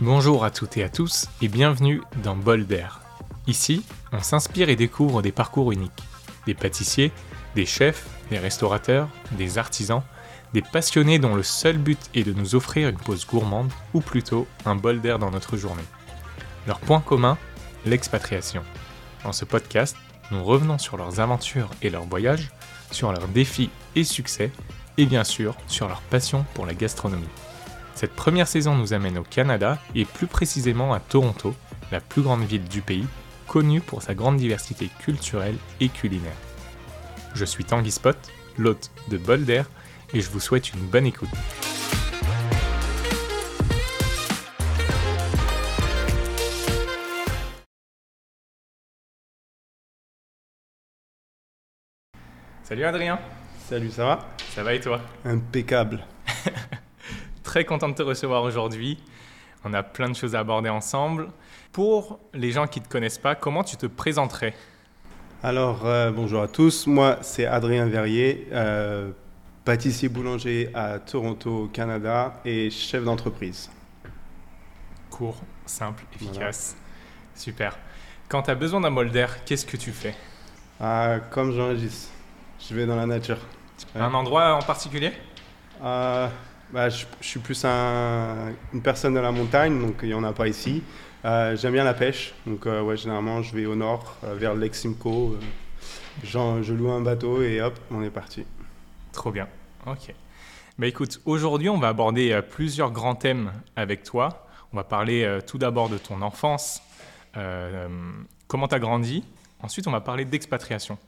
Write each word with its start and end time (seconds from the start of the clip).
Bonjour 0.00 0.44
à 0.44 0.50
toutes 0.50 0.76
et 0.76 0.84
à 0.84 0.90
tous 0.90 1.26
et 1.40 1.48
bienvenue 1.48 2.02
dans 2.22 2.36
Bol 2.36 2.66
d'air. 2.66 3.00
Ici, 3.46 3.82
on 4.12 4.20
s'inspire 4.20 4.68
et 4.68 4.76
découvre 4.76 5.22
des 5.22 5.32
parcours 5.32 5.72
uniques. 5.72 6.04
Des 6.44 6.52
pâtissiers, 6.52 7.12
des 7.54 7.64
chefs, 7.64 8.06
des 8.28 8.38
restaurateurs, 8.38 9.08
des 9.32 9.56
artisans, 9.56 10.02
des 10.52 10.60
passionnés 10.60 11.18
dont 11.18 11.34
le 11.34 11.42
seul 11.42 11.78
but 11.78 11.98
est 12.14 12.24
de 12.24 12.34
nous 12.34 12.54
offrir 12.54 12.90
une 12.90 12.98
pause 12.98 13.26
gourmande 13.26 13.72
ou 13.94 14.02
plutôt 14.02 14.46
un 14.66 14.76
bol 14.76 15.00
d'air 15.00 15.18
dans 15.18 15.30
notre 15.30 15.56
journée. 15.56 15.84
Leur 16.66 16.78
point 16.78 17.00
commun, 17.00 17.38
l'expatriation. 17.86 18.64
Dans 19.24 19.32
ce 19.32 19.46
podcast, 19.46 19.96
nous 20.30 20.44
revenons 20.44 20.76
sur 20.76 20.98
leurs 20.98 21.20
aventures 21.20 21.70
et 21.80 21.88
leurs 21.88 22.04
voyages, 22.04 22.50
sur 22.90 23.12
leurs 23.12 23.28
défis 23.28 23.70
et 23.94 24.04
succès, 24.04 24.52
et 24.98 25.06
bien 25.06 25.24
sûr 25.24 25.56
sur 25.68 25.88
leur 25.88 26.02
passion 26.02 26.44
pour 26.52 26.66
la 26.66 26.74
gastronomie. 26.74 27.24
Cette 27.96 28.12
première 28.12 28.46
saison 28.46 28.74
nous 28.74 28.92
amène 28.92 29.16
au 29.16 29.22
Canada 29.22 29.78
et 29.94 30.04
plus 30.04 30.26
précisément 30.26 30.92
à 30.92 31.00
Toronto, 31.00 31.54
la 31.90 31.98
plus 31.98 32.20
grande 32.20 32.44
ville 32.44 32.68
du 32.68 32.82
pays, 32.82 33.06
connue 33.48 33.80
pour 33.80 34.02
sa 34.02 34.14
grande 34.14 34.36
diversité 34.36 34.90
culturelle 34.98 35.56
et 35.80 35.88
culinaire. 35.88 36.36
Je 37.34 37.46
suis 37.46 37.64
Tanguy 37.64 37.90
Spot, 37.90 38.18
l'hôte 38.58 38.90
de 39.08 39.16
Bolder, 39.16 39.62
et 40.12 40.20
je 40.20 40.28
vous 40.28 40.40
souhaite 40.40 40.74
une 40.74 40.80
bonne 40.80 41.06
écoute. 41.06 41.30
Salut 52.62 52.84
Adrien, 52.84 53.18
Salut, 53.70 53.90
ça 53.90 54.04
va? 54.04 54.28
Ça 54.54 54.62
va 54.62 54.74
et 54.74 54.80
toi? 54.80 55.00
Impeccable. 55.24 56.04
Très 57.56 57.64
content 57.64 57.88
de 57.88 57.94
te 57.94 58.02
recevoir 58.02 58.42
aujourd'hui. 58.42 58.98
On 59.64 59.72
a 59.72 59.82
plein 59.82 60.10
de 60.10 60.14
choses 60.14 60.34
à 60.34 60.40
aborder 60.40 60.68
ensemble. 60.68 61.28
Pour 61.72 62.20
les 62.34 62.52
gens 62.52 62.66
qui 62.66 62.80
ne 62.80 62.84
te 62.84 62.90
connaissent 62.90 63.16
pas, 63.16 63.34
comment 63.34 63.64
tu 63.64 63.78
te 63.78 63.86
présenterais 63.86 64.52
Alors, 65.42 65.86
euh, 65.86 66.10
bonjour 66.10 66.42
à 66.42 66.48
tous. 66.48 66.86
Moi, 66.86 67.16
c'est 67.22 67.46
Adrien 67.46 67.86
Verrier, 67.86 68.46
euh, 68.52 69.10
pâtissier 69.64 70.10
boulanger 70.10 70.68
à 70.74 70.98
Toronto, 70.98 71.70
Canada, 71.72 72.34
et 72.44 72.68
chef 72.68 73.04
d'entreprise. 73.04 73.70
Court, 75.08 75.40
simple, 75.64 76.04
efficace. 76.14 76.76
Super. 77.34 77.78
Quand 78.28 78.42
tu 78.42 78.50
as 78.50 78.54
besoin 78.54 78.82
d'un 78.82 78.90
bol 78.90 79.10
d'air, 79.10 79.46
qu'est-ce 79.46 79.64
que 79.64 79.78
tu 79.78 79.92
fais 79.92 80.14
Ah, 80.78 81.20
comme 81.30 81.52
Jean-Régis, 81.52 82.10
je 82.68 82.74
vais 82.74 82.84
dans 82.84 82.96
la 82.96 83.06
nature. 83.06 83.38
Ouais. 83.94 84.02
Un 84.02 84.12
endroit 84.12 84.56
en 84.56 84.60
particulier? 84.60 85.12
Ah, 85.82 86.28
bah, 86.72 86.88
je, 86.88 87.04
suis 87.20 87.40
plus 87.40 87.64
un- 87.64 88.52
une 88.72 88.82
personne 88.82 89.14
de 89.14 89.20
la 89.20 89.30
montagne, 89.32 89.80
donc 89.80 89.96
il 90.02 90.08
n'y 90.08 90.14
en 90.14 90.24
a 90.24 90.32
pas 90.32 90.48
ici. 90.48 90.82
Euh, 91.24 91.56
J'aime 91.56 91.72
bien 91.72 91.84
la 91.84 91.94
pêche, 91.94 92.34
donc 92.46 92.66
euh, 92.66 92.82
ouais, 92.82 92.96
généralement 92.96 93.42
je 93.42 93.54
vais 93.56 93.66
au 93.66 93.74
nord, 93.74 94.16
euh, 94.24 94.34
vers 94.34 94.54
le 94.54 94.60
lac 94.60 94.74
Simcoe. 94.74 95.38
je 96.22 96.72
loue 96.72 96.90
un 96.90 97.00
bateau 97.00 97.42
et 97.42 97.60
hop, 97.60 97.78
on 97.90 98.02
est 98.02 98.10
parti. 98.10 98.44
Trop 99.12 99.30
bien. 99.30 99.48
Ok. 99.86 100.12
Bah 100.78 100.86
écoute, 100.86 101.20
aujourd'hui, 101.24 101.68
on 101.70 101.78
va 101.78 101.88
aborder 101.88 102.38
plusieurs 102.50 102.90
grands 102.90 103.14
thèmes 103.14 103.50
avec 103.76 104.02
toi. 104.02 104.46
On 104.72 104.76
va 104.76 104.84
parler 104.84 105.38
tout 105.46 105.56
d'abord 105.56 105.88
de 105.88 105.96
ton 105.96 106.20
enfance, 106.20 106.82
comment 107.32 108.68
tu 108.68 108.74
as 108.74 108.78
grandi. 108.78 109.24
Ensuite, 109.62 109.86
on 109.86 109.90
va 109.90 110.02
parler 110.02 110.26
d'expatriation. 110.26 110.98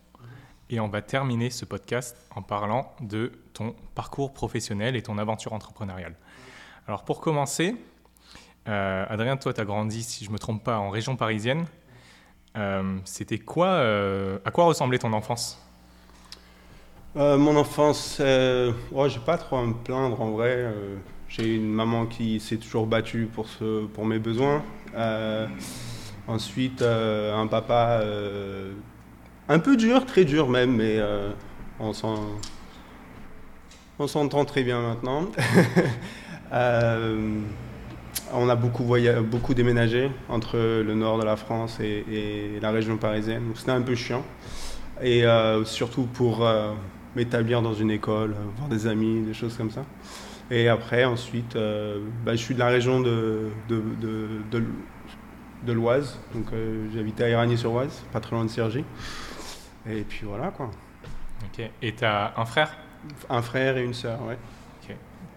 Et 0.70 0.80
on 0.80 0.88
va 0.88 1.00
terminer 1.00 1.48
ce 1.50 1.64
podcast 1.64 2.16
en 2.34 2.42
parlant 2.42 2.94
de 3.00 3.33
ton 3.55 3.74
parcours 3.94 4.34
professionnel 4.34 4.97
et 4.97 5.02
ton 5.02 5.16
aventure 5.16 5.55
entrepreneuriale. 5.55 6.15
Alors 6.87 7.04
pour 7.04 7.20
commencer, 7.20 7.75
euh, 8.69 9.06
Adrien, 9.09 9.38
toi, 9.38 9.54
tu 9.54 9.60
as 9.60 9.65
grandi, 9.65 10.03
si 10.03 10.25
je 10.25 10.31
ne 10.31 10.34
me 10.34 10.38
trompe 10.38 10.62
pas, 10.62 10.78
en 10.78 10.91
région 10.91 11.16
parisienne. 11.16 11.65
Euh, 12.56 12.98
C'était 13.04 13.38
quoi, 13.38 13.69
euh, 13.69 14.38
à 14.44 14.50
quoi 14.50 14.65
ressemblait 14.65 14.98
ton 14.98 15.12
enfance? 15.12 15.65
Mon 17.15 17.56
enfance, 17.56 18.19
euh, 18.21 18.72
ouais, 18.92 19.09
j'ai 19.09 19.19
pas 19.21 19.38
trop 19.38 19.56
à 19.56 19.65
me 19.65 19.75
plaindre 19.75 20.21
en 20.21 20.31
vrai. 20.31 20.72
J'ai 21.28 21.56
une 21.56 21.72
maman 21.72 22.06
qui 22.06 22.38
s'est 22.38 22.59
toujours 22.59 22.87
battue 22.87 23.26
pour, 23.32 23.48
ce, 23.48 23.87
pour 23.87 24.04
mes 24.04 24.19
besoins. 24.19 24.62
Ensuite, 26.28 26.82
un 26.82 27.47
papa 27.48 28.03
un 29.48 29.59
peu 29.59 29.76
dur, 29.76 30.04
très 30.06 30.25
dur 30.25 30.48
même, 30.48 30.76
mais 30.76 30.97
euh, 30.98 31.31
on 31.81 31.92
s'en- 31.92 32.38
on 33.98 34.06
s'entend 34.06 34.44
très 34.44 34.62
bien 34.62 34.81
maintenant. 34.81 35.26
Euh, 36.50 37.41
on 38.32 38.48
a 38.48 38.56
beaucoup, 38.56 39.53
déménagé 39.54 40.10
entre 40.31 40.56
le 40.59 40.94
nord 40.94 41.19
de 41.19 41.25
la 41.25 41.36
France 41.36 41.78
et, 41.78 42.04
et 42.10 42.60
la 42.60 42.70
région 42.70 42.97
parisienne, 42.97 43.47
donc 43.48 43.59
c'était 43.59 43.72
un 43.72 43.82
peu 43.82 43.94
chiant. 43.94 44.25
Et 45.03 45.26
euh, 45.26 45.65
surtout 45.65 46.04
pour 46.04 46.47
euh, 46.47 46.72
m'établir 47.16 47.62
dans 47.62 47.75
une 47.75 47.91
école, 47.91 48.34
voir 48.56 48.69
des 48.70 48.86
amis, 48.86 49.22
des 49.22 49.34
choses 49.34 49.56
comme 49.59 49.70
ça. 49.70 49.84
Et 50.50 50.69
après, 50.69 51.04
ensuite, 51.04 51.56
bah, 52.25 52.32
je 52.32 52.36
suis 52.42 52.54
de 52.54 52.60
la 52.60 52.69
région 52.69 53.00
de, 53.00 53.48
de, 53.69 53.82
de, 54.00 54.28
de, 54.50 54.65
de 55.66 55.72
l'Oise. 55.72 56.19
Donc 56.34 56.47
j'habitais 56.94 57.25
à 57.25 57.28
Éragny-sur-Oise, 57.28 58.04
pas 58.12 58.20
très 58.20 58.36
loin 58.36 58.44
de 58.44 58.50
Cergy. 58.50 58.84
Et 59.91 60.03
puis 60.03 60.25
voilà 60.25 60.49
quoi. 60.50 60.71
Ok. 61.44 61.65
Et 61.82 61.94
tu 61.94 62.04
as 62.04 62.32
un 62.37 62.44
frère? 62.44 62.76
Un 63.31 63.43
frère 63.43 63.76
et 63.76 63.84
une 63.84 63.94
sœur, 63.94 64.21
ouais. 64.26 64.37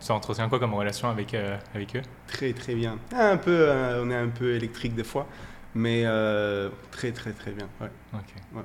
Tu 0.03 0.11
entretiens 0.11 0.49
quoi 0.49 0.57
comme 0.57 0.73
relation 0.73 1.09
avec, 1.09 1.35
euh, 1.35 1.55
avec 1.75 1.95
eux? 1.95 2.01
Très 2.25 2.53
très 2.53 2.73
bien. 2.73 2.97
Un 3.15 3.37
peu, 3.37 3.51
euh, 3.69 4.03
on 4.03 4.09
est 4.09 4.15
un 4.15 4.29
peu 4.29 4.55
électrique 4.55 4.95
des 4.95 5.03
fois, 5.03 5.27
mais 5.75 6.01
euh, 6.05 6.69
très 6.89 7.11
très 7.11 7.31
très 7.33 7.51
bien. 7.51 7.67
Ouais. 7.79 7.91
Ok. 8.15 8.33
Ouais. 8.55 8.61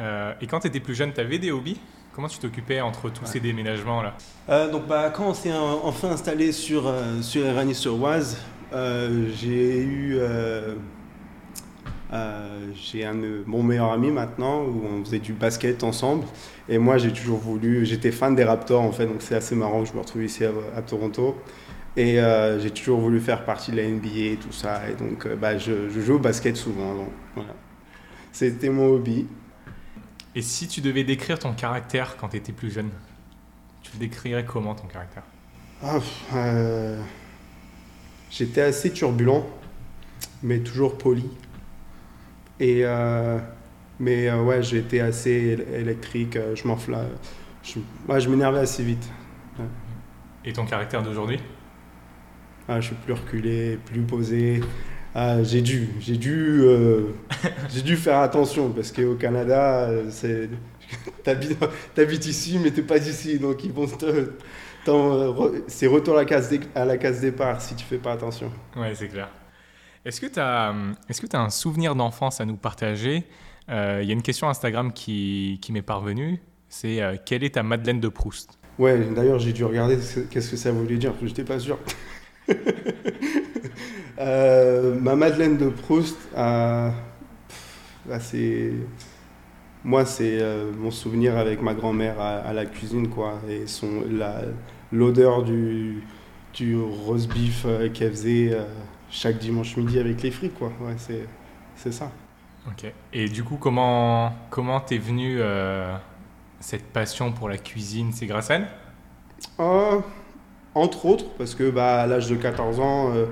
Euh, 0.00 0.32
et 0.40 0.48
quand 0.48 0.58
tu 0.58 0.66
étais 0.66 0.80
plus 0.80 0.96
jeune, 0.96 1.12
tu 1.12 1.20
avais 1.20 1.38
des 1.38 1.52
hobbies? 1.52 1.80
Comment 2.12 2.26
tu 2.26 2.40
t'occupais 2.40 2.80
entre 2.80 3.08
tous 3.08 3.20
Ouais. 3.20 3.26
ces 3.28 3.38
déménagements-là 3.38 4.14
Euh, 4.48 4.68
donc 4.68 4.88
bah, 4.88 5.10
quand 5.14 5.28
on 5.28 5.34
s'est 5.34 5.52
en- 5.52 5.84
enfin 5.84 6.08
installé 6.10 6.50
sur, 6.50 6.88
euh, 6.88 7.22
sur 7.22 7.46
Éragny-sur-Oise, 7.46 8.42
euh, 8.72 9.30
j'ai 9.36 9.78
eu 9.80 10.18
euh, 12.12 12.70
j'ai 12.74 13.04
un 13.04 13.14
de 13.14 13.42
mon 13.46 13.62
meilleur 13.62 13.92
ami 13.92 14.10
maintenant 14.10 14.62
où 14.62 14.82
on 14.90 15.04
faisait 15.04 15.18
du 15.18 15.32
basket 15.34 15.84
ensemble. 15.84 16.24
Et 16.68 16.78
moi 16.78 16.98
j'ai 16.98 17.12
toujours 17.12 17.38
voulu 17.38 17.84
j'étais 17.84 18.12
fan 18.12 18.34
des 18.34 18.44
Raptors 18.44 18.82
en 18.82 18.92
fait 18.92 19.06
donc 19.06 19.16
c'est 19.20 19.34
assez 19.34 19.54
marrant 19.54 19.82
que 19.82 19.88
je 19.88 19.94
me 19.94 20.00
retrouve 20.00 20.24
ici 20.24 20.44
à, 20.44 20.52
à 20.76 20.82
Toronto. 20.82 21.36
Et 21.96 22.20
euh, 22.20 22.60
j'ai 22.60 22.70
toujours 22.70 23.00
voulu 23.00 23.20
faire 23.20 23.44
partie 23.44 23.72
de 23.72 23.76
la 23.76 23.88
NBA 23.88 24.08
et 24.32 24.38
tout 24.40 24.52
ça. 24.52 24.88
Et 24.88 24.94
donc 24.94 25.26
euh, 25.26 25.36
bah, 25.36 25.58
je, 25.58 25.90
je 25.90 26.00
joue 26.00 26.14
au 26.14 26.18
basket 26.18 26.56
souvent 26.56 26.94
donc 26.94 27.10
voilà. 27.34 27.54
C'était 28.32 28.70
mon 28.70 28.86
hobby. 28.94 29.26
Et 30.34 30.42
si 30.42 30.68
tu 30.68 30.80
devais 30.80 31.04
décrire 31.04 31.38
ton 31.38 31.52
caractère 31.52 32.16
quand 32.16 32.28
tu 32.28 32.36
étais 32.36 32.52
plus 32.52 32.70
jeune, 32.70 32.90
tu 33.82 33.92
le 33.94 33.98
décrirais 33.98 34.44
comment 34.44 34.74
ton 34.74 34.86
caractère? 34.86 35.24
Ah, 35.82 35.98
J'étais 38.30 38.60
assez 38.60 38.92
turbulent, 38.92 39.46
mais 40.42 40.58
toujours 40.60 40.98
poli. 40.98 41.24
Et 42.60 42.80
euh, 42.84 43.38
mais 44.00 44.28
euh, 44.28 44.42
ouais, 44.42 44.62
j'étais 44.62 45.00
assez 45.00 45.56
él- 45.56 45.74
électrique. 45.80 46.36
euh, 46.36 46.54
Je 46.56 46.66
m'enfla, 46.66 47.04
je, 47.62 47.78
ouais, 48.08 48.20
je 48.20 48.28
m'énervais 48.28 48.60
assez 48.60 48.82
vite. 48.82 49.08
Et 50.44 50.52
ton 50.52 50.64
caractère 50.66 51.02
d'aujourd'hui? 51.02 51.40
Ah, 52.68 52.80
je 52.80 52.86
suis 52.88 52.96
plus 52.96 53.14
reculé, 53.14 53.78
plus 53.84 54.02
posé. 54.02 54.60
Ah, 55.14 55.42
j'ai 55.42 55.62
dû, 55.62 55.88
j'ai 56.00 56.16
dû, 56.16 56.60
euh, 56.62 57.06
j'ai 57.70 57.82
dû 57.82 57.96
faire 57.96 58.18
attention 58.18 58.70
parce 58.70 58.92
qu'au 58.92 59.14
Canada, 59.14 59.88
c'est, 60.10 60.50
t'habites, 61.24 61.58
t'habites 61.94 62.26
ici, 62.26 62.58
mais 62.62 62.70
t'es 62.70 62.82
pas 62.82 62.98
d'ici, 62.98 63.38
donc 63.38 63.64
ils 63.64 63.72
vont 63.72 63.86
te, 63.86 64.30
c'est 65.66 65.86
retour 65.86 66.14
à 66.14 66.18
la 66.18 66.24
case, 66.24 66.48
dé- 66.50 66.60
à 66.74 66.84
la 66.84 66.96
case 66.98 67.20
départ 67.20 67.60
si 67.60 67.74
tu 67.74 67.84
fais 67.84 67.98
pas 67.98 68.12
attention. 68.12 68.50
Ouais, 68.76 68.94
c'est 68.94 69.08
clair. 69.08 69.28
Est-ce 70.08 70.22
que 70.22 70.26
tu 70.26 70.40
as, 70.40 70.74
tu 71.10 71.36
as 71.36 71.40
un 71.40 71.50
souvenir 71.50 71.94
d'enfance 71.94 72.40
à 72.40 72.46
nous 72.46 72.56
partager? 72.56 73.24
Euh, 73.68 74.00
Il 74.02 74.08
y 74.08 74.10
a 74.10 74.14
une 74.14 74.22
question 74.22 74.48
Instagram 74.48 74.90
qui, 74.94 75.60
m'est 75.68 75.82
parvenue. 75.82 76.40
C'est 76.70 77.02
euh, 77.02 77.16
quelle 77.22 77.44
est 77.44 77.56
ta 77.56 77.62
Madeleine 77.62 78.00
de 78.00 78.08
Proust? 78.08 78.58
Ouais, 78.78 78.98
d'ailleurs, 79.14 79.38
j'ai 79.38 79.52
dû 79.52 79.66
regarder 79.66 80.00
ce- 80.00 80.20
qu'est-ce 80.20 80.50
que 80.50 80.56
ça 80.56 80.72
voulait 80.72 80.96
dire, 80.96 81.12
que 81.20 81.26
j'étais 81.26 81.44
pas 81.44 81.58
sûr. 81.58 81.78
Euh, 84.20 84.98
ma 84.98 85.14
Madeleine 85.14 85.56
de 85.56 85.68
Proust, 85.68 86.18
euh, 86.36 86.90
bah, 88.04 88.18
c'est. 88.18 88.72
Moi, 89.84 90.04
c'est 90.04 90.38
euh, 90.40 90.72
mon 90.76 90.90
souvenir 90.90 91.36
avec 91.36 91.62
ma 91.62 91.72
grand-mère 91.72 92.20
à, 92.20 92.52
la 92.52 92.66
cuisine, 92.66 93.10
quoi. 93.10 93.40
Et 93.48 93.68
son, 93.68 94.02
l'odeur 94.90 95.44
du, 95.44 96.02
du 96.52 96.76
roast 96.76 97.32
beef 97.32 97.62
euh, 97.64 97.88
qu'elle 97.90 98.10
faisait 98.10 98.50
euh, 98.54 98.64
chaque 99.10 99.38
dimanche 99.38 99.76
midi 99.76 99.98
avec 99.98 100.22
les 100.22 100.30
frites, 100.30 100.54
quoi. 100.54 100.68
Ouais, 100.80 100.94
c'est, 100.98 101.28
c'est 101.74 101.92
ça. 101.92 102.12
Ok. 102.66 102.92
Et 103.12 103.28
du 103.28 103.44
coup, 103.44 103.56
comment 103.56 104.32
comment 104.50 104.80
t'es 104.80 104.98
venu 104.98 105.38
euh, 105.40 105.96
cette 106.60 106.92
passion 106.92 107.32
pour 107.32 107.48
la 107.48 107.58
cuisine? 107.58 108.12
C'est 108.12 108.26
grâce 108.26 108.50
à 108.50 108.56
elle? 108.56 108.68
Euh, 109.60 110.00
entre 110.74 111.06
autres, 111.06 111.26
parce 111.38 111.54
que 111.54 111.70
bah, 111.70 112.02
à 112.02 112.06
l'âge 112.06 112.28
de 112.28 112.36
14 112.36 112.80
ans, 112.80 113.12
euh, 113.14 113.26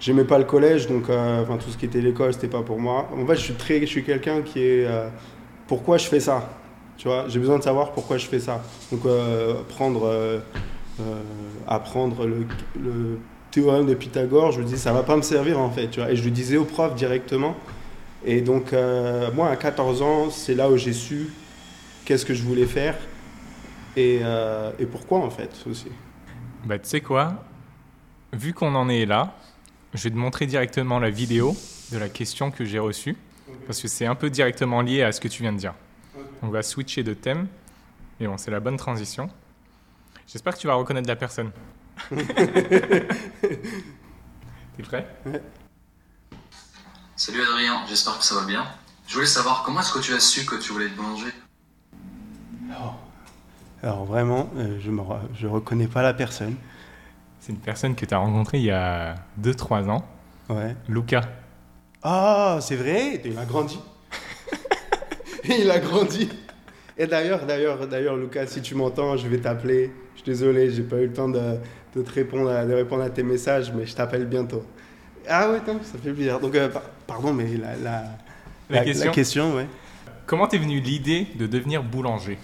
j'aimais 0.00 0.24
pas 0.24 0.38
le 0.38 0.44
collège, 0.44 0.88
donc 0.88 1.10
euh, 1.10 1.42
enfin 1.42 1.58
tout 1.58 1.70
ce 1.70 1.78
qui 1.78 1.86
était 1.86 2.00
l'école, 2.00 2.34
c'était 2.34 2.48
pas 2.48 2.62
pour 2.62 2.80
moi. 2.80 3.10
En 3.14 3.26
fait, 3.26 3.36
je 3.36 3.42
suis 3.42 3.54
très, 3.56 3.80
je 3.82 3.86
suis 3.86 4.04
quelqu'un 4.04 4.42
qui 4.42 4.60
est, 4.60 4.88
pourquoi 5.66 5.98
je 5.98 6.06
fais 6.08 6.20
ça, 6.20 6.50
tu 6.98 7.08
vois, 7.08 7.28
j'ai 7.28 7.40
besoin 7.40 7.58
de 7.58 7.64
savoir 7.64 7.92
pourquoi 7.92 8.18
je 8.18 8.26
fais 8.26 8.40
ça. 8.40 8.62
Donc 8.92 9.06
euh, 9.06 9.60
apprendre, 9.62 10.42
apprendre 11.66 12.26
le, 12.26 12.46
le 12.80 13.18
théorème 13.54 13.86
de 13.86 13.94
Pythagore, 13.94 14.50
je 14.50 14.60
me 14.60 14.66
dis 14.66 14.76
ça 14.76 14.92
va 14.92 15.04
pas 15.04 15.16
me 15.16 15.22
servir 15.22 15.60
en 15.60 15.70
fait, 15.70 15.88
tu 15.88 16.00
vois, 16.00 16.10
et 16.10 16.16
je 16.16 16.24
le 16.24 16.30
disais 16.30 16.56
au 16.56 16.64
prof 16.64 16.94
directement. 16.94 17.56
Et 18.24 18.40
donc 18.40 18.72
euh, 18.72 19.30
moi 19.32 19.48
à 19.48 19.56
14 19.56 20.02
ans, 20.02 20.30
c'est 20.30 20.54
là 20.54 20.68
où 20.68 20.76
j'ai 20.76 20.92
su 20.92 21.32
qu'est-ce 22.04 22.26
que 22.26 22.34
je 22.34 22.42
voulais 22.42 22.66
faire 22.66 22.96
et, 23.96 24.20
euh, 24.22 24.72
et 24.78 24.86
pourquoi 24.86 25.18
en 25.18 25.30
fait 25.30 25.50
aussi. 25.70 25.86
Bah, 26.64 26.78
tu 26.78 26.88
sais 26.88 27.00
quoi? 27.00 27.44
Vu 28.32 28.52
qu'on 28.52 28.74
en 28.74 28.88
est 28.88 29.06
là, 29.06 29.34
je 29.92 30.02
vais 30.02 30.10
te 30.10 30.16
montrer 30.16 30.46
directement 30.46 30.98
la 30.98 31.10
vidéo 31.10 31.56
de 31.92 31.98
la 31.98 32.08
question 32.08 32.50
que 32.50 32.64
j'ai 32.64 32.80
reçue, 32.80 33.16
parce 33.66 33.80
que 33.80 33.86
c'est 33.86 34.06
un 34.06 34.16
peu 34.16 34.30
directement 34.30 34.80
lié 34.80 35.02
à 35.02 35.12
ce 35.12 35.20
que 35.20 35.28
tu 35.28 35.42
viens 35.42 35.52
de 35.52 35.58
dire. 35.58 35.74
On 36.42 36.48
va 36.48 36.62
switcher 36.62 37.04
de 37.04 37.14
thème, 37.14 37.46
et 38.18 38.26
bon, 38.26 38.36
c'est 38.36 38.50
la 38.50 38.58
bonne 38.58 38.76
transition. 38.76 39.30
J'espère 40.26 40.54
que 40.54 40.58
tu 40.58 40.66
vas 40.66 40.74
reconnaître 40.74 41.06
la 41.06 41.16
personne. 41.16 41.52
T'es 44.76 44.82
prêt? 44.82 45.06
Salut 47.16 47.42
Adrien, 47.42 47.82
j'espère 47.88 48.18
que 48.18 48.24
ça 48.24 48.34
va 48.34 48.44
bien. 48.44 48.64
Je 49.06 49.14
voulais 49.14 49.26
savoir 49.26 49.62
comment 49.64 49.80
est-ce 49.80 49.92
que 49.92 50.00
tu 50.00 50.12
as 50.14 50.20
su 50.20 50.44
que 50.44 50.56
tu 50.56 50.72
voulais 50.72 50.86
être 50.86 50.96
boulanger? 50.96 51.32
Alors 53.84 54.06
vraiment, 54.06 54.48
euh, 54.56 54.78
je 54.80 54.90
ne 54.90 55.02
je 55.34 55.46
reconnais 55.46 55.88
pas 55.88 56.00
la 56.00 56.14
personne. 56.14 56.56
C'est 57.38 57.52
une 57.52 57.58
personne 57.58 57.94
que 57.94 58.06
tu 58.06 58.14
as 58.14 58.18
rencontrée 58.18 58.56
il 58.56 58.64
y 58.64 58.70
a 58.70 59.16
2-3 59.42 59.90
ans, 59.90 60.02
Ouais. 60.48 60.74
Luca. 60.88 61.20
Ah, 62.02 62.58
c'est 62.62 62.76
vrai, 62.76 63.20
il 63.24 63.38
a 63.38 63.44
grandi. 63.44 63.78
il 65.44 65.70
a 65.70 65.78
grandi. 65.80 66.30
Et 66.96 67.06
d'ailleurs, 67.06 67.44
d'ailleurs, 67.44 67.86
d'ailleurs, 67.86 68.16
Lucas, 68.16 68.46
si 68.46 68.62
tu 68.62 68.74
m'entends, 68.74 69.18
je 69.18 69.28
vais 69.28 69.38
t'appeler. 69.38 69.92
Je 70.14 70.22
suis 70.22 70.30
désolé, 70.30 70.70
j'ai 70.70 70.82
pas 70.82 70.96
eu 70.96 71.08
le 71.08 71.12
temps 71.12 71.28
de, 71.28 71.58
de 71.96 72.02
te 72.02 72.10
répondre 72.12 72.50
à, 72.50 72.64
de 72.64 72.72
répondre 72.74 73.02
à 73.02 73.10
tes 73.10 73.22
messages, 73.22 73.72
mais 73.72 73.86
je 73.86 73.94
t'appelle 73.94 74.26
bientôt. 74.26 74.64
Ah 75.28 75.50
ouais, 75.50 75.58
non, 75.66 75.80
ça 75.82 75.96
fait 76.02 76.12
plaisir. 76.12 76.40
Donc, 76.40 76.54
euh, 76.54 76.68
par- 76.68 76.82
pardon, 77.06 77.32
mais 77.32 77.46
la, 77.56 77.76
la, 77.82 78.04
La 78.68 78.84
question 78.84 79.10
question, 79.12 79.54
ouais. 79.56 79.66
Comment 80.26 80.46
t'es 80.46 80.58
venue 80.58 80.80
l'idée 80.80 81.26
de 81.38 81.46
devenir 81.46 81.82
boulanger? 81.82 82.38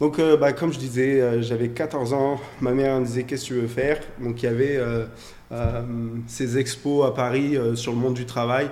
Donc, 0.00 0.18
euh, 0.18 0.36
bah, 0.36 0.52
comme 0.52 0.72
je 0.72 0.78
disais, 0.78 1.20
euh, 1.20 1.42
j'avais 1.42 1.68
14 1.70 2.12
ans. 2.12 2.40
Ma 2.60 2.72
mère 2.72 3.00
me 3.00 3.04
disait 3.04 3.24
Qu'est-ce 3.24 3.42
que 3.48 3.54
tu 3.54 3.60
veux 3.60 3.66
faire? 3.68 4.00
Donc, 4.20 4.42
il 4.42 4.46
y 4.46 4.48
avait 4.48 4.80
ces 6.26 6.58
expos 6.58 7.06
à 7.06 7.12
Paris 7.12 7.56
sur 7.74 7.92
le 7.92 7.98
monde 7.98 8.14
du 8.14 8.26
travail. 8.26 8.68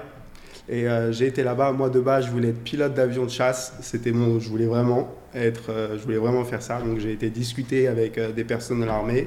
Et 0.68 0.86
j'ai 1.10 1.26
été 1.28 1.42
là-bas. 1.42 1.72
Moi, 1.72 1.88
de 1.90 2.00
base, 2.00 2.26
je 2.26 2.30
voulais 2.30 2.48
être 2.48 2.62
pilote 2.62 2.94
d'avion 2.94 3.24
de 3.24 3.30
chasse. 3.30 3.74
C'était 3.80 4.12
mon. 4.12 4.38
Je 4.40 4.48
voulais 4.48 4.66
vraiment 4.66 5.12
être. 5.34 5.70
je 5.96 6.02
voulais 6.02 6.18
vraiment 6.18 6.44
faire 6.44 6.62
ça. 6.62 6.80
Donc, 6.80 6.98
j'ai 6.98 7.12
été 7.12 7.30
discuter 7.30 7.88
avec 7.88 8.20
des 8.34 8.44
personnes 8.44 8.80
de 8.80 8.86
l'armée. 8.86 9.26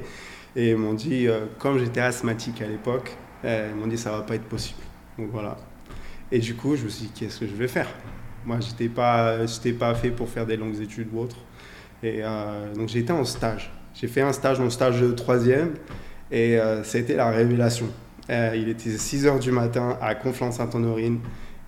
Et 0.56 0.72
ils 0.72 0.78
m'ont 0.78 0.94
dit, 0.94 1.28
euh, 1.28 1.46
comme 1.58 1.80
j'étais 1.80 2.02
asthmatique 2.02 2.62
à 2.62 2.68
l'époque, 2.68 3.16
euh, 3.46 3.70
ils 3.72 3.80
m'ont 3.80 3.88
dit 3.88 3.98
ça 3.98 4.12
va 4.12 4.22
pas 4.22 4.36
être 4.36 4.48
possible. 4.48 4.82
Donc 5.18 5.30
voilà. 5.32 5.58
Et 6.32 6.40
du 6.40 6.56
coup, 6.56 6.76
je 6.76 6.84
me 6.84 6.90
suis 6.90 7.06
dit, 7.06 7.12
qu'est-ce 7.16 7.40
que 7.40 7.48
je 7.48 7.56
vais 7.56 7.68
faire? 7.68 7.88
Moi, 8.46 8.58
j'étais 8.60 8.90
pas, 8.90 9.46
j'étais 9.46 9.74
pas 9.74 9.94
fait 9.96 10.12
pour 10.12 10.30
faire 10.30 10.46
des 10.46 10.58
longues 10.58 10.80
études 10.82 11.10
ou 11.14 11.20
autre. 11.20 11.38
Et 12.02 12.22
euh, 12.24 12.74
donc 12.76 12.96
été 12.96 13.12
en 13.12 13.26
stage. 13.26 13.72
J'ai 13.94 14.08
fait 14.08 14.22
un 14.22 14.32
stage, 14.32 14.60
mon 14.60 14.70
stage 14.70 15.02
de 15.02 15.12
troisième, 15.12 15.74
et 16.32 16.58
euh, 16.58 16.82
a 16.82 16.98
été 16.98 17.16
la 17.16 17.30
révélation. 17.30 17.88
Euh, 18.30 18.54
il 18.56 18.70
était 18.70 18.92
6 18.92 19.26
heures 19.26 19.40
du 19.40 19.52
matin 19.52 19.98
à 20.02 20.16
Conflans-Sainte-Honorine, 20.16 21.20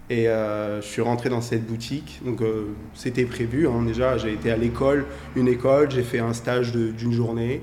et 0.10 0.28
euh, 0.28 0.82
je 0.82 0.88
suis 0.88 1.02
rentré 1.02 1.30
dans 1.30 1.42
cette 1.42 1.66
boutique. 1.66 2.22
Donc 2.24 2.42
euh, 2.42 2.68
c'était 2.94 3.26
prévu, 3.26 3.68
hein, 3.68 3.84
déjà, 3.86 4.18
j'ai 4.18 4.34
été 4.34 4.52
à 4.52 4.58
l'école, 4.58 5.06
une 5.36 5.48
école, 5.48 5.90
j'ai 5.92 6.04
fait 6.04 6.20
un 6.20 6.34
stage 6.34 6.72
d'une 6.72 7.12
journée, 7.12 7.62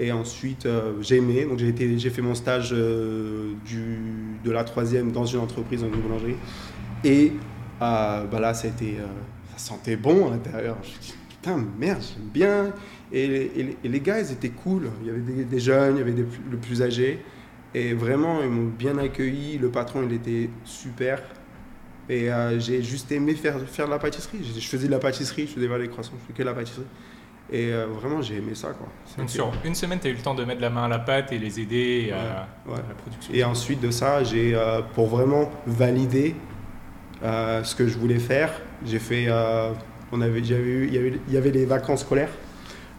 et 0.00 0.10
ensuite 0.12 0.66
euh, 0.66 0.94
j'ai 1.02 1.16
aimé. 1.16 1.44
Donc 1.44 1.58
j'ai 1.58 2.10
fait 2.10 2.22
mon 2.22 2.34
stage 2.34 2.70
euh, 2.72 3.52
du, 3.64 3.98
de 4.42 4.50
la 4.50 4.64
troisième 4.64 5.12
dans 5.12 5.26
une 5.26 5.40
entreprise, 5.40 5.82
dans 5.82 5.88
une 5.88 6.00
boulangerie, 6.00 6.36
et 7.04 7.32
euh, 7.82 8.24
bah 8.24 8.40
là 8.40 8.54
ça 8.54 8.68
a 8.68 8.70
ça 8.70 9.58
sentait 9.58 9.96
bon 9.96 10.28
à 10.28 10.30
l'intérieur. 10.30 10.78
Je 10.82 10.88
me 10.88 10.92
suis 11.02 11.12
dit, 11.12 11.14
putain, 11.28 11.64
merde, 11.78 12.00
j'aime 12.02 12.28
bien. 12.32 12.72
Et, 13.12 13.76
les- 13.82 14.00
gars, 14.00 14.20
ils 14.20 14.32
étaient 14.32 14.50
cool. 14.50 14.88
Il 15.02 15.08
y 15.08 15.10
avait 15.10 15.44
des, 15.44 15.60
jeunes, 15.60 15.96
il 15.96 15.98
y 15.98 16.02
avait 16.02 16.12
des 16.12 16.24
le 16.50 16.56
plus 16.56 16.80
âgés. 16.80 17.18
Et 17.74 17.92
vraiment, 17.92 18.42
ils 18.42 18.48
m'ont 18.48 18.68
bien 18.70 18.96
accueilli. 18.98 19.58
Le 19.58 19.68
patron, 19.68 20.02
il 20.08 20.12
était 20.14 20.48
super. 20.64 21.20
Et 22.08 22.28
j'ai 22.58 22.82
juste 22.82 23.10
aimé 23.12 23.34
faire, 23.34 23.60
faire 23.68 23.86
de 23.86 23.90
la 23.90 23.98
pâtisserie. 23.98 24.38
Je, 24.42 24.60
je 24.60 24.66
faisais 24.66 24.86
de 24.86 24.92
la 24.92 24.98
pâtisserie, 25.00 25.46
je 25.48 25.54
faisais 25.54 25.68
pas 25.68 25.78
les 25.78 25.88
croissants, 25.88 26.12
je 26.20 26.22
faisais 26.26 26.34
que 26.34 26.42
de 26.42 26.48
la 26.48 26.54
pâtisserie. 26.54 26.86
Et 27.52 27.72
euh, 27.72 27.86
vraiment, 27.86 28.22
j'ai 28.22 28.36
aimé 28.36 28.54
ça. 28.54 28.68
Quoi. 28.68 28.86
Donc 29.18 29.28
C'était- 29.28 29.32
sur 29.32 29.52
une 29.64 29.74
semaine, 29.74 29.98
tu 30.00 30.06
as 30.06 30.10
eu 30.10 30.14
le 30.14 30.20
temps 30.22 30.34
de 30.34 30.44
mettre 30.44 30.60
la 30.60 30.70
main 30.70 30.84
à 30.84 30.88
la 30.88 30.98
pâte 31.00 31.32
et 31.32 31.38
les 31.38 31.58
aider 31.60 32.12
à, 32.12 32.16
Ouais, 32.68 32.74
ouais. 32.74 32.78
à 32.78 32.88
la 32.88 32.94
production. 32.94 33.34
Et 33.34 33.42
ensuite 33.42 33.80
de 33.80 33.90
ça, 33.90 34.22
j'ai 34.22 34.54
euh, 34.54 34.80
pour 34.94 35.08
vraiment 35.08 35.50
valider 35.66 36.36
euh, 37.22 37.62
ce 37.64 37.74
que 37.74 37.86
je 37.88 37.98
voulais 37.98 38.18
faire, 38.18 38.50
j'ai 38.84 38.98
fait. 38.98 39.26
euh, 39.28 39.72
on 40.12 40.20
avait, 40.20 40.40
eu, 40.40 40.86
il 40.88 40.94
y 40.94 40.98
avait, 40.98 41.12
il 41.28 41.34
y 41.34 41.36
avait 41.36 41.50
les 41.52 41.64
vacances 41.66 42.00
scolaires 42.00 42.30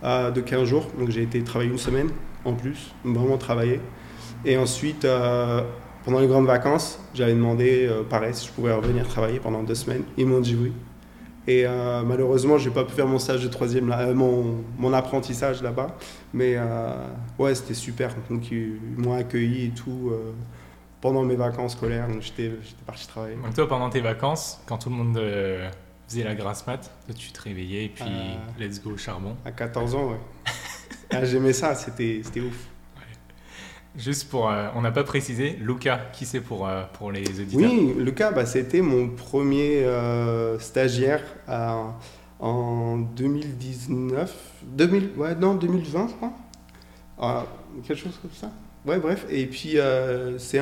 euh, 0.03 0.31
de 0.31 0.39
15 0.41 0.63
jours, 0.65 0.87
donc 0.97 1.09
j'ai 1.09 1.23
été 1.23 1.41
travailler 1.43 1.69
une 1.71 1.77
semaine 1.77 2.09
en 2.45 2.53
plus, 2.53 2.93
vraiment 3.03 3.37
travailler. 3.37 3.79
Et 4.45 4.55
ensuite, 4.57 5.03
euh, 5.05 5.61
pendant 6.05 6.19
les 6.19 6.27
grandes 6.27 6.45
vacances, 6.47 6.99
j'avais 7.13 7.33
demandé, 7.33 7.85
euh, 7.89 8.03
pareil, 8.03 8.33
si 8.33 8.47
je 8.47 8.51
pouvais 8.53 8.71
revenir 8.73 9.07
travailler 9.07 9.39
pendant 9.39 9.61
deux 9.63 9.75
semaines. 9.75 10.03
Ils 10.17 10.25
m'ont 10.25 10.39
dit 10.39 10.55
oui. 10.59 10.71
Et 11.47 11.65
euh, 11.65 12.03
malheureusement, 12.03 12.57
j'ai 12.57 12.69
pas 12.69 12.83
pu 12.83 12.93
faire 12.93 13.07
mon 13.07 13.17
stage 13.17 13.43
de 13.43 13.47
troisième, 13.47 13.87
là, 13.89 13.99
euh, 14.01 14.13
mon, 14.13 14.63
mon 14.77 14.93
apprentissage 14.93 15.61
là-bas. 15.63 15.95
Mais 16.33 16.53
euh, 16.55 16.93
ouais, 17.39 17.55
c'était 17.55 17.73
super. 17.73 18.13
Donc 18.29 18.51
ils, 18.51 18.77
ils 18.97 18.97
m'ont 19.03 19.13
accueilli 19.15 19.65
et 19.65 19.69
tout 19.71 20.09
euh, 20.11 20.33
pendant 21.01 21.23
mes 21.23 21.35
vacances 21.35 21.73
scolaires. 21.73 22.07
Donc 22.07 22.21
j'étais 22.21 22.51
parti 22.85 23.07
travailler. 23.07 23.35
Donc 23.35 23.55
toi, 23.55 23.67
pendant 23.67 23.89
tes 23.89 24.01
vacances, 24.01 24.61
quand 24.67 24.77
tout 24.77 24.89
le 24.89 24.95
monde 24.95 25.19
faisait 26.07 26.23
la 26.23 26.35
grasse 26.35 26.67
mat, 26.67 26.91
toi 27.05 27.15
tu 27.17 27.31
te 27.31 27.41
réveillais 27.41 27.85
et 27.85 27.89
puis 27.89 28.05
let's 28.59 28.81
go 28.81 28.91
au 28.91 28.97
charbon. 28.97 29.35
À 29.43 29.51
14 29.51 29.95
ans, 29.95 30.09
ouais. 30.11 30.19
Ah, 31.09 31.25
J'aimais 31.25 31.53
ça, 31.53 31.73
c'était 31.75 32.21
ouf. 32.39 32.67
Juste 33.97 34.29
pour, 34.29 34.49
euh, 34.49 34.67
on 34.75 34.81
n'a 34.81 34.91
pas 34.91 35.03
précisé, 35.03 35.57
Luca, 35.59 35.99
qui 36.13 36.25
c'est 36.25 36.39
pour, 36.39 36.65
euh, 36.65 36.83
pour 36.93 37.11
les 37.11 37.23
auditeurs? 37.41 37.69
Oui, 37.69 37.93
Lucas, 37.97 38.31
bah, 38.31 38.45
c'était 38.45 38.81
mon 38.81 39.09
premier 39.09 39.83
euh, 39.83 40.57
stagiaire 40.59 41.21
en 42.39 42.97
2019. 42.97 44.33
2000, 44.63 45.09
ouais, 45.17 45.35
non, 45.35 45.55
2020, 45.55 46.07
je 46.07 46.13
crois. 46.13 46.31
Ah, 47.19 47.45
quelque 47.85 47.99
chose 47.99 48.17
comme 48.21 48.31
ça. 48.31 48.49
Ouais, 48.85 48.97
bref. 48.97 49.25
Et 49.29 49.45
puis, 49.45 49.77
c'est 50.37 50.61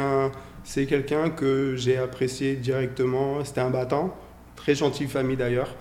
c'est 0.63 0.85
quelqu'un 0.87 1.29
que 1.29 1.75
j'ai 1.77 1.97
apprécié 1.97 2.55
directement. 2.55 3.45
C'était 3.45 3.61
un 3.61 3.69
battant, 3.69 4.13
très 4.55 4.75
gentille 4.75 5.07
famille 5.07 5.37
d'ailleurs. 5.37 5.75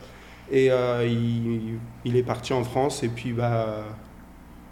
Et 0.53 0.67
il, 0.67 1.79
il 2.05 2.17
est 2.17 2.23
parti 2.23 2.53
en 2.53 2.63
France 2.63 3.03
et 3.03 3.09
puis, 3.09 3.33
bah, 3.33 3.85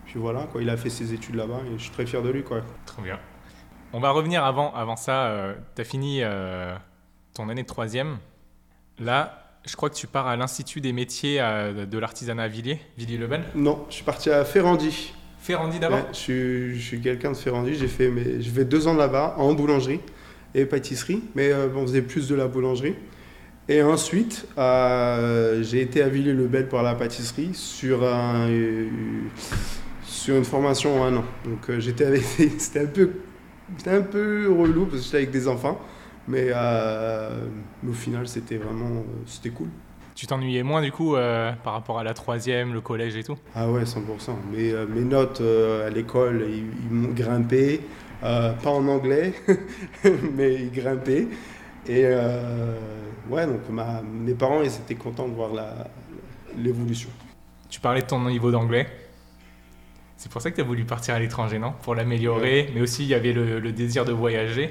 puis 0.07 0.19
voilà, 0.19 0.47
quoi. 0.51 0.63
Il 0.63 0.71
a 0.71 0.77
fait 0.77 0.91
ses 0.91 1.13
études 1.13 1.35
là-bas 1.35 1.61
et 1.67 1.79
je 1.79 1.83
suis 1.83 1.93
très 1.93 2.07
fier 2.07 2.23
de 2.23 2.31
lui, 2.31 2.43
quoi. 2.43 2.63
Très 2.87 3.03
bien. 3.03 3.19
On 3.93 4.01
va 4.01 4.11
revenir 4.11 4.45
avant, 4.45 4.73
avant 4.75 4.97
ça. 4.97 5.55
tu 5.75 5.83
as 5.83 5.85
fini 5.85 6.21
euh, 6.23 6.75
ton 7.35 7.49
année 7.49 7.63
de 7.63 7.67
troisième. 7.67 8.19
Là, 8.99 9.47
je 9.67 9.77
crois 9.77 9.91
que 9.91 9.95
tu 9.95 10.07
pars 10.07 10.27
à 10.27 10.37
l'Institut 10.37 10.81
des 10.81 10.93
métiers 10.93 11.41
euh, 11.41 11.87
de 11.87 11.99
l'artisanat 11.99 12.45
à 12.45 12.49
Villiers, 12.49 12.81
Villiers-le-Bel. 12.97 13.45
Non, 13.55 13.85
je 13.89 13.97
suis 13.97 14.05
parti 14.05 14.31
à 14.31 14.45
Ferrandi. 14.45 15.13
Ferrandi 15.39 15.79
d'abord 15.79 15.99
Ouais, 15.99 16.07
je 16.13 16.17
suis, 16.17 16.79
je 16.79 16.87
suis 16.87 17.01
quelqu'un 17.01 17.31
de 17.33 17.37
Ferrandi. 17.37 17.75
J'ai 17.75 17.89
fait, 17.89 18.09
mes, 18.09 18.41
j'ai 18.41 18.51
fait 18.51 18.65
deux 18.65 18.89
ans 18.89 18.95
là-bas 18.95 19.35
en 19.39 19.55
boulangerie 19.55 20.01
et 20.55 20.67
pâtisserie, 20.67 21.23
mais 21.35 21.53
euh, 21.53 21.69
on 21.75 21.83
faisait 21.83 22.03
plus 22.03 22.29
de 22.29 22.35
la 22.35 22.49
boulangerie. 22.49 22.95
Et 23.69 23.83
ensuite, 23.83 24.47
euh, 24.59 25.63
j'ai 25.63 25.83
été 25.83 26.01
à 26.01 26.09
Villiers-le-Bel 26.09 26.69
pour 26.69 26.83
la 26.83 26.95
pâtisserie 26.95 27.51
sur, 27.53 28.05
un, 28.05 28.49
euh, 28.49 28.89
sur 30.27 30.35
une 30.37 30.45
formation 30.45 31.01
en 31.01 31.05
un 31.05 31.17
an. 31.19 31.25
Donc 31.45 31.71
euh, 31.71 31.79
j'étais 31.79 32.05
avec, 32.05 32.23
c'était 32.59 32.81
un 32.81 32.87
peu, 32.87 33.13
c'était 33.77 33.91
un 33.93 34.03
peu 34.03 34.51
relou 34.51 34.87
parce 34.87 34.99
que 34.99 35.05
j'étais 35.05 35.17
avec 35.19 35.31
des 35.31 35.47
enfants, 35.47 35.81
mais, 36.27 36.49
euh, 36.53 37.47
mais 37.85 37.91
au 37.91 37.95
final 37.95 38.27
c'était 38.27 38.57
vraiment, 38.57 38.91
euh, 38.91 39.23
c'était 39.27 39.51
cool. 39.51 39.69
Tu 40.17 40.27
t'ennuyais 40.27 40.65
moins 40.65 40.83
du 40.83 40.91
coup 40.91 41.15
euh, 41.15 41.53
par 41.63 41.75
rapport 41.75 42.01
à 42.01 42.03
la 42.03 42.13
troisième, 42.13 42.73
le 42.75 42.81
collège 42.81 43.15
et 43.15 43.23
tout? 43.23 43.37
Ah 43.55 43.71
ouais, 43.71 43.85
100%. 43.87 44.37
Mes, 44.53 44.73
euh, 44.73 44.85
mes 44.89 45.03
notes 45.03 45.41
euh, 45.43 45.87
à 45.87 45.91
l'école, 45.91 46.45
ils, 46.49 46.65
ils 46.87 46.91
m'ont 46.91 47.13
grimpé. 47.13 47.81
Pas 48.21 48.71
en 48.71 48.89
anglais, 48.89 49.35
mais 50.35 50.55
ils 50.55 50.73
grimpaient. 50.73 51.29
Et 51.87 52.03
ouais, 53.31 53.47
donc 53.47 53.69
ma- 53.71 54.03
mes 54.03 54.35
parents, 54.35 54.63
ils 54.63 54.75
étaient 54.75 54.97
contents 54.97 55.29
de 55.29 55.35
voir 55.35 55.53
la- 55.55 55.87
l'évolution. 56.59 57.11
Tu 57.69 57.79
parlais 57.79 58.01
de 58.01 58.07
ton 58.07 58.19
niveau 58.29 58.51
d'anglais? 58.51 58.89
C'est 60.17 60.31
pour 60.31 60.41
ça 60.41 60.51
que 60.51 60.57
tu 60.57 60.63
as 60.63 60.65
voulu 60.65 60.85
partir 60.85 61.15
à 61.15 61.19
l'étranger, 61.19 61.59
non? 61.59 61.73
Pour 61.83 61.95
l'améliorer, 61.95 62.71
mais 62.75 62.81
aussi 62.81 63.03
il 63.03 63.09
y 63.09 63.15
avait 63.15 63.33
le, 63.33 63.61
le 63.61 63.73
désir 63.73 64.05
de 64.05 64.13
voyager. 64.13 64.71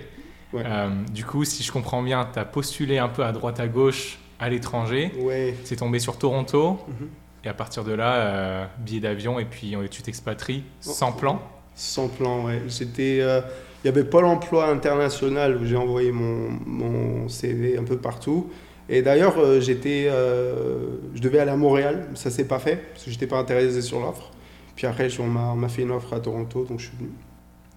Ouais. 0.54 0.64
Euh, 0.66 0.90
du 1.14 1.24
coup, 1.26 1.44
si 1.46 1.64
je 1.64 1.72
comprends 1.72 2.02
bien, 2.02 2.28
tu 2.32 2.40
as 2.40 2.46
postulé 2.46 2.98
un 2.98 3.10
peu 3.10 3.24
à 3.24 3.32
droite 3.32 3.60
à 3.60 3.68
gauche 3.68 4.18
à 4.40 4.50
l'étranger. 4.50 5.12
Ouais. 5.20 5.54
C'est 5.64 5.76
tombé 5.78 6.00
sur 6.00 6.18
Toronto. 6.18 6.80
Mhm. 6.88 7.10
Et 7.44 7.48
à 7.48 7.54
partir 7.54 7.84
de 7.84 7.92
là, 7.94 8.14
euh, 8.16 8.66
billet 8.80 9.02
d'avion 9.02 9.40
et 9.40 9.46
puis 9.46 9.76
euh, 9.76 9.88
tu 9.90 10.02
t'expatries 10.02 10.64
sans 10.82 11.12
Oh. 11.16 11.20
plan? 11.20 11.42
Sans 11.76 12.08
plan, 12.08 12.46
ouais. 12.46 12.60
Euh, 13.00 13.42
il 13.84 13.86
y 13.86 13.90
avait 13.90 14.04
Pôle 14.04 14.26
Emploi 14.26 14.66
International 14.68 15.58
où 15.58 15.66
j'ai 15.66 15.76
envoyé 15.76 16.12
mon, 16.12 16.50
mon 16.66 17.30
CV 17.30 17.78
un 17.78 17.84
peu 17.84 17.98
partout. 17.98 18.50
Et 18.90 19.02
d'ailleurs, 19.04 19.36
j'étais, 19.62 20.08
euh, 20.10 20.88
je 21.14 21.22
devais 21.22 21.40
aller 21.40 21.52
à 21.52 21.56
Montréal, 21.58 22.08
ça 22.16 22.30
s'est 22.32 22.48
pas 22.48 22.60
fait 22.60 22.78
parce 22.94 23.04
que 23.06 23.12
j'étais 23.12 23.28
pas 23.28 23.38
intéressé 23.38 23.82
sur 23.82 24.00
l'offre. 24.00 24.32
Puis 24.76 24.88
après, 24.88 25.08
on 25.20 25.28
m'a, 25.56 25.70
fait 25.70 25.84
une 25.84 25.92
offre 25.92 26.14
à 26.14 26.20
Toronto, 26.20 26.66
donc 26.66 26.80
je 26.80 26.88
suis 26.88 26.98
venu. 26.98 27.10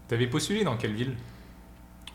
Tu 0.09 0.15
avais 0.15 0.27
postulé 0.27 0.65
dans 0.65 0.77
quelle 0.77 0.95
ville? 0.95 1.15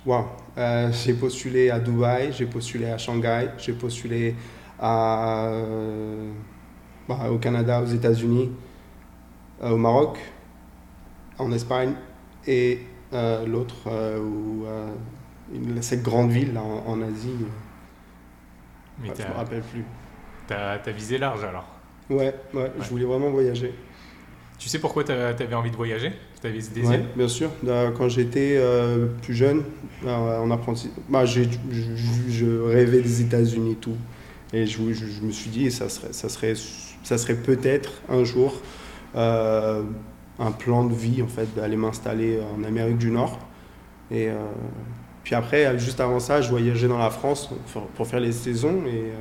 Wow. 0.06 0.26
Euh, 0.58 0.92
j'ai 0.92 1.14
postulé 1.14 1.70
à 1.70 1.80
Dubaï, 1.80 2.34
j'ai 2.34 2.46
postulé 2.46 2.88
à 2.88 2.98
Shanghai, 2.98 3.50
j'ai 3.58 3.74
postulé 3.74 4.36
à, 4.80 5.46
euh, 5.48 6.32
bah, 7.08 7.30
au 7.32 7.38
Canada, 7.38 7.82
aux 7.82 7.86
États-Unis, 7.86 8.52
euh, 9.62 9.70
au 9.70 9.78
Maroc, 9.78 10.20
en 11.40 11.52
Espagne 11.52 11.94
et 12.46 12.80
l'autre, 13.48 13.90
cette 15.82 16.04
grande 16.04 16.32
ville 16.32 16.58
en, 16.58 16.84
en 16.88 17.02
Asie, 17.02 17.36
je 19.04 19.12
t'as- 19.12 19.30
me 19.30 19.34
rappelle 19.36 19.62
plus. 19.62 19.86
t'as 20.48 20.74
as 20.74 20.92
visé 20.92 21.18
large 21.18 21.44
alors. 21.44 21.68
Ouais, 22.10 22.36
ouais, 22.54 22.72
je 22.82 22.90
voulais 22.90 23.06
vraiment 23.06 23.30
voyager. 23.30 23.74
Tu 24.64 24.70
sais 24.70 24.80
pourquoi 24.80 25.04
tu 25.04 25.12
avais 25.12 25.56
envie 25.56 25.72
de 25.72 25.76
voyager? 25.76 26.14
Tu 26.40 26.48
avais 26.48 26.62
ce 26.62 26.70
désir 26.70 26.92
Ouais, 26.92 27.04
bien 27.18 27.28
sûr. 27.28 27.50
Quand 27.98 28.08
j'étais 28.08 28.56
euh, 28.56 29.08
plus 29.22 29.34
jeune, 29.34 29.64
en 30.08 30.50
apprenti, 30.52 30.90
bah, 31.10 31.26
je, 31.26 31.42
rêvais 32.62 33.02
des 33.02 33.20
États-Unis 33.20 33.74
et 33.74 33.76
tout. 33.76 33.98
Et 34.54 34.66
je, 34.66 34.78
je- 34.94 35.06
je 35.06 35.22
me 35.22 35.34
suis 35.34 35.50
dit, 35.50 35.70
ça 35.70 35.90
serait, 35.90 36.14
ça 36.14 36.30
serait, 36.30 36.54
ça 37.04 37.18
serait 37.18 37.36
peut-être 37.36 37.92
un 38.08 38.24
jour 38.24 38.62
euh, 39.18 39.84
un 40.40 40.52
plan 40.54 40.86
de 40.86 40.94
vie, 40.94 41.22
en 41.22 41.28
fait, 41.28 41.54
d'aller 41.54 41.76
m'installer 41.76 42.40
en 42.56 42.64
Amérique 42.64 43.00
du 43.00 43.12
Nord. 43.12 43.40
Et 44.12 44.30
euh, 44.30 44.38
puis 45.26 45.36
après, 45.36 45.78
juste 45.78 46.00
avant 46.00 46.22
ça, 46.22 46.42
je 46.42 46.50
voyageais 46.50 46.88
dans 46.88 47.00
la 47.00 47.10
France 47.10 47.50
pour, 47.96 48.08
faire 48.08 48.22
les 48.22 48.32
saisons. 48.32 48.82
Et 48.88 49.12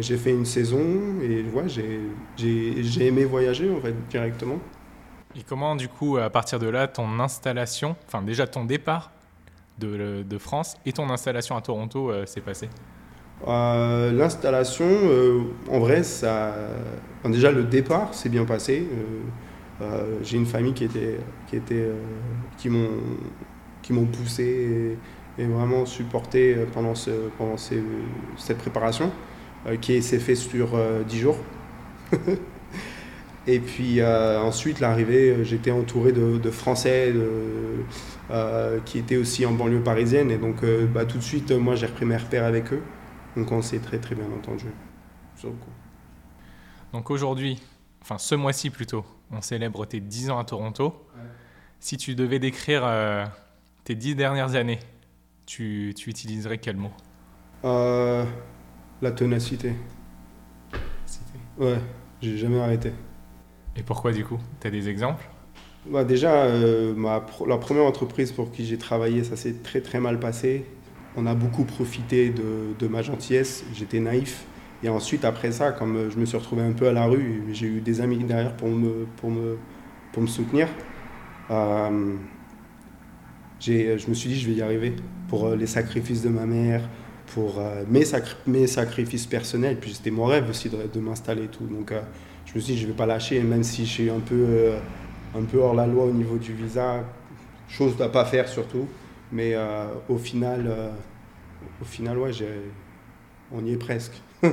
j'ai 0.00 0.16
fait 0.16 0.30
une 0.30 0.44
saison 0.46 0.80
et 1.22 1.44
ouais, 1.54 1.68
j'ai- 1.68 2.00
j'ai 2.36 2.82
j'ai 2.82 3.06
aimé 3.06 3.24
voyager, 3.24 3.70
en 3.70 3.80
fait, 3.80 3.94
directement. 4.10 4.58
Et 5.36 5.42
comment, 5.42 5.74
du 5.76 5.88
coup, 5.88 6.16
à 6.16 6.30
partir 6.30 6.58
de 6.58 6.68
là, 6.68 6.86
ton 6.88 7.18
installation, 7.20 7.96
enfin 8.06 8.22
déjà 8.22 8.46
ton 8.46 8.64
départ 8.64 9.10
de, 9.78 10.22
de 10.22 10.38
France 10.38 10.76
et 10.86 10.92
ton 10.92 11.10
installation 11.10 11.56
à 11.56 11.60
Toronto 11.60 12.10
euh, 12.10 12.24
s'est 12.26 12.40
passé? 12.40 12.68
Euh, 13.48 14.12
L'installation, 14.12 14.86
euh, 14.88 15.40
en 15.70 15.80
vrai, 15.80 16.02
ça, 16.04 16.54
enfin, 17.20 17.30
déjà 17.30 17.50
le 17.50 17.64
départ 17.64 18.14
s'est 18.14 18.28
bien 18.28 18.44
passé. 18.44 18.86
J'ai 20.22 20.38
une 20.38 20.46
famille 20.46 20.72
qui 20.72 20.84
était, 20.84 21.18
qui 21.48 21.56
était, 21.56 21.88
qui 22.56 22.70
m'ont, 22.70 22.88
qui 23.82 23.92
m'ont 23.92 24.06
poussé 24.06 24.96
et, 25.38 25.42
et 25.42 25.46
vraiment 25.46 25.84
supporté 25.84 26.56
pendant 26.72 26.94
ce, 26.94 27.10
pendant 27.36 27.56
ces- 27.58 27.82
cette 28.38 28.58
préparation, 28.58 29.10
qui 29.80 30.02
s'est 30.02 30.18
fait 30.18 30.34
sur 30.34 30.74
euh, 30.74 31.02
10 31.04 31.18
jours. 31.18 31.38
Et 33.46 33.58
puis 33.60 34.00
euh, 34.00 34.40
ensuite, 34.40 34.80
l'arrivée, 34.80 35.30
euh, 35.30 35.44
j'étais 35.44 35.70
entouré 35.70 36.12
de, 36.12 36.38
de 36.38 36.50
Français 36.50 37.12
de, 37.12 37.28
euh, 38.30 38.80
qui 38.86 38.98
étaient 38.98 39.16
aussi 39.16 39.44
en 39.44 39.52
banlieue 39.52 39.82
parisienne. 39.82 40.30
Et 40.30 40.38
donc, 40.38 40.62
euh, 40.62 40.86
bah, 40.86 41.04
tout 41.04 41.18
de 41.18 41.22
suite, 41.22 41.50
euh, 41.50 41.58
moi, 41.58 41.74
j'ai 41.74 41.86
repris 41.86 42.06
mes 42.06 42.16
repères 42.16 42.44
avec 42.44 42.72
eux. 42.72 42.82
Donc, 43.36 43.52
on 43.52 43.60
s'est 43.60 43.80
très, 43.80 43.98
très 43.98 44.14
bien 44.14 44.26
entendu. 44.34 44.66
Donc 46.92 47.10
aujourd'hui, 47.10 47.60
enfin 48.02 48.18
ce 48.18 48.34
mois-ci 48.34 48.70
plutôt, 48.70 49.04
on 49.30 49.40
célèbre 49.40 49.84
tes 49.86 50.00
10 50.00 50.30
ans 50.30 50.38
à 50.38 50.44
Toronto. 50.44 50.94
Si 51.80 51.96
tu 51.96 52.14
devais 52.14 52.38
décrire 52.38 52.82
euh, 52.84 53.24
tes 53.84 53.94
10 53.94 54.14
dernières 54.14 54.54
années, 54.54 54.78
tu, 55.44 55.92
tu 55.96 56.08
utiliserais 56.08 56.58
quel 56.58 56.76
mot? 56.76 56.92
Euh, 57.64 58.24
la 59.02 59.10
ténacité. 59.10 59.72
Ouais, 61.58 61.78
j'ai 62.20 62.36
jamais 62.36 62.60
arrêté. 62.60 62.92
Et 63.76 63.82
pourquoi 63.82 64.12
du 64.12 64.24
coup? 64.24 64.38
Tu 64.60 64.66
as 64.66 64.70
des 64.70 64.88
exemples? 64.88 65.24
Bah, 65.86 66.04
déjà, 66.04 66.44
euh, 66.44 66.94
ma 66.94 67.20
pro- 67.20 67.46
la 67.46 67.58
première 67.58 67.84
entreprise 67.84 68.32
pour 68.32 68.50
qui 68.50 68.64
j'ai 68.64 68.78
travaillé, 68.78 69.22
ça 69.22 69.36
s'est 69.36 69.54
très 69.62 69.80
très 69.80 70.00
mal 70.00 70.18
passé. 70.18 70.64
On 71.16 71.26
a 71.26 71.34
beaucoup 71.34 71.64
profité 71.64 72.30
de, 72.30 72.74
de 72.78 72.88
ma 72.88 73.02
gentillesse, 73.02 73.64
j'étais 73.74 74.00
naïf. 74.00 74.46
Et 74.82 74.88
ensuite, 74.88 75.24
après 75.24 75.52
ça, 75.52 75.72
comme 75.72 75.96
euh, 75.96 76.10
je 76.10 76.18
me 76.18 76.24
suis 76.24 76.36
retrouvé 76.36 76.62
un 76.62 76.72
peu 76.72 76.88
à 76.88 76.92
la 76.92 77.06
rue, 77.06 77.42
j'ai 77.52 77.66
eu 77.66 77.80
des 77.80 78.00
amis 78.00 78.18
derrière 78.24 78.56
pour 78.56 78.68
me, 78.68 79.06
pour 79.16 79.30
me, 79.30 79.58
pour 80.12 80.22
me 80.22 80.26
soutenir. 80.26 80.68
Euh, 81.50 82.16
je 83.60 84.08
me 84.08 84.14
suis 84.14 84.28
dit, 84.28 84.38
je 84.40 84.48
vais 84.48 84.54
y 84.54 84.62
arriver. 84.62 84.94
Pour 85.28 85.46
euh, 85.46 85.56
les 85.56 85.66
sacrifices 85.66 86.22
de 86.22 86.28
ma 86.28 86.46
mère, 86.46 86.88
pour 87.34 87.58
euh, 87.58 87.84
mes, 87.88 88.04
sacri- 88.04 88.36
mes 88.46 88.66
sacrifices 88.66 89.26
personnels. 89.26 89.78
Puis 89.80 89.94
c'était 89.94 90.10
mon 90.10 90.24
rêve 90.26 90.48
aussi 90.48 90.68
de, 90.68 90.78
de 90.92 91.00
m'installer 91.00 91.44
et 91.44 91.48
tout. 91.48 91.66
Donc 91.66 91.92
euh, 91.92 92.00
je 92.46 92.54
me 92.54 92.60
suis 92.60 92.74
dit, 92.74 92.80
je 92.80 92.86
vais 92.86 92.92
pas 92.92 93.06
lâcher, 93.06 93.40
même 93.42 93.62
si 93.64 93.84
je 93.84 93.90
suis 93.90 94.10
un 94.10 94.20
peu, 94.20 94.34
euh, 94.48 94.78
un 95.36 95.42
peu 95.42 95.58
hors 95.58 95.74
la 95.74 95.86
loi 95.86 96.04
au 96.04 96.12
niveau 96.12 96.36
du 96.38 96.52
visa. 96.52 97.04
Chose 97.68 98.00
à 98.00 98.08
pas 98.08 98.24
faire 98.24 98.48
surtout. 98.48 98.86
Mais 99.32 99.56
au 100.08 100.16
final, 100.16 100.70
au 101.80 101.84
final 101.84 102.18
ouais, 102.18 102.30
on 103.50 103.64
y 103.64 103.72
est 103.72 103.76
presque. 103.78 104.12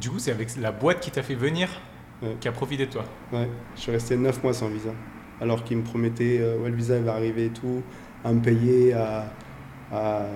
Du 0.00 0.08
coup, 0.08 0.18
c'est 0.18 0.30
avec 0.30 0.56
la 0.56 0.72
boîte 0.72 1.00
qui 1.00 1.10
t'a 1.10 1.22
fait 1.22 1.34
venir 1.34 1.68
Ouais. 2.22 2.36
qui 2.38 2.48
a 2.48 2.52
profité 2.52 2.84
de 2.86 2.90
toi. 2.92 3.04
Ouais, 3.32 3.48
je 3.76 3.80
suis 3.80 3.90
resté 3.92 4.14
9 4.16 4.42
mois 4.42 4.52
sans 4.52 4.68
visa. 4.68 4.90
Alors 5.40 5.64
qu'ils 5.64 5.78
me 5.78 5.82
promettaient, 5.82 6.38
euh, 6.40 6.58
ouais, 6.58 6.68
le 6.70 6.76
visa 6.76 6.98
il 6.98 7.02
va 7.02 7.14
arriver 7.14 7.46
et 7.46 7.50
tout, 7.50 7.82
à 8.24 8.30
me 8.32 8.40
payer 8.40 8.92
à, 8.92 9.32
à- 9.90 10.26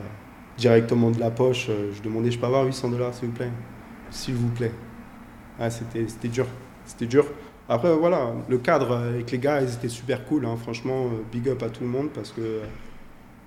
directement 0.56 1.10
de 1.10 1.20
la 1.20 1.30
poche. 1.30 1.68
Euh, 1.70 1.92
Je 1.92 2.02
demandais, 2.02 2.30
je 2.30 2.38
peux 2.38 2.46
avoir 2.46 2.64
800 2.66 2.90
dollars 2.90 3.14
s'il 3.14 3.28
vous 3.28 3.34
plaît? 3.34 3.52
S'il 4.10 4.34
vous 4.34 4.50
plaît. 4.50 4.72
Ah, 5.58 5.70
c'était 5.70 6.08
c'était 6.08 6.28
dur. 6.28 6.46
C'était 6.84 7.06
dur. 7.06 7.26
Après, 7.68 7.94
voilà, 7.96 8.34
le 8.48 8.58
cadre 8.58 8.96
avec 8.96 9.30
les 9.30 9.38
gars, 9.38 9.62
ils 9.62 9.72
étaient 9.74 9.88
super 9.88 10.24
cool. 10.26 10.46
hein. 10.46 10.56
Franchement, 10.56 11.06
euh, 11.06 11.22
big 11.32 11.48
up 11.48 11.62
à 11.62 11.70
tout 11.70 11.82
le 11.84 11.88
monde 11.90 12.10
parce 12.12 12.32
que 12.32 12.40
euh, 12.42 12.66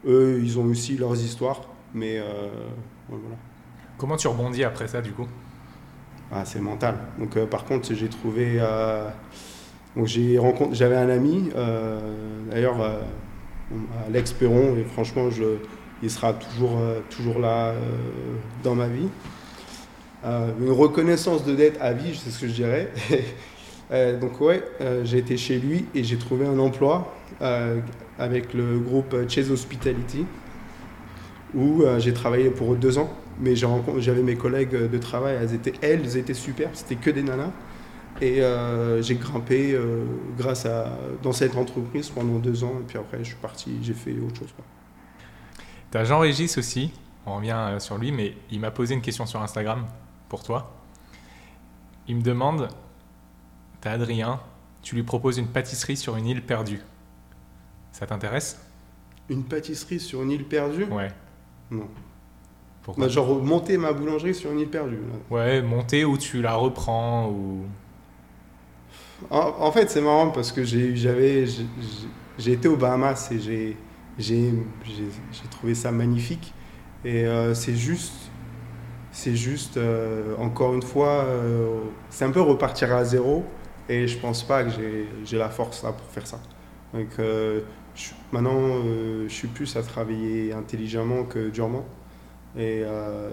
eux, 0.06 0.40
ils 0.44 0.60
ont 0.60 0.66
aussi 0.66 0.98
leurs 0.98 1.16
histoires. 1.16 1.62
Mais 1.94 2.20
euh, 2.20 2.26
voilà. 3.10 3.38
Comment 3.98 4.18
tu 4.18 4.28
rebondis 4.28 4.64
après 4.64 4.88
ça 4.88 5.02
du 5.02 5.12
coup? 5.14 5.28
Ah, 6.32 6.46
c'est 6.46 6.60
mental. 6.62 6.98
Donc, 7.20 7.38
euh, 7.38 7.46
par 7.46 7.66
contre, 7.66 7.94
j'ai 7.94 8.10
trouvé. 8.10 8.58
euh, 8.60 9.10
donc, 9.96 10.08
j'ai 10.08 10.38
rencontré. 10.38 10.76
J'avais 10.76 10.98
un 10.98 11.10
ami, 11.10 11.50
d'ailleurs, 12.52 12.78
Alex 14.08 14.34
Perron, 14.34 14.76
et 14.78 14.84
franchement, 14.84 15.30
je, 15.30 15.44
il 16.04 16.12
sera 16.12 16.34
toujours, 16.34 16.78
euh, 16.80 17.00
toujours 17.10 17.40
là 17.40 17.70
euh, 17.70 17.76
dans 18.64 18.76
ma 18.76 18.88
vie. 18.88 19.10
Euh, 20.26 20.52
une 20.60 20.72
reconnaissance 20.72 21.46
de 21.46 21.56
dette 21.56 21.78
à 21.82 21.94
vie, 21.94 22.20
c'est 22.22 22.30
ce 22.30 22.40
que 22.40 22.48
je 22.48 22.54
dirais. 22.54 22.92
Donc, 24.20 24.42
ouais, 24.42 24.62
j'ai 25.06 25.20
été 25.20 25.38
chez 25.38 25.58
lui 25.60 25.86
et 25.96 26.04
j'ai 26.04 26.18
trouvé 26.18 26.46
un 26.46 26.60
emploi 26.60 27.14
avec 28.20 28.54
le 28.54 28.80
groupe 28.80 29.16
Chase 29.30 29.50
Hospitality 29.50 30.26
où 31.56 31.86
j'ai 31.98 32.12
travaillé 32.12 32.50
pour 32.50 32.76
deux 32.76 32.98
ans. 32.98 33.10
Mais 33.40 33.56
j'avais 33.56 34.24
mes 34.24 34.36
collègues 34.36 34.90
de 34.90 34.98
travail, 34.98 35.38
elles 35.42 35.54
étaient, 35.54 35.72
elles 35.82 36.18
étaient 36.18 36.34
super, 36.34 36.70
c'était 36.74 36.96
que 36.96 37.10
des 37.10 37.24
nanas. 37.24 37.54
Et 38.20 38.42
j'ai 39.00 39.16
grimpé 39.16 39.80
grâce 40.38 40.66
à, 40.66 40.98
dans 41.24 41.32
cette 41.32 41.56
entreprise 41.56 42.10
pendant 42.10 42.40
deux 42.40 42.66
ans. 42.66 42.74
Et 42.82 42.86
puis 42.86 42.98
après, 42.98 43.20
je 43.20 43.30
suis 43.30 43.36
parti, 43.36 43.78
j'ai 43.82 43.94
fait 43.94 44.18
autre 44.20 44.40
chose. 44.40 44.54
T'as 45.92 46.04
Jean-Régis 46.04 46.58
aussi, 46.58 46.92
on 47.26 47.38
revient 47.38 47.56
euh, 47.58 47.80
sur 47.80 47.98
lui, 47.98 48.12
mais 48.12 48.36
il 48.52 48.60
m'a 48.60 48.72
posé 48.72 48.94
une 48.94 49.02
question 49.02 49.26
sur 49.26 49.42
Instagram 49.42 49.86
pour 50.30 50.44
toi. 50.44 50.74
Il 52.08 52.18
me 52.18 52.22
demande, 52.22 52.70
t'as 53.82 53.92
Adrien, 53.92 54.40
tu 54.82 54.96
lui 54.96 55.04
proposes 55.04 55.38
une 55.38 55.48
pâtisserie 55.48 55.98
sur 55.98 56.16
une 56.16 56.26
île 56.28 56.46
perdue. 56.46 56.82
Ça 57.92 58.06
t'intéresse? 58.06 58.60
Une 59.30 59.44
pâtisserie 59.44 60.00
sur 60.00 60.24
une 60.24 60.32
île 60.32 60.46
perdue? 60.46 60.86
Ouais. 60.86 61.12
Non. 61.72 61.88
Pourquoi? 62.84 63.06
Bah, 63.06 63.12
genre 63.12 63.44
monter 63.44 63.78
ma 63.78 63.92
boulangerie 63.92 64.34
sur 64.36 64.52
une 64.52 64.60
île 64.60 64.70
perdue. 64.70 64.96
là. 64.96 65.18
Ouais, 65.30 65.62
monter 65.62 66.06
ou 66.06 66.18
tu 66.18 66.42
la 66.42 66.56
reprends 66.56 67.28
ou... 67.30 67.66
En, 69.30 69.40
en 69.60 69.72
fait, 69.72 69.90
c'est 69.90 70.02
marrant 70.02 70.30
parce 70.30 70.52
que 70.52 70.64
j'ai 70.64 70.96
j'avais 70.96 71.46
j'ai 72.38 72.52
été 72.52 72.68
aux 72.68 72.78
Bahamas 72.78 73.30
et 73.32 73.40
j'ai 73.40 73.78
j'ai 74.18 74.54
j'ai- 74.86 75.10
j'ai 75.32 75.48
trouvé 75.50 75.76
ça 75.76 75.92
magnifique. 75.92 76.54
Et 77.06 77.26
euh, 77.26 77.54
c'est 77.54 77.76
juste 77.76 78.14
c'est 79.12 79.36
juste 79.36 79.78
euh, 79.78 80.36
encore 80.38 80.74
une 80.76 80.82
fois 80.84 81.24
euh, 81.26 81.80
c'est 82.10 82.26
un 82.26 82.32
peu 82.32 82.42
repartir 82.42 82.94
à 82.96 83.04
zéro 83.06 83.46
Et 83.90 84.08
je 84.08 84.18
pense 84.20 84.44
pas 84.46 84.64
que 84.66 84.70
j'ai- 84.72 85.08
j'ai 85.26 85.38
la 85.38 85.50
force 85.50 85.84
là 85.84 85.94
pour 85.94 86.08
faire 86.08 86.28
ça. 86.28 86.40
Donc 86.94 87.08
je- 87.20 88.12
maintenant, 88.32 88.84
je 89.28 89.34
suis 89.34 89.48
plus 89.48 89.76
à 89.78 89.82
travailler 89.84 90.54
intelligemment 90.54 91.24
que 91.26 91.50
durement. 91.50 91.86
Et 92.58 92.84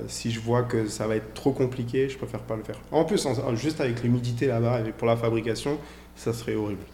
si 0.08 0.30
je 0.30 0.40
vois 0.40 0.62
que 0.64 0.86
ça 0.86 1.06
va 1.08 1.16
être 1.16 1.34
trop 1.34 1.52
compliqué, 1.52 2.08
je 2.08 2.16
préfère 2.18 2.42
pas 2.42 2.56
le 2.56 2.62
faire. 2.64 2.80
En 2.92 3.04
plus, 3.04 3.26
en- 3.26 3.54
juste 3.56 3.80
avec 3.80 4.02
l'humidité 4.02 4.46
là-bas 4.46 4.80
et 4.86 4.92
pour 4.92 5.06
la 5.08 5.16
fabrication, 5.16 5.78
ça 6.14 6.32
serait 6.32 6.54
horrible. 6.56 6.84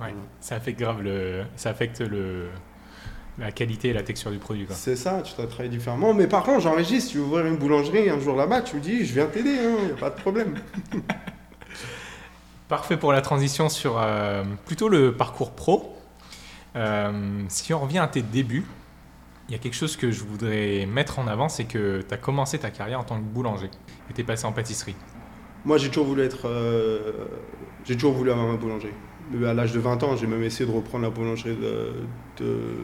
Ouais. 0.00 0.14
Ça 0.40 0.56
affecte 0.56 0.78
grave 0.80 1.02
le, 1.02 1.44
ça 1.56 1.70
affecte 1.70 2.00
le, 2.00 2.48
la 3.38 3.52
qualité 3.52 3.88
et 3.88 3.92
la 3.92 4.02
texture 4.02 4.30
du 4.30 4.38
produit. 4.38 4.66
C'est 4.70 4.96
ça, 4.96 5.22
tu 5.22 5.34
dois 5.36 5.46
travailler 5.46 5.70
différemment. 5.70 6.12
Mais 6.14 6.26
par 6.26 6.42
contre, 6.42 6.60
j'enregistre, 6.60 7.06
si 7.06 7.12
tu 7.12 7.18
veux 7.18 7.24
ouvrir 7.24 7.46
une 7.46 7.56
boulangerie 7.56 8.10
un 8.10 8.18
jour 8.18 8.36
là-bas, 8.36 8.62
tu 8.62 8.76
me 8.76 8.80
dis, 8.80 9.04
je 9.04 9.14
viens 9.14 9.26
t'aider, 9.26 9.50
il 9.80 9.86
n'y 9.86 9.92
a 9.92 9.96
pas 9.96 10.10
de 10.10 10.16
problème. 10.16 10.54
Parfait 12.68 12.96
pour 12.98 13.12
la 13.12 13.22
transition 13.22 13.68
sur 13.70 13.98
euh, 13.98 14.44
plutôt 14.66 14.88
le 14.88 15.14
parcours 15.14 15.52
pro. 15.52 15.96
Euh, 16.76 17.42
si 17.48 17.72
on 17.72 17.78
revient 17.80 17.98
à 18.00 18.08
tes 18.08 18.20
débuts, 18.20 18.66
il 19.48 19.52
y 19.52 19.54
a 19.54 19.58
quelque 19.58 19.76
chose 19.76 19.96
que 19.96 20.10
je 20.10 20.22
voudrais 20.22 20.84
mettre 20.84 21.18
en 21.18 21.26
avant, 21.26 21.48
c'est 21.48 21.64
que 21.64 22.02
tu 22.06 22.12
as 22.14 22.18
commencé 22.18 22.58
ta 22.58 22.70
carrière 22.70 23.00
en 23.00 23.04
tant 23.04 23.16
que 23.16 23.24
boulanger 23.24 23.70
et 24.10 24.12
tu 24.12 24.20
es 24.20 24.24
passé 24.24 24.44
en 24.44 24.52
pâtisserie. 24.52 24.96
Moi, 25.64 25.78
j'ai 25.78 25.88
toujours 25.88 26.06
voulu 26.06 26.22
être. 26.22 26.46
euh, 26.46 27.12
j'ai 27.84 27.94
toujours 27.94 28.12
voulu 28.12 28.30
avoir 28.30 28.46
ma 28.46 28.56
boulangerie. 28.56 28.92
À 29.46 29.54
l'âge 29.54 29.72
de 29.72 29.80
20 29.80 30.02
ans, 30.02 30.16
j'ai 30.16 30.26
même 30.26 30.42
essayé 30.42 30.70
de 30.70 30.74
reprendre 30.74 31.04
la 31.04 31.10
boulangerie 31.10 31.56
de, 31.56 31.92
de, 32.38 32.74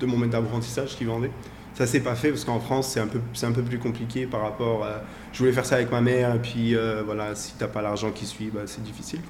de 0.00 0.06
mon 0.06 0.16
maître 0.16 0.32
d'apprentissage 0.32 0.96
qui 0.96 1.04
vendait. 1.04 1.30
Ça 1.74 1.86
s'est 1.86 2.00
pas 2.00 2.14
fait 2.14 2.30
parce 2.30 2.44
qu'en 2.44 2.58
France, 2.60 2.88
c'est 2.92 3.00
un, 3.00 3.06
peu, 3.06 3.20
un 3.42 3.52
peu 3.52 3.62
plus 3.62 3.78
compliqué 3.78 4.26
par 4.26 4.40
rapport. 4.42 4.86
je 5.32 5.38
voulais 5.38 5.52
faire 5.52 5.66
ça 5.66 5.76
avec 5.76 5.90
ma 5.90 6.00
mère, 6.00 6.34
et 6.34 6.38
puis 6.38 6.74
euh, 6.74 7.02
voilà, 7.04 7.34
si 7.34 7.52
t'as 7.58 7.68
pas 7.68 7.82
l'argent 7.82 8.10
qui 8.12 8.24
suit, 8.26 8.50
bah, 8.52 8.62
c'est 8.66 8.82
difficile. 8.82 9.20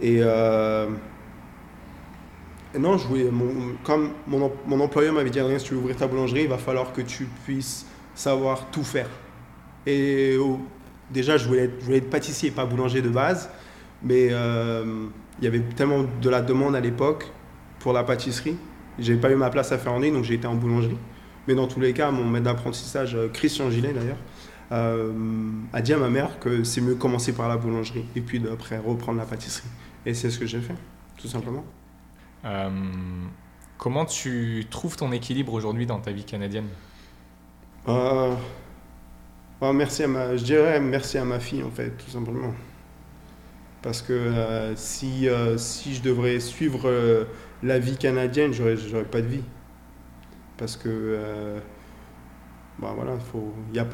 Et. 0.00 0.18
euh, 0.20 0.86
non, 2.78 2.96
je 2.98 3.06
voulais, 3.08 3.28
comme 3.82 4.10
mon, 4.28 4.52
mon 4.66 4.80
employeur 4.80 5.12
m'avait 5.12 5.30
dit, 5.30 5.40
si 5.58 5.64
tu 5.64 5.74
veux 5.74 5.80
ouvrir 5.80 5.96
ta 5.96 6.06
boulangerie, 6.06 6.42
il 6.42 6.48
va 6.48 6.58
falloir 6.58 6.92
que 6.92 7.00
tu 7.02 7.24
puisses 7.44 7.84
savoir 8.14 8.66
tout 8.70 8.84
faire. 8.84 9.08
Et 9.86 10.36
au- 10.36 10.60
déjà, 11.10 11.36
je 11.36 11.48
voulais, 11.48 11.64
être, 11.64 11.74
je 11.80 11.84
voulais 11.86 11.96
être 11.98 12.10
pâtissier, 12.10 12.50
pas 12.52 12.66
boulanger 12.66 13.02
de 13.02 13.08
base. 13.08 13.50
Mais 14.02 14.28
euh, 14.30 15.06
il 15.40 15.44
y 15.44 15.48
avait 15.48 15.60
tellement 15.60 16.04
de 16.22 16.30
la 16.30 16.40
demande 16.40 16.76
à 16.76 16.80
l'époque 16.80 17.26
pour 17.80 17.92
la 17.92 18.04
pâtisserie. 18.04 18.56
J'ai 18.98 19.16
pas 19.16 19.30
eu 19.30 19.36
ma 19.36 19.50
place 19.50 19.72
à 19.72 19.98
ligne, 19.98 20.14
donc 20.14 20.24
j'ai 20.24 20.34
été 20.34 20.46
en 20.46 20.54
boulangerie. 20.54 20.98
Mais 21.48 21.54
dans 21.54 21.66
tous 21.66 21.80
les 21.80 21.92
cas, 21.92 22.10
mon 22.10 22.24
maître 22.24 22.44
d'apprentissage, 22.44 23.14
euh, 23.14 23.28
Christian 23.28 23.70
Gillet 23.70 23.92
d'ailleurs, 23.92 24.18
euh, 24.72 25.12
a 25.72 25.82
dit 25.82 25.92
à 25.92 25.98
ma 25.98 26.10
mère 26.10 26.38
que 26.38 26.62
c'est 26.64 26.80
mieux 26.80 26.94
commencer 26.94 27.32
par 27.32 27.48
la 27.48 27.56
boulangerie 27.56 28.04
et 28.14 28.20
puis 28.20 28.42
après 28.52 28.78
reprendre 28.78 29.18
la 29.18 29.24
pâtisserie. 29.24 29.68
Et 30.06 30.14
c'est 30.14 30.30
ce 30.30 30.38
que 30.38 30.46
j'ai 30.46 30.60
fait, 30.60 30.74
tout 31.16 31.28
simplement. 31.28 31.64
Euh, 32.44 32.70
comment 33.78 34.04
tu 34.04 34.66
trouves 34.70 34.96
ton 34.96 35.12
équilibre 35.12 35.52
aujourd'hui 35.52 35.86
dans 35.86 35.98
ta 35.98 36.12
vie 36.12 36.24
canadienne? 36.24 36.68
Euh, 37.88 38.34
euh, 39.62 39.72
merci 39.72 40.04
à 40.04 40.08
ma, 40.08 40.36
je 40.36 40.44
dirais 40.44 40.80
merci 40.80 41.18
à 41.18 41.24
ma 41.24 41.40
fille 41.40 41.62
en 41.62 41.70
fait, 41.70 41.90
tout 41.90 42.10
simplement. 42.10 42.54
Parce 43.82 44.02
que 44.02 44.74
si, 44.76 45.26
si 45.56 45.94
je 45.94 46.02
devrais 46.02 46.38
suivre 46.38 47.26
la 47.62 47.78
vie 47.78 47.96
canadienne, 47.96 48.52
j'aurais, 48.52 48.76
pas 49.04 49.20
de 49.20 49.26
vie. 49.26 49.44
Parce 50.56 50.76
que 50.76 50.88
euh, 50.88 51.58
bah 52.78 52.92
voilà, 52.94 53.12
il 53.34 53.72
n'y 53.72 53.78
a, 53.78 53.84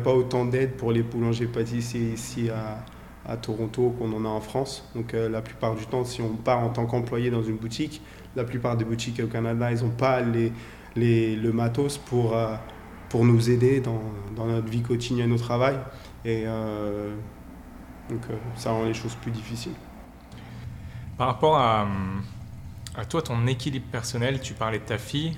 pas- 0.00 0.14
autant 0.14 0.44
d'aide 0.44 0.76
pour 0.76 0.92
les 0.92 1.02
boulangers 1.02 1.46
pâtissiers 1.46 2.12
ici 2.12 2.48
à, 2.50 3.36
Toronto 3.36 3.94
qu'on 3.98 4.12
en 4.12 4.24
a 4.24 4.28
en 4.28 4.40
France. 4.40 4.88
Donc 4.94 5.12
euh, 5.12 5.28
la 5.28 5.42
plupart 5.42 5.74
du 5.74 5.84
temps, 5.86 6.04
si 6.04 6.22
on 6.22 6.34
part 6.36 6.60
en 6.60 6.68
tant 6.68 6.86
qu'employé 6.86 7.28
dans 7.30 7.42
une 7.42 7.56
boutique, 7.56 8.00
la 8.36 8.44
plupart 8.44 8.76
des 8.76 8.84
boutiques 8.84 9.20
au 9.22 9.26
Canada, 9.26 9.72
ils 9.72 9.82
n'ont 9.82 9.90
pas 9.90 10.20
le 10.22 11.52
matos 11.52 11.98
pour, 11.98 12.36
euh, 12.36 12.54
pour 13.08 13.24
nous 13.24 13.50
aider 13.50 13.80
dans, 13.80 14.00
dans 14.36 14.46
notre 14.46 14.68
vie 14.68 14.82
quotidienne 14.82 15.32
au 15.32 15.38
travail. 15.38 15.76
Et 16.24 16.44
donc 18.08 18.20
ça 18.56 18.70
rend 18.70 18.84
les 18.84 18.94
choses 18.94 19.14
plus 19.16 19.30
difficiles. 19.30 19.74
Par 21.16 21.28
rapport 21.28 21.56
à, 21.56 21.82
hum, 21.82 22.22
à 22.96 23.04
toi, 23.04 23.22
ton 23.22 23.46
équilibre 23.46 23.86
personnel, 23.92 24.40
tu 24.40 24.54
parlais 24.54 24.78
de 24.78 24.84
ta 24.84 24.98
fille, 24.98 25.36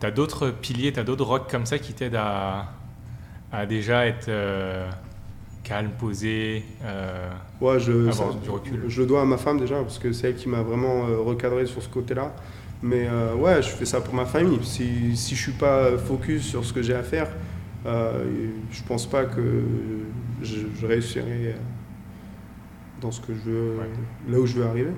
tu 0.00 0.06
as 0.06 0.10
d'autres 0.10 0.50
piliers, 0.50 0.92
tu 0.92 1.00
as 1.00 1.04
d'autres 1.04 1.24
rocks 1.24 1.50
comme 1.50 1.66
ça 1.66 1.78
qui 1.78 1.92
t'aident 1.92 2.16
à, 2.16 2.66
à 3.52 3.66
déjà 3.66 4.06
être 4.06 4.28
euh, 4.28 4.88
calme, 5.62 5.90
posé 5.98 6.64
euh, 6.82 7.30
Ouais, 7.60 7.78
je, 7.78 8.08
Avoir 8.08 8.32
ça- 8.32 8.38
du 8.42 8.50
recul. 8.50 8.84
je 8.88 9.00
le 9.02 9.06
dois 9.06 9.22
à 9.22 9.24
ma 9.24 9.36
femme 9.36 9.58
déjà, 9.60 9.76
parce 9.82 9.98
que 9.98 10.12
c'est 10.12 10.28
elle 10.28 10.36
qui 10.36 10.48
m'a 10.48 10.62
vraiment 10.62 11.06
euh, 11.06 11.18
recadré 11.18 11.66
sur 11.66 11.82
ce 11.82 11.88
côté-là. 11.88 12.34
Mais 12.82 13.06
euh, 13.08 13.34
ouais, 13.34 13.62
je 13.62 13.68
fais 13.68 13.86
ça 13.86 14.00
pour 14.00 14.14
ma 14.14 14.26
famille. 14.26 14.58
Si, 14.62 15.16
si 15.16 15.34
je 15.36 15.40
suis 15.42 15.52
pas 15.52 15.96
focus 15.96 16.42
sur 16.46 16.64
ce 16.64 16.72
que 16.72 16.82
j'ai 16.82 16.94
à 16.94 17.02
faire, 17.02 17.28
je 17.86 18.82
pense 18.86 19.06
pas 19.06 19.24
que 19.24 19.62
je, 20.42 20.60
je 20.78 20.86
réussirai 20.86 21.54
dans 23.00 23.10
ce 23.10 23.20
que 23.20 23.34
je 23.34 23.50
veux, 23.50 23.76
Ouais. 23.78 23.90
là 24.32 24.38
où 24.38 24.46
je 24.46 24.54
veux 24.54 24.66
arriver. 24.66 24.92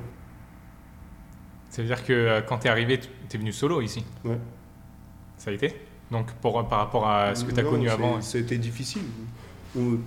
Ça 1.77 1.83
veut 1.83 1.89
dire 1.89 2.03
que 2.07 2.13
euh, 2.15 2.41
quand 2.41 2.57
tu 2.61 2.69
es 2.69 2.71
arrivé, 2.71 2.99
tu 2.99 3.37
es 3.37 3.39
venu 3.39 3.53
solo 3.53 3.83
ici 3.83 4.03
Ouais. 4.25 4.39
Ça 5.37 5.51
a 5.51 5.53
été? 5.53 5.75
Donc 6.11 6.33
pour, 6.41 6.67
par 6.67 6.79
rapport 6.79 7.07
à 7.07 7.35
ce 7.35 7.45
que 7.45 7.53
tu 7.53 7.61
as 7.61 7.65
Non, 7.65 7.69
connu 7.71 7.91
avant 7.91 8.23
C'était 8.23 8.57
difficile. 8.57 9.03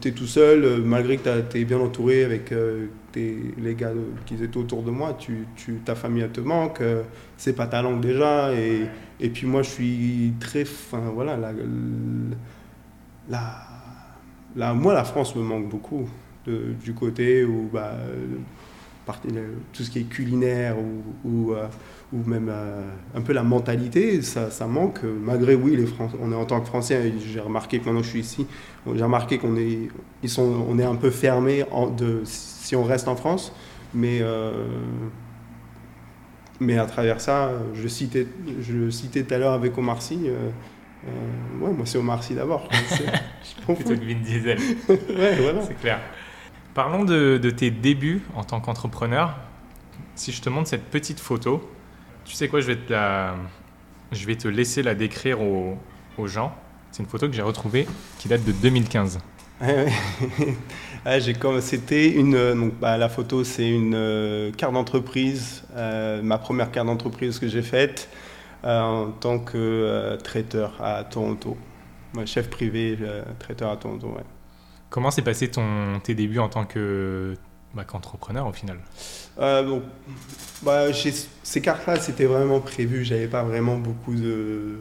Tu 0.02 0.08
es 0.08 0.12
tout 0.14 0.26
seul, 0.26 0.64
euh, 0.64 0.82
malgré 0.84 1.18
que 1.18 1.42
tu 1.42 1.60
es 1.60 1.66
bien 1.66 1.78
entouré 1.78 2.24
avec 2.24 2.52
euh, 2.52 2.88
tes- 3.12 3.54
les 3.60 3.76
gars 3.76 3.92
qui 4.26 4.34
étaient 4.34 4.58
autour 4.58 4.82
de 4.82 4.90
moi, 4.90 5.14
tu, 5.14 5.46
tu, 5.56 5.76
ta 5.86 5.94
famille 5.94 6.24
elle 6.24 6.32
te 6.32 6.42
manque, 6.42 6.82
euh, 6.82 7.04
c'est 7.38 7.54
pas 7.54 7.68
ta 7.68 7.84
langue 7.84 8.02
déjà. 8.02 8.52
Et, 8.56 8.88
et 9.20 9.30
puis 9.30 9.46
moi, 9.46 9.62
je 9.62 9.70
suis 9.70 10.34
très. 10.40 10.64
Enfin, 10.64 11.02
voilà, 11.14 11.38
la, 11.38 11.52
la, 13.30 13.62
la- 14.56 14.74
moi, 14.74 14.96
la 14.96 15.04
France 15.04 15.36
me 15.36 15.44
manque 15.44 15.70
beaucoup. 15.70 16.10
de- 16.48 16.74
du 16.84 16.94
côté 16.96 17.44
où 17.44 17.70
bah, 17.72 17.92
euh, 17.94 18.26
tout 19.74 19.84
ce 19.84 19.90
qui 19.90 20.00
est 20.00 20.04
culinaire 20.04 20.76
ou, 20.78 21.30
ou, 21.30 21.54
euh, 21.54 21.68
ou 22.14 22.28
même 22.28 22.50
euh, 22.50 22.82
un 23.16 23.22
peu 23.22 23.34
la 23.34 23.44
mentalité, 23.44 24.22
ça, 24.22 24.52
ça 24.52 24.68
manque. 24.68 25.02
Malgré, 25.04 25.56
oui, 25.56 25.76
les 25.76 25.86
Français, 25.86 26.18
on 26.22 26.32
est 26.32 26.36
en 26.36 26.46
tant 26.46 26.60
que 26.62 26.68
Français, 26.68 27.14
j'ai 27.20 27.40
remarqué 27.40 27.80
que 27.80 27.86
maintenant 27.86 28.02
que 28.02 28.06
je 28.06 28.12
suis 28.12 28.20
ici, 28.20 28.48
j'ai 28.94 29.04
remarqué 29.04 29.38
qu'on 29.38 29.56
est, 29.58 29.90
ils 30.24 30.30
sont, 30.30 30.66
on 30.68 30.78
est 30.80 30.84
un 30.84 30.96
peu 30.96 31.10
fermé 31.10 31.66
de, 31.98 32.22
si 32.26 32.76
on 32.76 32.84
reste 32.84 33.08
en 33.08 33.16
France, 33.16 33.54
mais, 33.94 34.20
euh, 34.22 34.66
mais 36.60 36.78
à 36.78 36.86
travers 36.86 37.22
ça, 37.22 37.52
je 37.74 37.84
le 37.84 37.90
citais, 37.90 38.28
je 38.62 38.90
citais 38.90 39.24
tout 39.24 39.34
à 39.34 39.38
l'heure 39.38 39.54
avec 39.54 39.78
Omar 39.78 40.02
Sy. 40.02 40.20
ouais, 40.26 41.72
moi 41.72 41.86
c'est 41.86 41.98
Omar 41.98 42.24
Sy 42.24 42.36
d'abord. 42.36 42.68
plutôt 43.76 43.96
que 43.96 44.06
Vin 44.06 44.20
Diesel. 44.24 44.58
Ouais, 44.90 45.36
voilà. 45.42 45.62
C'est 45.62 45.80
clair. 45.80 46.00
Parlons 46.74 47.04
de, 47.04 47.50
tes 47.50 47.72
débuts 47.72 48.22
en 48.36 48.44
tant 48.44 48.60
qu'entrepreneur. 48.60 49.36
Si 50.16 50.32
je 50.32 50.42
te 50.42 50.50
montre 50.50 50.70
cette 50.70 50.86
petite 50.86 51.20
photo, 51.20 51.68
tu 52.26 52.34
sais 52.34 52.48
quoi, 52.48 52.62
je 52.62 52.68
vais 52.68 52.76
te, 52.76 52.92
la, 52.92 53.36
je 54.12 54.26
vais 54.26 54.36
te 54.36 54.48
laisser 54.48 54.84
la 54.84 54.96
décrire 54.96 55.42
aux, 55.42 55.78
gens. 56.26 56.54
C'est 56.92 57.02
une 57.02 57.08
photo 57.08 57.30
que 57.30 57.34
j'ai 57.34 57.42
retrouvée 57.42 57.88
qui 58.18 58.28
date 58.28 58.44
de 58.44 58.52
2015. 58.52 59.20
Ouais, 59.62 59.76
ouais. 59.76 60.56
Ouais, 61.06 61.20
j'ai 61.20 61.34
comme 61.34 61.60
c'était 61.60 62.10
une 62.10 62.36
euh, 62.36 62.56
donc 62.56 62.76
bah, 62.80 62.98
la 62.98 63.10
photo 63.10 63.44
c'est 63.44 63.70
une 63.70 63.94
euh, 63.94 64.52
carte 64.54 64.72
d'entreprise 64.72 65.64
euh, 65.76 66.22
ma 66.22 66.38
première 66.38 66.72
carte 66.72 66.88
d'entreprise 66.88 67.40
que 67.40 67.48
j'ai 67.50 67.62
faite 67.62 68.10
en 68.64 69.12
tant 69.20 69.40
que 69.40 70.18
traiteur 70.24 70.76
à 70.82 71.04
Toronto 71.04 71.58
chef 72.26 72.50
privé 72.50 72.98
traiteur 73.40 73.70
à 73.72 73.78
Toronto. 73.78 74.16
Comment 74.90 75.12
s'est 75.12 75.22
passé 75.22 75.50
ton, 75.50 76.00
tes 76.04 76.16
débuts 76.16 76.40
en 76.40 76.50
tant 76.50 76.66
que, 76.66 77.36
bah, 77.76 77.84
qu'entrepreneur 77.84 78.48
au 78.48 78.54
final? 78.54 78.80
Euh, 79.40 79.64
donc, 79.64 79.84
bah, 80.64 80.86
ces 81.44 81.62
cartes-là, 81.62 81.98
c'était 81.98 82.26
vraiment 82.26 82.60
prévu. 82.60 83.04
J'avais 83.04 83.28
pas 83.28 83.44
vraiment 83.44 83.78
beaucoup 83.78 84.16
de, 84.16 84.80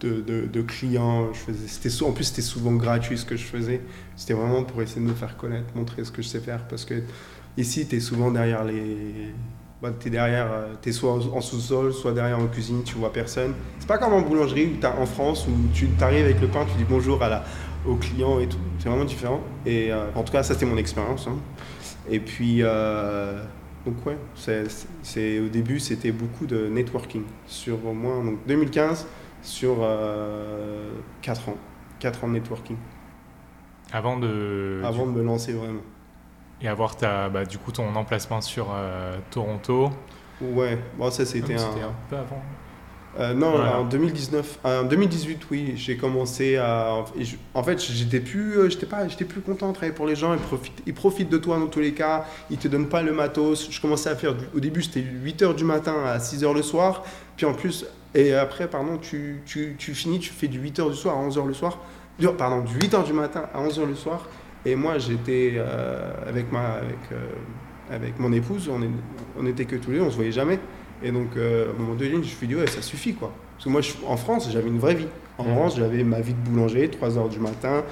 de, 0.00 0.62
clients. 0.62 1.32
Je 1.32 1.52
faisais, 1.52 2.04
en 2.04 2.12
plus, 2.12 2.24
c'était 2.24 2.42
souvent 2.42 2.72
gratuit 2.72 3.18
ce 3.18 3.24
que 3.24 3.36
je 3.36 3.44
faisais. 3.44 3.80
C'était 4.14 4.34
vraiment 4.34 4.62
pour 4.62 4.80
essayer 4.80 5.00
de 5.00 5.10
me 5.10 5.14
faire 5.14 5.36
connaître, 5.36 5.74
montrer 5.74 6.04
ce 6.04 6.12
que 6.12 6.22
je 6.22 6.28
sais 6.28 6.40
faire. 6.40 6.66
Parce 6.68 6.84
que 6.84 7.02
ici, 7.56 7.86
tu 7.88 7.96
es 7.96 8.00
souvent 8.00 8.30
derrière 8.30 8.64
les. 8.64 9.32
Bah, 9.82 9.90
tu 9.98 10.08
es 10.08 10.10
derrière, 10.10 10.48
tu 10.82 10.88
es 10.88 10.92
soit 10.92 11.12
en 11.12 11.40
sous-sol, 11.40 11.92
soit 11.92 12.12
derrière 12.12 12.38
en 12.38 12.48
cuisine, 12.48 12.82
tu 12.84 12.94
vois 12.96 13.12
personne. 13.12 13.54
C'est 13.78 13.86
pas 13.86 13.98
comme 13.98 14.12
en 14.12 14.22
boulangerie 14.22 14.66
où 14.66 14.76
t'as- 14.80 14.96
en 14.98 15.06
France 15.06 15.46
où 15.46 15.52
tu 15.72 15.88
arrives 16.00 16.24
avec 16.24 16.40
le 16.40 16.48
pain, 16.48 16.66
tu 16.68 16.76
dis 16.76 16.84
bonjour 16.88 17.22
à 17.22 17.28
la, 17.28 17.44
au 17.86 17.94
client 17.96 18.38
et 18.40 18.48
tout. 18.48 18.58
C'est 18.78 18.88
vraiment 18.88 19.04
différent. 19.04 19.40
Et 19.66 19.92
euh, 19.92 20.06
en 20.14 20.22
tout 20.22 20.32
cas, 20.32 20.42
ça 20.42 20.54
c'était 20.54 20.66
mon 20.66 20.76
expérience. 20.76 21.26
hein. 21.26 21.36
Et 22.10 22.20
puis, 22.20 22.58
euh, 22.62 23.42
donc 23.86 23.94
ouais, 24.06 24.16
c'est, 24.34 25.38
au 25.40 25.48
début 25.48 25.78
c'était 25.78 26.12
beaucoup 26.12 26.46
de 26.46 26.68
networking 26.68 27.22
sur 27.46 27.84
au 27.86 27.92
moins 27.92 28.24
donc 28.24 28.38
2015 28.46 29.06
sur 29.42 29.76
4 31.22 31.48
ans, 31.48 31.56
4 32.00 32.24
ans 32.24 32.28
de 32.28 32.32
networking 32.32 32.76
Avant 33.92 34.18
de. 34.18 34.80
avant 34.84 35.06
de 35.06 35.12
me 35.12 35.22
lancer 35.22 35.52
vraiment. 35.52 35.80
et 36.60 36.68
avoir 36.68 36.96
ta, 36.96 37.28
bah, 37.28 37.44
du 37.44 37.58
coup 37.58 37.72
ton 37.72 37.94
emplacement 37.94 38.40
sur 38.40 38.68
euh, 38.74 39.16
Toronto. 39.30 39.90
Ouais, 40.40 40.78
bon, 40.98 41.10
ça 41.10 41.24
c'était 41.26 41.54
Même 41.54 41.58
un. 41.62 41.72
C'était 41.72 41.84
un 41.84 41.94
peu 42.08 42.16
avant. 42.16 42.42
Euh, 43.18 43.34
non, 43.34 43.50
Voilà. 43.52 43.80
en 43.80 43.84
2019, 43.84 44.58
euh, 44.64 44.82
en 44.82 44.84
2018, 44.84 45.40
oui, 45.50 45.72
j'ai 45.76 45.96
commencé 45.96 46.56
à. 46.56 46.94
en 47.54 47.62
fait, 47.62 47.80
j'étais 47.82 48.20
plus, 48.20 48.56
euh, 48.58 48.68
j'étais 48.70 48.86
pas, 48.86 49.08
j'étais 49.08 49.24
plus 49.24 49.40
content 49.40 49.68
de 49.68 49.72
travailler 49.72 49.94
pour 49.94 50.06
les 50.06 50.14
gens. 50.14 50.34
Ils 50.34 50.38
profitent, 50.40 50.82
ils 50.86 50.94
profitent 50.94 51.28
de 51.30 51.38
toi 51.38 51.58
dans 51.58 51.66
tous 51.66 51.80
les 51.80 51.92
cas. 51.94 52.26
Ils 52.50 52.58
te 52.58 52.68
donnent 52.68 52.88
pas 52.88 53.02
le 53.02 53.12
matos. 53.12 53.68
Je 53.70 53.80
commençais 53.80 54.10
à 54.10 54.14
faire. 54.16 54.34
du- 54.34 54.44
au 54.54 54.60
début, 54.60 54.82
c'était 54.82 55.00
8 55.00 55.42
h 55.42 55.54
du 55.54 55.64
matin 55.64 55.94
à 56.06 56.20
6 56.20 56.42
h 56.44 56.54
le 56.54 56.62
soir. 56.62 57.02
Puis 57.36 57.46
en 57.46 57.54
plus, 57.54 57.86
et 58.14 58.34
après, 58.34 58.68
pardon, 58.68 58.98
tu, 58.98 59.40
tu, 59.46 59.74
tu 59.78 59.94
finis, 59.94 60.18
tu 60.20 60.30
fais 60.30 60.46
du 60.48 60.58
8 60.60 60.78
h 60.78 60.90
du 60.90 60.96
soir 60.96 61.16
à 61.16 61.18
11 61.20 61.36
h 61.38 61.46
le 61.46 61.54
soir. 61.54 61.78
Du- 62.18 62.28
Pardon, 62.28 62.60
du 62.60 62.74
8 62.74 62.92
h 62.94 63.04
du 63.04 63.12
matin 63.14 63.44
à 63.54 63.60
11 63.60 63.78
h 63.80 63.86
le 63.86 63.94
soir. 63.94 64.28
Et 64.66 64.76
moi, 64.76 64.98
j'étais 64.98 65.54
euh, 65.56 66.10
avec 66.28 66.52
ma, 66.52 66.60
avec, 66.74 66.98
euh, 67.12 67.16
avec 67.90 68.18
mon 68.20 68.32
épouse. 68.32 68.68
On, 68.72 68.82
est, 68.82 68.90
on 69.40 69.46
était 69.46 69.64
que 69.64 69.76
tous 69.76 69.90
les 69.92 69.98
deux, 69.98 70.04
on 70.04 70.10
se 70.10 70.16
voyait 70.16 70.32
jamais. 70.32 70.58
Et 71.02 71.12
donc, 71.12 71.36
euh, 71.36 71.68
à 71.68 71.70
un 71.70 71.78
moment 71.78 71.94
donné, 71.94 72.10
je 72.12 72.16
me 72.16 72.22
suis 72.22 72.46
dit, 72.46 72.54
ouais, 72.56 72.66
ça 72.66 72.82
suffit, 72.82 73.14
quoi. 73.14 73.32
Parce 73.54 73.64
que 73.64 73.70
moi, 73.70 73.80
je- 73.80 73.92
en 74.06 74.16
France, 74.16 74.48
j'avais 74.50 74.68
une 74.68 74.78
vraie 74.78 74.94
vie. 74.94 75.06
En 75.38 75.44
Mhm. 75.44 75.54
France, 75.54 75.76
j'avais 75.76 76.02
ma 76.04 76.20
vie 76.20 76.34
de 76.34 76.38
boulanger, 76.48 76.88
3 76.90 77.16
heures 77.16 77.28
du 77.28 77.38
matin, 77.38 77.84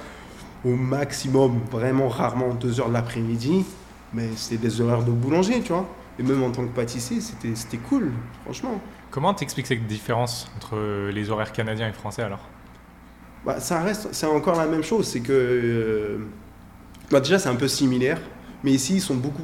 au 0.65 0.75
maximum, 0.75 1.59
vraiment 1.71 2.09
rarement 2.09 2.53
2 2.53 2.79
heures 2.81 2.89
de 2.89 2.93
l'après-midi. 2.93 3.65
Mais 4.13 4.29
c'était 4.35 4.57
des 4.67 4.81
horaires 4.81 5.03
de 5.03 5.11
boulanger, 5.11 5.61
tu 5.61 5.71
vois. 5.73 5.87
Et 6.19 6.23
même 6.23 6.41
en 6.43 6.51
tant 6.51 6.63
que 6.63 6.73
pâtissier, 6.73 7.21
c'était 7.21 7.55
c'était 7.55 7.77
cool, 7.77 8.11
franchement. 8.43 8.81
Comment 9.11 9.33
t'expliques 9.33 9.67
cette 9.67 9.85
différence 9.85 10.49
entre 10.57 11.09
les 11.11 11.29
horaires 11.29 11.51
canadiens 11.51 11.87
et 11.87 11.93
français 11.93 12.23
alors? 12.23 12.39
Bah, 13.45 13.59
ça 13.59 13.81
reste, 13.81 14.09
c'est 14.13 14.25
encore 14.25 14.57
la 14.57 14.65
même 14.65 14.83
chose. 14.83 15.07
C'est 15.07 15.19
que. 15.21 15.31
euh, 15.31 16.17
bah, 17.11 17.19
déjà, 17.19 17.37
c'est 17.39 17.49
un 17.49 17.55
peu 17.55 17.67
similaire. 17.67 18.19
Mais 18.63 18.71
ici, 18.71 18.95
ils 18.95 19.01
sont 19.01 19.15
beaucoup 19.15 19.43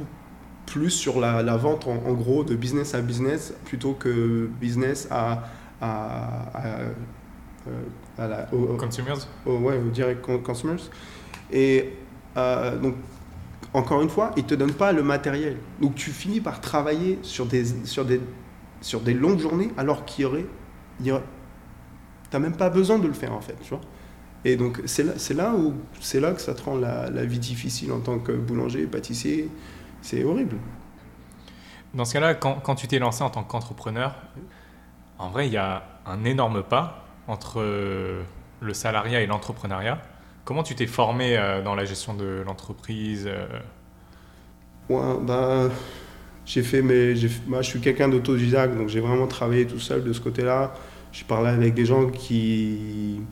plus 0.74 0.90
sur 0.90 1.20
la, 1.20 1.40
la 1.42 1.56
vente, 1.56 1.86
en, 1.86 2.02
en 2.04 2.14
gros, 2.14 2.42
de 2.42 2.56
business 2.56 2.94
à 2.96 3.00
business, 3.00 3.54
plutôt 3.64 3.92
que 3.92 4.48
business 4.60 5.06
à. 5.10 5.44
à, 5.80 6.48
à, 6.52 6.66
euh, 6.80 6.92
à 8.18 8.26
la, 8.28 8.52
au- 8.52 8.74
au- 8.74 8.76
Consumers 8.76 9.16
au- 9.46 9.58
ouais, 9.58 9.78
direct 9.92 10.20
con- 10.20 10.38
consumers. 10.40 10.80
Et 11.52 11.92
euh, 12.36 12.76
donc, 12.78 12.96
encore 13.72 14.02
une 14.02 14.08
fois, 14.08 14.32
ils 14.36 14.42
ne 14.42 14.48
te 14.48 14.54
donnent 14.56 14.72
pas 14.74 14.92
le 14.92 15.02
matériel. 15.02 15.56
Donc, 15.80 15.94
tu 15.94 16.10
finis 16.10 16.40
par 16.40 16.60
travailler 16.60 17.18
sur 17.22 17.46
des, 17.46 17.64
sur 17.86 18.04
des, 18.04 18.20
sur 18.80 19.00
des 19.00 19.14
longues 19.14 19.38
journées 19.38 19.70
alors 19.76 20.04
qu'il 20.04 20.22
y 20.24 20.26
aurait. 20.26 20.46
il 21.00 21.06
y 21.06 21.12
aurait- 21.12 21.22
T'as 22.30 22.40
même 22.40 22.56
pas 22.56 22.68
besoin 22.70 22.98
de 22.98 23.06
le 23.06 23.12
faire 23.12 23.32
en 23.32 23.40
fait, 23.40 23.56
tu 23.62 23.70
vois. 23.70 23.80
Et 24.44 24.56
donc, 24.56 24.82
c'est 24.86 25.04
là, 25.04 25.12
là, 25.36 25.54
où, 25.54 25.72
c'est 26.00 26.20
là 26.20 26.32
que 26.32 26.40
ça 26.40 26.52
te 26.54 26.62
rend 26.62 26.76
la, 26.76 27.08
la 27.10 27.24
vie 27.24 27.38
difficile 27.38 27.92
en 27.92 28.00
tant 28.00 28.18
que 28.18 28.32
boulanger, 28.32 28.86
pâtissier. 28.86 29.48
C'est 30.04 30.22
horrible. 30.22 30.58
Dans 31.94 32.04
ce 32.04 32.12
cas-là, 32.12 32.34
quand, 32.34 32.60
quand 32.62 32.74
tu 32.74 32.86
t'es 32.86 32.98
lancé 32.98 33.24
en 33.24 33.30
tant 33.30 33.42
qu'entrepreneur, 33.42 34.14
en 35.18 35.30
vrai, 35.30 35.46
il 35.46 35.52
y 35.54 35.56
a 35.56 35.82
un 36.04 36.24
énorme 36.24 36.62
pas 36.62 37.06
entre 37.26 37.62
euh, 37.62 38.22
le 38.60 38.74
salariat 38.74 39.22
et 39.22 39.26
l'entrepreneuriat. 39.26 40.02
Comment 40.44 40.62
tu 40.62 40.74
t'es 40.74 40.86
formé 40.86 41.38
euh, 41.38 41.62
dans 41.62 41.74
la 41.74 41.86
gestion 41.86 42.12
de 42.12 42.42
l'entreprise 42.44 43.26
euh, 43.26 43.46
Ouais, 44.90 45.16
bah, 45.22 45.70
j'ai 46.44 46.62
fait 46.62 46.82
mes, 46.82 47.14
moi, 47.46 47.62
je 47.62 47.70
suis 47.70 47.80
quelqu'un 47.80 48.10
d'autodidacte, 48.10 48.76
donc 48.76 48.88
j'ai 48.88 49.00
vraiment 49.00 49.26
travaillé 49.26 49.66
tout 49.66 49.80
seul 49.80 50.04
de 50.04 50.12
ce 50.12 50.20
côté-là. 50.20 50.74
J'ai 51.12 51.24
parlé 51.24 51.48
avec 51.48 51.72
des 51.72 51.86
gens 51.86 52.10
qui, 52.10 53.22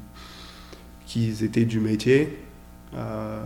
qui 1.04 1.44
étaient 1.44 1.66
du 1.66 1.80
métier, 1.80 2.38
euh, 2.94 3.44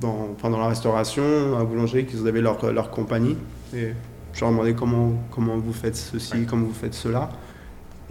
dans, 0.00 0.28
enfin, 0.34 0.50
dans 0.50 0.58
la 0.58 0.68
restauration, 0.68 1.56
à 1.56 1.58
la 1.60 1.64
boulangerie, 1.64 2.06
qui 2.06 2.16
avaient 2.26 2.40
leur, 2.40 2.72
leur 2.72 2.90
compagnie. 2.90 3.36
Et 3.74 3.92
je 4.32 4.40
leur 4.40 4.50
demandais 4.50 4.74
comment, 4.74 5.14
comment 5.30 5.56
vous 5.58 5.72
faites 5.72 5.96
ceci, 5.96 6.34
Ouais. 6.34 6.46
comment 6.48 6.66
vous 6.66 6.74
faites 6.74 6.94
cela. 6.94 7.30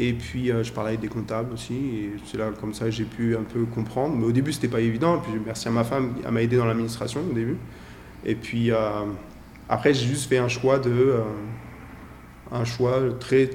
Et 0.02 0.14
puis 0.14 0.50
euh, 0.50 0.64
je 0.64 0.72
parlais 0.72 0.90
avec 0.92 1.02
des 1.02 1.10
comptables 1.10 1.52
aussi, 1.54 1.74
et 1.76 2.14
c'est 2.26 2.38
là 2.38 2.52
comme 2.60 2.74
ça 2.74 2.86
que 2.86 2.92
j'ai 2.92 3.04
pu 3.04 3.36
un 3.36 3.44
peu 3.44 3.66
comprendre. 3.66 4.16
Mais 4.16 4.26
au 4.26 4.32
début, 4.32 4.54
c'était 4.54 4.70
pas 4.70 4.80
évident. 4.80 5.18
Et 5.18 5.20
puis 5.22 5.32
merci 5.46 5.68
à 5.68 5.72
ma 5.72 5.84
femme, 5.84 6.14
elle 6.26 6.32
m'a 6.32 6.42
aidé 6.42 6.56
dans 6.56 6.66
l'administration 6.66 7.20
au 7.30 7.34
début. 7.34 7.58
Et 8.26 8.36
puis 8.36 8.72
euh, 8.72 8.78
après, 9.68 9.94
j'ai 9.94 10.06
juste 10.08 10.30
fait 10.30 10.38
un 10.38 10.48
choix 10.48 10.80
de 10.80 10.90
euh, 10.92 11.22
un 12.52 12.64
choix 12.64 13.00
très 13.20 13.50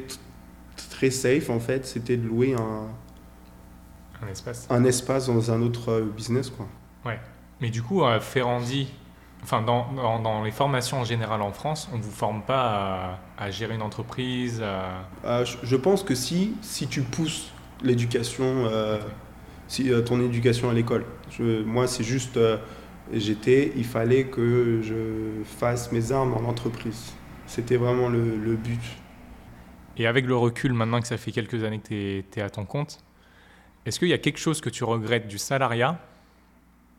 très 0.90 1.10
safe 1.10 1.48
en 1.48 1.60
fait. 1.60 1.86
C'était 1.86 2.18
de 2.18 2.26
louer 2.28 2.54
un, 2.54 2.88
un 4.22 4.30
espace 4.30 4.66
un 4.68 4.84
espace 4.84 5.26
dans 5.28 5.50
un 5.50 5.62
autre 5.62 6.00
business 6.14 6.50
quoi. 6.50 6.66
Mais 7.64 7.70
du 7.70 7.82
coup, 7.82 8.04
à 8.04 8.20
Ferrandi, 8.20 8.92
enfin 9.42 9.62
dans, 9.62 9.90
dans, 9.94 10.18
dans 10.18 10.44
les 10.44 10.50
formations 10.50 11.00
en 11.00 11.04
général 11.04 11.40
en 11.40 11.50
France, 11.50 11.88
on 11.94 11.96
ne 11.96 12.02
vous 12.02 12.10
forme 12.10 12.42
pas 12.42 13.16
à, 13.38 13.42
à 13.42 13.50
gérer 13.50 13.74
une 13.74 13.80
entreprise, 13.80 14.60
à... 14.60 15.06
Euh, 15.24 15.46
je, 15.46 15.56
je 15.62 15.76
pense 15.76 16.02
que 16.02 16.14
si 16.14 16.52
si 16.60 16.88
tu 16.88 17.00
pousses 17.00 17.54
l'éducation, 17.82 18.44
euh, 18.44 19.00
si 19.66 19.90
euh, 19.90 20.02
ton 20.02 20.20
éducation 20.20 20.68
à 20.68 20.74
l'école. 20.74 21.06
Moi, 21.40 21.86
c'est 21.86 22.04
juste 22.04 22.36
euh, 22.36 22.58
j'étais, 23.14 23.72
il 23.76 23.86
fallait 23.86 24.24
que 24.24 24.82
je 24.82 25.42
fasse 25.42 25.90
mes 25.90 26.12
armes 26.12 26.34
en 26.34 26.46
entreprise. 26.46 27.14
C'était 27.46 27.78
vraiment 27.78 28.10
le, 28.10 28.36
le 28.36 28.56
but. 28.56 28.82
Et 29.96 30.06
avec 30.06 30.26
le 30.26 30.36
recul, 30.36 30.74
maintenant 30.74 31.00
que 31.00 31.06
ça 31.06 31.16
fait 31.16 31.32
quelques 31.32 31.64
années 31.64 31.78
que 31.78 31.88
tu 31.88 32.40
es, 32.40 32.42
à 32.42 32.50
ton 32.50 32.66
compte, 32.66 32.98
est-ce 33.86 33.98
qu'il 33.98 34.08
y 34.08 34.12
a 34.12 34.18
quelque 34.18 34.38
chose 34.38 34.60
que 34.60 34.68
tu 34.68 34.84
regrettes 34.84 35.28
du 35.28 35.38
salariat 35.38 35.98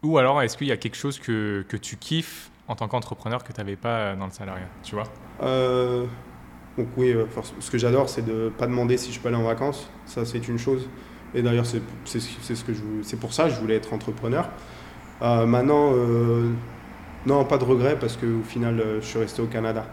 Ou 0.05 0.17
alors 0.19 0.41
est-ce 0.41 0.55
qu'il 0.57 0.67
y 0.67 0.71
a 0.71 0.77
quelque 0.77 0.95
chose 0.95 1.19
que, 1.19 1.65
que 1.67 1.77
tu 1.77 1.97
kiffes 1.97 2.51
en 2.67 2.75
tant 2.75 2.87
qu'entrepreneur 2.87 3.43
que 3.43 3.51
tu 3.51 3.59
n'avais 3.59 3.75
pas 3.75 4.15
dans 4.15 4.25
le 4.25 4.31
salariat 4.31 4.67
Tu 4.83 4.95
vois? 4.95 5.05
Euh, 5.41 6.05
donc 6.77 6.87
oui, 6.95 7.11
euh, 7.11 7.25
ce 7.59 7.71
que 7.71 7.77
j'adore, 7.77 8.07
c'est 8.07 8.23
de 8.23 8.51
pas 8.55 8.67
demander 8.67 8.97
si 8.97 9.11
je 9.11 9.19
peux 9.19 9.29
aller 9.29 9.37
en 9.37 9.43
vacances. 9.43 9.89
Ça, 10.05 10.25
c'est 10.25 10.47
une 10.47 10.59
chose. 10.59 10.87
Et 11.33 11.41
d'ailleurs, 11.41 11.65
c'est 11.65 11.81
ce 12.05 13.15
pour 13.15 13.33
ça 13.33 13.45
que 13.45 13.49
je 13.49 13.59
voulais 13.59 13.75
être 13.75 13.93
entrepreneur. 13.93 14.49
Euh, 15.21 15.45
maintenant, 15.45 15.91
euh, 15.93 16.51
non, 17.25 17.43
pas 17.45 17.57
de 17.57 17.63
regret 17.63 17.97
parce 17.99 18.15
qu'au 18.17 18.43
final, 18.43 18.79
euh, 18.79 19.01
je 19.01 19.05
suis 19.05 19.19
resté 19.19 19.41
au 19.41 19.47
Canada. 19.47 19.85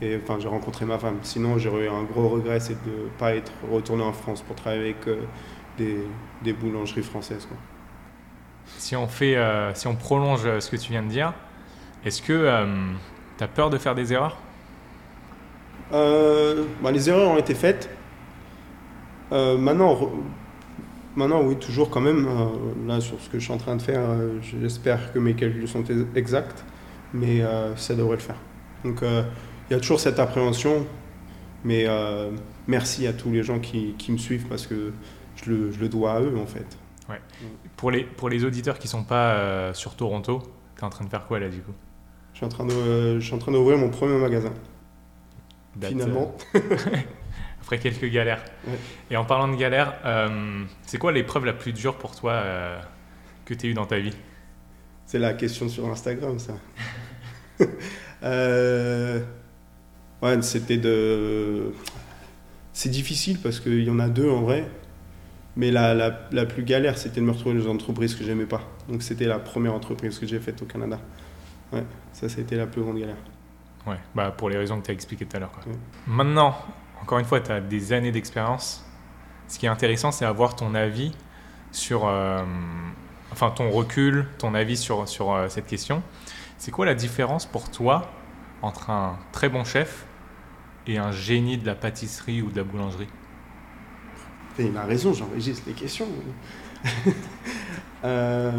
Et 0.00 0.16
enfin, 0.22 0.38
j'ai 0.40 0.48
rencontré 0.48 0.86
ma 0.86 0.98
femme. 0.98 1.18
Sinon, 1.22 1.58
j'aurais 1.58 1.86
eu 1.86 1.88
un 1.88 2.04
gros 2.04 2.28
regret, 2.28 2.60
c'est 2.60 2.82
de 2.84 2.90
ne 3.04 3.08
pas 3.18 3.34
être 3.34 3.52
retourné 3.70 4.02
en 4.02 4.12
France 4.12 4.42
pour 4.42 4.56
travailler 4.56 4.82
avec 4.82 5.06
euh, 5.08 5.22
des, 5.76 5.98
des 6.42 6.52
boulangeries 6.52 7.02
françaises. 7.02 7.46
quoi. 7.46 7.56
Si 8.76 8.94
on, 8.96 9.08
fait, 9.08 9.36
euh, 9.36 9.72
si 9.74 9.86
on 9.86 9.96
prolonge 9.96 10.42
euh, 10.46 10.60
ce 10.60 10.70
que 10.70 10.76
tu 10.76 10.92
viens 10.92 11.02
de 11.02 11.08
dire, 11.08 11.32
est-ce 12.04 12.22
que 12.22 12.64
tu 13.38 13.44
as 13.44 13.48
peur 13.48 13.70
de 13.70 13.78
faire 13.78 13.94
des 13.94 14.12
erreurs? 14.12 14.36
Euh, 15.92 16.64
bah, 16.82 16.92
les 16.92 17.08
erreurs 17.08 17.30
ont 17.30 17.38
été 17.38 17.54
faites. 17.54 17.88
Euh, 19.32 19.56
maintenant, 19.58 19.98
maintenant, 21.16 21.42
oui, 21.42 21.56
toujours 21.56 21.90
quand 21.90 22.00
même. 22.00 22.26
euh, 22.26 22.86
là, 22.86 23.00
sur 23.00 23.20
ce 23.20 23.28
que 23.28 23.38
je 23.38 23.44
suis 23.44 23.52
en 23.52 23.58
train 23.58 23.76
de 23.76 23.82
faire, 23.82 24.00
euh, 24.00 24.38
j'espère 24.42 25.12
que 25.12 25.18
mes 25.18 25.34
calculs 25.34 25.68
sont 25.68 25.84
ex- 25.84 26.06
exacts, 26.14 26.64
mais 27.12 27.42
euh, 27.42 27.74
ça 27.76 27.94
devrait 27.94 28.16
le 28.16 28.22
faire. 28.22 28.36
Donc, 28.84 29.02
euh, 29.02 29.22
il 29.68 29.74
y 29.74 29.76
a 29.76 29.80
toujours 29.80 30.00
cette 30.00 30.18
appréhension, 30.18 30.86
mais 31.64 31.84
euh, 31.86 32.30
merci 32.66 33.06
à 33.06 33.12
tous 33.12 33.30
les 33.30 33.42
gens 33.42 33.58
qui, 33.58 33.94
qui 33.98 34.12
me 34.12 34.18
suivent 34.18 34.46
parce 34.48 34.66
que 34.66 34.92
je 35.36 35.50
le, 35.50 35.72
je 35.72 35.80
le 35.80 35.88
dois 35.88 36.12
à 36.14 36.20
eux, 36.20 36.36
en 36.40 36.46
fait. 36.46 36.78
Pour 37.76 37.90
les, 37.90 38.04
pour 38.04 38.28
les 38.28 38.44
auditeurs 38.44 38.78
qui 38.78 38.86
ne 38.86 38.90
sont 38.90 39.04
pas 39.04 39.32
euh, 39.34 39.74
sur 39.74 39.96
Toronto, 39.96 40.42
tu 40.76 40.82
es 40.82 40.84
en 40.84 40.90
train 40.90 41.04
de 41.04 41.10
faire 41.10 41.26
quoi 41.26 41.38
là 41.40 41.48
du 41.48 41.60
coup? 41.60 41.72
Je 42.32 42.38
suis 42.38 42.46
en 42.46 42.50
train 42.50 42.66
de, 42.66 42.72
euh, 42.72 43.20
je 43.20 43.24
suis 43.24 43.34
en 43.34 43.38
train 43.38 43.52
d'ouvrir 43.52 43.78
mon 43.78 43.90
premier 43.90 44.18
magasin, 44.18 44.52
finalement. 45.80 46.36
euh, 46.54 46.60
après 47.60 47.78
quelques 47.78 48.10
galères. 48.10 48.44
Ouais. 48.66 48.78
Et 49.10 49.16
en 49.16 49.24
parlant 49.24 49.48
de 49.48 49.56
galères, 49.56 49.94
c'est 50.86 50.98
quoi 50.98 51.12
l'épreuve 51.12 51.44
la 51.44 51.52
plus 51.52 51.72
dure 51.72 51.96
pour 51.96 52.14
toi 52.14 52.42
que 53.44 53.54
tu 53.54 53.66
as 53.66 53.68
eue 53.70 53.74
dans 53.74 53.86
ta 53.86 53.98
vie? 53.98 54.14
C'est 55.06 55.18
la 55.18 55.32
question 55.34 55.68
sur 55.68 55.88
Instagram, 55.88 56.38
ça. 56.38 56.54
Euh, 58.24 59.20
ouais, 60.22 60.42
c'était 60.42 60.76
de. 60.76 61.72
C'est 62.72 62.88
difficile 62.88 63.38
parce 63.40 63.60
qu'il 63.60 63.84
y 63.84 63.90
en 63.90 64.00
a 64.00 64.08
deux 64.08 64.28
en 64.28 64.42
vrai. 64.42 64.68
Mais 65.58 65.72
la, 65.72 65.92
la, 65.92 66.20
la 66.30 66.46
plus 66.46 66.62
galère, 66.62 66.96
c'était 66.96 67.20
de 67.20 67.26
me 67.26 67.32
retrouver 67.32 67.56
dans 67.58 67.64
une 67.64 67.70
entreprise 67.70 68.14
que 68.14 68.22
j'aimais 68.22 68.46
pas. 68.46 68.62
Donc 68.88 69.02
c'était 69.02 69.26
la 69.26 69.40
première 69.40 69.74
entreprise 69.74 70.16
que 70.16 70.24
j'ai 70.24 70.38
faite 70.38 70.62
au 70.62 70.66
Canada. 70.66 71.00
Ouais, 71.72 71.84
ça, 72.12 72.28
c'était 72.28 72.54
la 72.54 72.68
plus 72.68 72.80
grande 72.80 72.98
galère. 72.98 73.16
Ouais, 73.84 73.98
bah 74.14 74.30
pour 74.30 74.50
les 74.50 74.56
raisons 74.56 74.78
que 74.78 74.86
tu 74.86 74.92
as 74.92 74.94
expliquées 74.94 75.26
tout 75.26 75.36
à 75.36 75.40
l'heure. 75.40 75.50
Ouais. 75.66 75.72
Maintenant, 76.06 76.54
encore 77.02 77.18
une 77.18 77.24
fois, 77.24 77.40
tu 77.40 77.50
as 77.50 77.60
des 77.60 77.92
années 77.92 78.12
d'expérience. 78.12 78.86
Ce 79.48 79.58
qui 79.58 79.66
est 79.66 79.68
intéressant, 79.68 80.12
c'est 80.12 80.24
avoir 80.24 80.54
ton 80.54 80.76
avis 80.76 81.10
sur. 81.72 82.06
euh, 82.06 82.44
enfin, 83.32 83.50
ton 83.50 83.68
recul, 83.70 84.26
ton 84.38 84.54
avis 84.54 84.76
sur, 84.76 85.08
sur 85.08 85.34
euh, 85.34 85.48
cette 85.48 85.66
question. 85.66 86.04
C'est 86.56 86.70
quoi 86.70 86.86
la 86.86 86.94
différence 86.94 87.46
pour 87.46 87.68
toi 87.68 88.12
entre 88.62 88.90
un 88.90 89.18
très 89.32 89.48
bon 89.48 89.64
chef 89.64 90.06
et 90.86 90.98
un 90.98 91.10
génie 91.10 91.58
de 91.58 91.66
la 91.66 91.74
pâtisserie 91.74 92.42
ou 92.42 92.52
de 92.52 92.56
la 92.58 92.64
boulangerie? 92.64 93.08
Il 94.58 94.76
a 94.76 94.84
raison, 94.84 95.12
j'enregistre 95.12 95.64
les 95.66 95.74
questions. 95.74 96.08
Euh, 98.04 98.52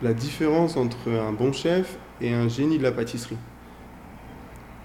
la 0.00 0.14
différence 0.14 0.78
entre 0.78 1.10
un 1.10 1.32
bon 1.32 1.52
chef 1.52 1.98
et 2.22 2.32
un 2.32 2.48
génie 2.48 2.78
de 2.78 2.82
la 2.82 2.92
pâtisserie. 2.92 3.36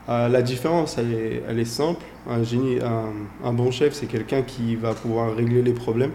Euh, 0.09 0.27
la 0.27 0.41
différence, 0.41 0.97
elle 0.97 1.57
est, 1.57 1.63
simple. 1.63 2.03
Un, 2.27 2.43
génie, 2.43 2.79
un, 2.81 3.53
bon 3.53 3.71
chef, 3.71 3.93
c'est 3.93 4.07
quelqu'un 4.07 4.41
qui 4.41 4.75
va 4.75 4.93
pouvoir 4.93 5.33
régler 5.33 5.61
les 5.61 5.71
problèmes 5.71 6.11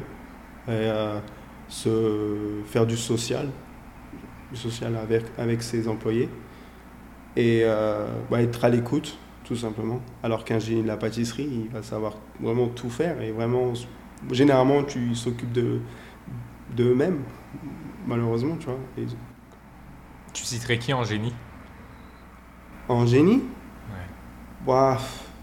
euh, 0.68 1.18
se 1.68 2.60
faire 2.66 2.84
du 2.84 2.98
social, 2.98 3.48
du 4.52 4.58
social 4.58 4.94
avec, 5.38 5.62
ses 5.62 5.88
employés 5.88 6.28
et 7.34 7.64
bah, 8.30 8.42
être 8.42 8.62
à 8.62 8.68
l'écoute, 8.68 9.16
tout 9.50 9.56
simplement. 9.56 10.00
Alors 10.22 10.44
qu'un 10.44 10.60
génie 10.60 10.82
de 10.82 10.86
la 10.86 10.96
pâtisserie, 10.96 11.48
il 11.64 11.68
va 11.70 11.82
savoir 11.82 12.12
vraiment 12.40 12.68
tout 12.68 12.88
faire 12.88 13.20
et 13.20 13.32
vraiment, 13.32 13.72
généralement, 14.30 14.84
tu 14.84 15.12
s'occupes 15.16 15.50
de 15.50 15.80
d'eux-mêmes, 16.76 17.18
malheureusement, 18.06 18.54
tu 18.60 18.66
vois. 18.66 18.78
Et 18.96 19.06
Tu 20.32 20.44
citerais 20.44 20.78
qui 20.78 20.92
en 20.92 21.02
génie? 21.02 21.34
En 22.88 23.04
génie, 23.06 23.42
Ouais. 24.68 24.94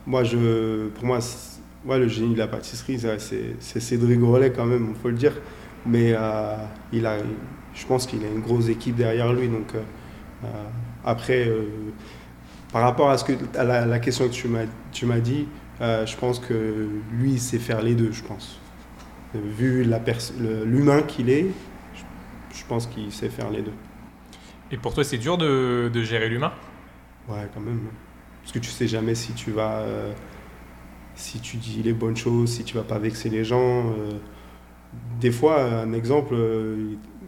Moi, 0.05 0.23
je, 0.23 0.87
pour 0.87 1.03
moi, 1.03 1.19
ouais, 1.85 1.99
le 1.99 2.07
génie 2.07 2.33
de 2.33 2.39
la 2.39 2.47
pâtisserie, 2.47 2.97
c'est- 3.19 3.59
Cédric 3.81 4.19
Grolet 4.21 4.53
quand 4.53 4.65
même, 4.65 4.87
il 4.95 5.01
faut 5.01 5.09
le 5.09 5.15
dire. 5.17 5.33
Mais 5.85 6.13
euh, 6.13 6.55
il 6.93 7.05
a, 7.05 7.17
je 7.73 7.85
pense 7.85 8.07
qu'il 8.07 8.23
a 8.23 8.29
une 8.29 8.39
grosse 8.39 8.69
équipe 8.69 8.95
derrière 8.95 9.33
lui. 9.33 9.49
Donc, 9.49 9.75
euh, 9.75 9.81
euh, 10.45 10.47
après, 11.03 11.45
euh, 11.49 11.63
par 12.71 12.82
rapport 12.84 13.10
à, 13.10 13.17
ce 13.17 13.25
que, 13.25 13.34
à 13.58 13.63
la, 13.63 13.86
la 13.86 13.99
question 13.99 14.27
que 14.27 14.34
tu 14.34 14.47
m'as 14.47 14.65
tu 14.91 15.06
m'as 15.06 15.19
dit, 15.19 15.47
euh, 15.82 16.06
je 16.06 16.17
pense 16.17 16.39
que 16.39 17.03
lui, 17.12 17.34
il 17.34 17.39
sait 17.39 17.60
faire 17.60 17.82
les 17.82 17.95
deux, 17.95 18.12
je 18.12 18.23
pense. 18.23 18.62
Vu 19.34 19.84
la 19.84 19.99
pers- 19.99 20.34
le- 20.39 20.65
l'humain 20.65 21.03
qu'il 21.03 21.30
est, 21.30 21.56
je, 21.93 22.03
je 22.60 22.65
pense 22.65 22.88
qu'il 22.88 23.12
sait 23.12 23.30
faire 23.30 23.51
les 23.51 23.62
deux. 23.63 23.73
Et 24.71 24.77
pour 24.77 24.93
toi, 24.93 25.03
c'est 25.03 25.17
dur 25.17 25.38
de, 25.38 25.89
de 25.93 26.03
gérer 26.03 26.30
l'humain? 26.30 26.53
Ouais, 27.27 27.49
quand 27.53 27.60
même. 27.62 27.88
hein. 27.88 27.95
Parce 28.41 28.51
que 28.53 28.60
tu 28.60 28.69
sais 28.71 28.88
jamais 28.88 29.15
si 29.15 29.34
tu 29.34 29.51
vas. 29.51 29.80
euh, 29.82 30.13
si 31.15 31.39
tu 31.41 31.58
dis 31.58 31.82
les 31.84 31.93
bonnes 31.93 32.15
choses, 32.17 32.51
si 32.51 32.63
tu 32.63 32.75
vas 32.77 32.84
pas 32.84 32.99
vexer 32.99 33.30
les 33.30 33.43
gens. 33.43 33.91
euh. 33.97 34.19
Des 35.19 35.32
fois, 35.32 35.63
un 35.63 35.93
exemple, 35.93 36.36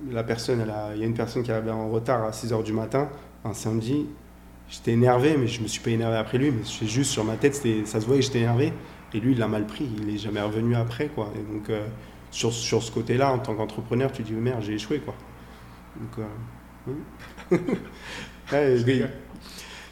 la 0.10 0.24
personne, 0.24 0.66
il 0.96 1.00
y 1.02 1.04
a 1.04 1.06
une 1.06 1.14
personne 1.14 1.44
qui 1.44 1.52
arrivait 1.52 1.72
en 1.72 1.90
retard 1.90 2.24
à 2.24 2.32
6h 2.32 2.64
du 2.64 2.74
matin, 2.74 3.10
un 3.44 3.54
samedi. 3.54 4.08
J'étais 4.70 4.92
énervé, 4.92 5.36
mais 5.38 5.48
je 5.48 5.62
me 5.62 5.68
suis 5.68 5.82
pas 5.82 5.90
énervé 5.92 6.18
après 6.18 6.38
lui, 6.38 6.52
mais 6.52 6.62
c'est 6.64 6.88
juste 6.88 7.12
sur 7.12 7.24
ma 7.24 7.36
tête, 7.38 7.56
c'était- 7.56 7.86
ça 7.86 8.00
se 8.02 8.06
voyait 8.06 8.22
que 8.22 8.28
j'étais 8.28 8.40
énervé. 8.40 8.74
Et 9.14 9.20
lui, 9.20 9.32
il 9.34 9.40
l'a 9.40 9.48
mal 9.48 9.66
pris, 9.66 9.90
il 9.98 10.10
est 10.14 10.18
jamais 10.20 10.42
revenu 10.42 10.76
après, 10.76 11.08
quoi. 11.08 11.34
Et 11.36 11.54
donc, 11.54 11.70
euh, 11.70 11.88
sur, 12.32 12.54
sur 12.54 12.84
ce 12.84 12.92
côté-là, 12.92 13.32
en 13.34 13.40
tant 13.40 13.56
qu'entrepreneur, 13.56 14.12
tu 14.12 14.22
dis, 14.24 14.34
merde, 14.34 14.62
j'ai 14.64 14.74
échoué, 14.76 15.00
quoi. 15.00 15.16
Donc, 15.96 16.20
euh, 16.20 16.28
oui. 16.88 16.96
Ouais, 18.52 18.78
il 18.82 19.10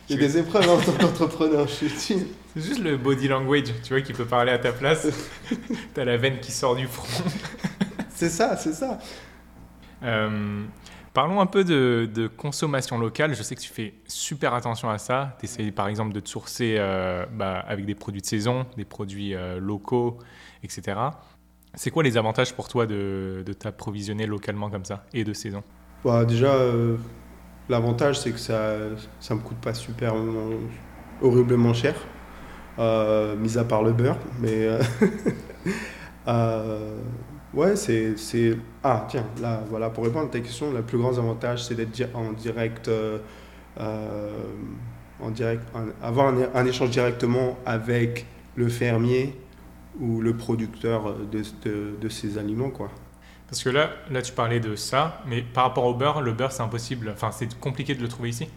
il 0.10 0.16
y 0.16 0.20
a 0.20 0.28
des 0.28 0.38
épreuves 0.38 0.70
en 0.70 0.80
tant 0.80 0.94
qu'entrepreneur, 0.94 1.68
je 1.68 1.86
te 1.86 1.86
dis. 1.86 2.26
C'est 2.56 2.62
juste 2.62 2.80
le 2.80 2.98
body 2.98 3.28
language, 3.28 3.74
tu 3.84 3.94
vois, 3.94 4.02
qui 4.02 4.14
peut 4.14 4.26
parler 4.26 4.52
à 4.52 4.58
ta 4.58 4.72
place. 4.72 5.08
T'as 5.94 6.06
la 6.06 6.18
veine 6.18 6.40
qui 6.40 6.52
sort 6.52 6.76
du 6.76 6.88
front. 6.88 7.08
C'est 8.16 8.30
ça, 8.30 8.58
c'est 8.58 8.74
ça. 8.74 9.00
Euh, 10.04 10.64
parlons 11.18 11.42
un 11.42 11.48
peu 11.48 11.64
de, 11.64 12.30
consommation 12.38 13.00
locale. 13.00 13.34
Je 13.34 13.42
sais 13.42 13.56
que 13.56 13.60
tu 13.60 13.74
fais 13.74 13.96
super 14.06 14.54
attention 14.54 14.88
à 14.88 15.00
ça. 15.00 15.36
Tu 15.40 15.46
essayes 15.46 15.72
par 15.72 15.88
exemple 15.88 16.14
de 16.14 16.20
te 16.20 16.30
sourcer 16.30 16.76
euh, 16.78 17.26
bah, 17.34 17.58
avec 17.68 17.88
des 17.88 17.96
produits 17.96 18.22
de 18.22 18.28
saison, 18.28 18.68
des 18.78 18.86
produits 18.86 19.34
euh, 19.34 19.60
locaux, 19.60 20.20
etc. 20.62 21.00
C'est 21.74 21.90
quoi 21.90 22.04
les 22.04 22.18
avantages 22.18 22.54
pour 22.54 22.68
toi 22.68 22.86
de, 22.86 23.44
t'approvisionner 23.58 24.28
localement 24.28 24.70
comme 24.70 24.86
ça 24.86 25.06
et 25.12 25.24
de 25.24 25.34
saison? 25.34 25.64
Bah, 26.06 26.24
déjà, 26.24 26.54
euh, 26.54 26.98
l'avantage, 27.68 28.20
c'est 28.20 28.32
que 28.32 28.40
ça 28.40 28.76
ça 29.20 29.34
me 29.34 29.40
coûte 29.40 29.58
pas 29.58 29.74
super 29.74 30.14
horriblement 31.24 31.74
cher, 31.74 31.96
mis 32.78 33.58
à 33.58 33.64
part 33.64 33.82
le 33.82 33.92
beurre. 33.92 34.20
Mais 34.40 34.68
ouais, 37.58 37.76
c'est, 37.76 38.18
c'est. 38.18 38.58
Ah, 38.84 39.06
tiens, 39.10 39.26
là, 39.42 39.64
voilà, 39.70 39.90
pour 39.90 40.04
répondre 40.06 40.28
à 40.28 40.30
ta 40.30 40.40
question, 40.40 40.72
le 40.72 40.82
plus 40.84 40.98
grand 40.98 41.18
avantage, 41.18 41.66
c'est 41.66 41.76
d'être 41.76 41.92
di- 41.92 42.06
en 42.14 42.32
direct. 42.34 42.88
euh, 42.88 43.20
euh, 43.80 44.32
en 45.22 45.32
direct 45.32 45.64
un- 45.76 45.94
avoir 46.08 46.28
un, 46.30 46.38
un 46.56 46.66
échange 46.66 46.92
directement 46.92 47.58
avec 47.66 48.26
le 48.56 48.70
fermier 48.70 49.36
ou 50.00 50.22
le 50.22 50.36
producteur 50.38 51.16
de, 51.32 51.42
de, 51.64 51.98
de 52.02 52.10
ces 52.10 52.38
aliments, 52.38 52.70
quoi. 52.72 52.92
Parce 53.50 53.64
que 53.64 53.70
là, 53.70 53.92
là, 54.12 54.22
tu 54.22 54.34
parlais 54.34 54.60
de 54.60 54.76
ça, 54.76 55.22
mais 55.28 55.42
par 55.44 55.66
rapport 55.66 55.86
au 55.86 55.94
beurre, 55.96 56.22
le 56.22 56.34
beurre, 56.34 56.52
c'est 56.52 56.64
impossible. 56.64 57.12
Enfin, 57.14 57.32
c'est 57.32 57.60
compliqué 57.60 57.96
de 57.96 58.02
le 58.02 58.08
trouver 58.10 58.30
ici. 58.30 58.48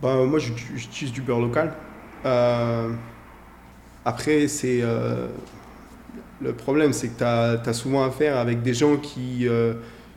Bah, 0.00 0.24
moi, 0.24 0.38
j'uti- 0.38 0.76
j'utilise 0.76 1.12
du 1.12 1.22
beurre 1.22 1.40
local. 1.40 1.74
Euh, 2.24 2.90
après, 4.04 4.48
c'est. 4.48 4.80
Le 6.40 6.52
problème, 6.52 6.92
c'est 6.92 7.08
que 7.08 7.18
tu 7.18 7.24
as, 7.24 7.72
souvent 7.72 8.04
affaire 8.04 8.36
avec 8.36 8.62
des 8.62 8.74
gens 8.74 8.96
qui. 8.96 9.46
euh, 9.48 9.74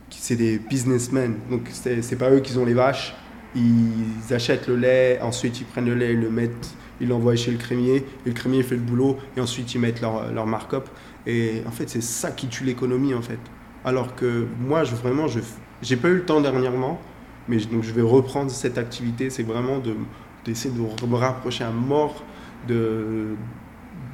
qui 0.09 0.19
c'est 0.19 0.35
des 0.35 0.59
businessmen. 0.59 1.35
Donc, 1.49 1.69
c'est 1.71 2.17
pas 2.17 2.29
eux 2.31 2.39
qui 2.39 2.57
ont 2.57 2.65
les 2.65 2.73
vaches. 2.73 3.15
Ils 3.55 4.33
achètent 4.33 4.67
le 4.67 4.75
lait, 4.75 5.19
ensuite 5.21 5.61
ils 5.61 5.65
prennent 5.65 5.85
le 5.85 5.95
lait, 5.95 6.13
ils 6.13 6.19
le 6.19 6.29
mettent, 6.29 6.75
ils 6.99 7.07
l'envoient 7.07 7.37
chez 7.37 7.51
le 7.51 7.57
crémier, 7.57 7.97
et 8.25 8.29
le 8.29 8.33
crémier 8.33 8.63
fait 8.63 8.75
le 8.75 8.81
boulot, 8.81 9.17
et 9.37 9.39
ensuite 9.39 9.73
ils 9.73 9.79
mettent 9.79 10.01
leur, 10.01 10.31
leur 10.33 10.45
markup. 10.45 10.83
Et 11.25 11.61
en 11.65 11.71
fait, 11.71 11.89
c'est 11.89 12.03
ça 12.03 12.31
qui 12.31 12.47
tue 12.47 12.65
l'économie, 12.65 13.13
en 13.13 13.21
fait. 13.21 13.39
Alors 13.85 14.15
que 14.15 14.45
moi, 14.59 14.83
je, 14.83 14.93
vraiment, 14.95 15.27
je 15.27 15.39
j'ai 15.81 15.95
pas 15.95 16.09
eu 16.09 16.15
le 16.15 16.25
temps 16.25 16.41
dernièrement, 16.41 16.99
mais 17.47 17.57
donc 17.57 17.83
je 17.83 17.91
vais 17.91 18.01
reprendre 18.01 18.49
cette 18.51 18.77
activité. 18.77 19.29
C'est 19.29 19.43
vraiment 19.43 19.79
de 19.79 19.95
d'essayer 20.43 20.73
de 20.73 20.79
me 20.79 21.15
rapprocher 21.15 21.63
à 21.63 21.71
mort 21.71 22.23
de 22.67 23.35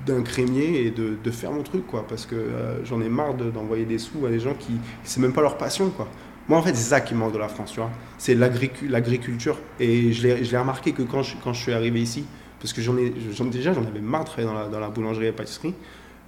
d'un 0.06 0.22
crémier 0.24 0.86
et 0.86 0.92
de, 0.92 1.18
de 1.24 1.32
faire 1.32 1.52
mon 1.52 1.64
truc 1.64 1.86
quoi 1.88 2.06
parce 2.08 2.26
que 2.26 2.36
euh, 2.36 2.84
j'en 2.86 3.02
ai 3.02 3.10
marre 3.10 3.34
de- 3.36 3.50
d'envoyer 3.52 3.86
des 3.86 3.98
sous 3.98 4.26
à 4.26 4.30
des 4.30 4.40
gens 4.40 4.54
qui 4.54 4.74
c'est 5.04 5.20
même 5.20 5.34
pas 5.34 5.42
leur 5.42 5.58
passion 5.58 5.90
quoi 5.90 6.08
moi 6.48 6.58
en 6.60 6.62
fait 6.62 6.76
c'est 6.76 6.90
ça 6.90 7.02
qui 7.02 7.14
manque 7.14 7.34
de 7.34 7.38
la 7.38 7.48
France 7.48 7.72
tu 7.74 7.80
vois 7.80 7.92
c'est 8.18 8.36
l'agricu- 8.36 8.88
l'agriculture 8.88 9.58
et 9.80 10.12
je 10.12 10.28
l'ai 10.28 10.58
remarqué 10.58 10.92
que 10.94 11.04
quand 11.04 11.24
je, 11.24 11.36
quand 11.44 11.54
je 11.54 11.62
suis 11.62 11.74
arrivé 11.74 12.02
ici 12.02 12.26
parce 12.60 12.74
que 12.74 12.82
j'en 12.82 12.98
ai 12.98 13.10
déjà 13.52 13.74
j'en 13.74 13.86
avais 13.86 14.00
marre 14.02 14.24
de 14.24 14.30
travailler 14.30 14.48
dans 14.48 14.60
la, 14.60 14.68
dans 14.68 14.80
la 14.80 14.90
boulangerie 14.90 15.28
et 15.28 15.32
pâtisserie 15.32 15.74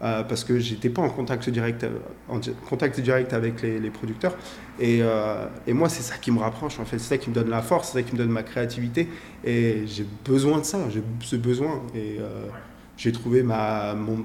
euh, 0.01 0.21
parce 0.23 0.43
que 0.43 0.59
j'étais 0.59 0.89
pas 0.89 1.01
en 1.01 1.09
contact 1.09 1.49
direct, 1.49 1.85
en 2.27 2.39
contact 2.67 2.99
direct 2.99 3.31
avec 3.31 3.61
les, 3.61 3.89
producteurs. 3.89 4.35
Et, 4.77 4.99
euh, 5.01 5.45
et 5.65 5.71
moi, 5.71 5.87
c'est 5.87 6.01
ça 6.01 6.17
qui 6.17 6.29
me 6.29 6.39
rapproche, 6.39 6.77
en 6.79 6.83
fait. 6.83 6.99
C'est 6.99 7.07
ça 7.07 7.17
qui 7.17 7.29
me 7.29 7.35
donne 7.35 7.49
la 7.49 7.61
force, 7.61 7.89
c'est 7.91 7.99
ça 7.99 8.03
qui 8.03 8.11
me 8.11 8.17
donne 8.17 8.31
ma 8.31 8.43
créativité. 8.43 9.07
Et 9.45 9.83
j'ai 9.85 10.05
besoin 10.25 10.57
de 10.57 10.65
ça, 10.65 10.79
j'ai 10.89 11.03
ce 11.21 11.37
besoin. 11.37 11.81
J'ai 13.03 13.11
trouvé 13.11 13.43
ma. 13.43 13.95
Mon, 13.95 14.23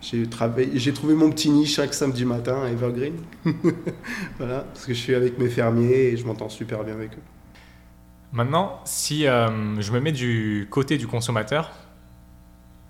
j'ai, 0.00 0.28
travaillé, 0.28 0.78
j'ai 0.78 0.92
trouvé 0.92 1.14
mon 1.14 1.28
petit 1.30 1.50
nid 1.50 1.66
chaque 1.66 1.92
samedi 1.92 2.24
matin 2.24 2.62
à 2.62 2.70
Evergreen. 2.70 3.16
voilà, 4.38 4.60
parce 4.60 4.86
que 4.86 4.94
je 4.94 4.98
suis 4.98 5.14
avec 5.14 5.38
mes 5.38 5.48
fermiers 5.48 6.12
et 6.12 6.16
je 6.16 6.24
m'entends 6.24 6.48
super 6.48 6.84
bien 6.84 6.94
avec 6.94 7.14
eux. 7.14 7.22
Maintenant, 8.30 8.80
si 8.84 9.26
euh, 9.26 9.80
je 9.80 9.90
me 9.90 9.98
mets 9.98 10.12
du 10.12 10.68
côté 10.70 10.98
du 10.98 11.08
consommateur, 11.08 11.72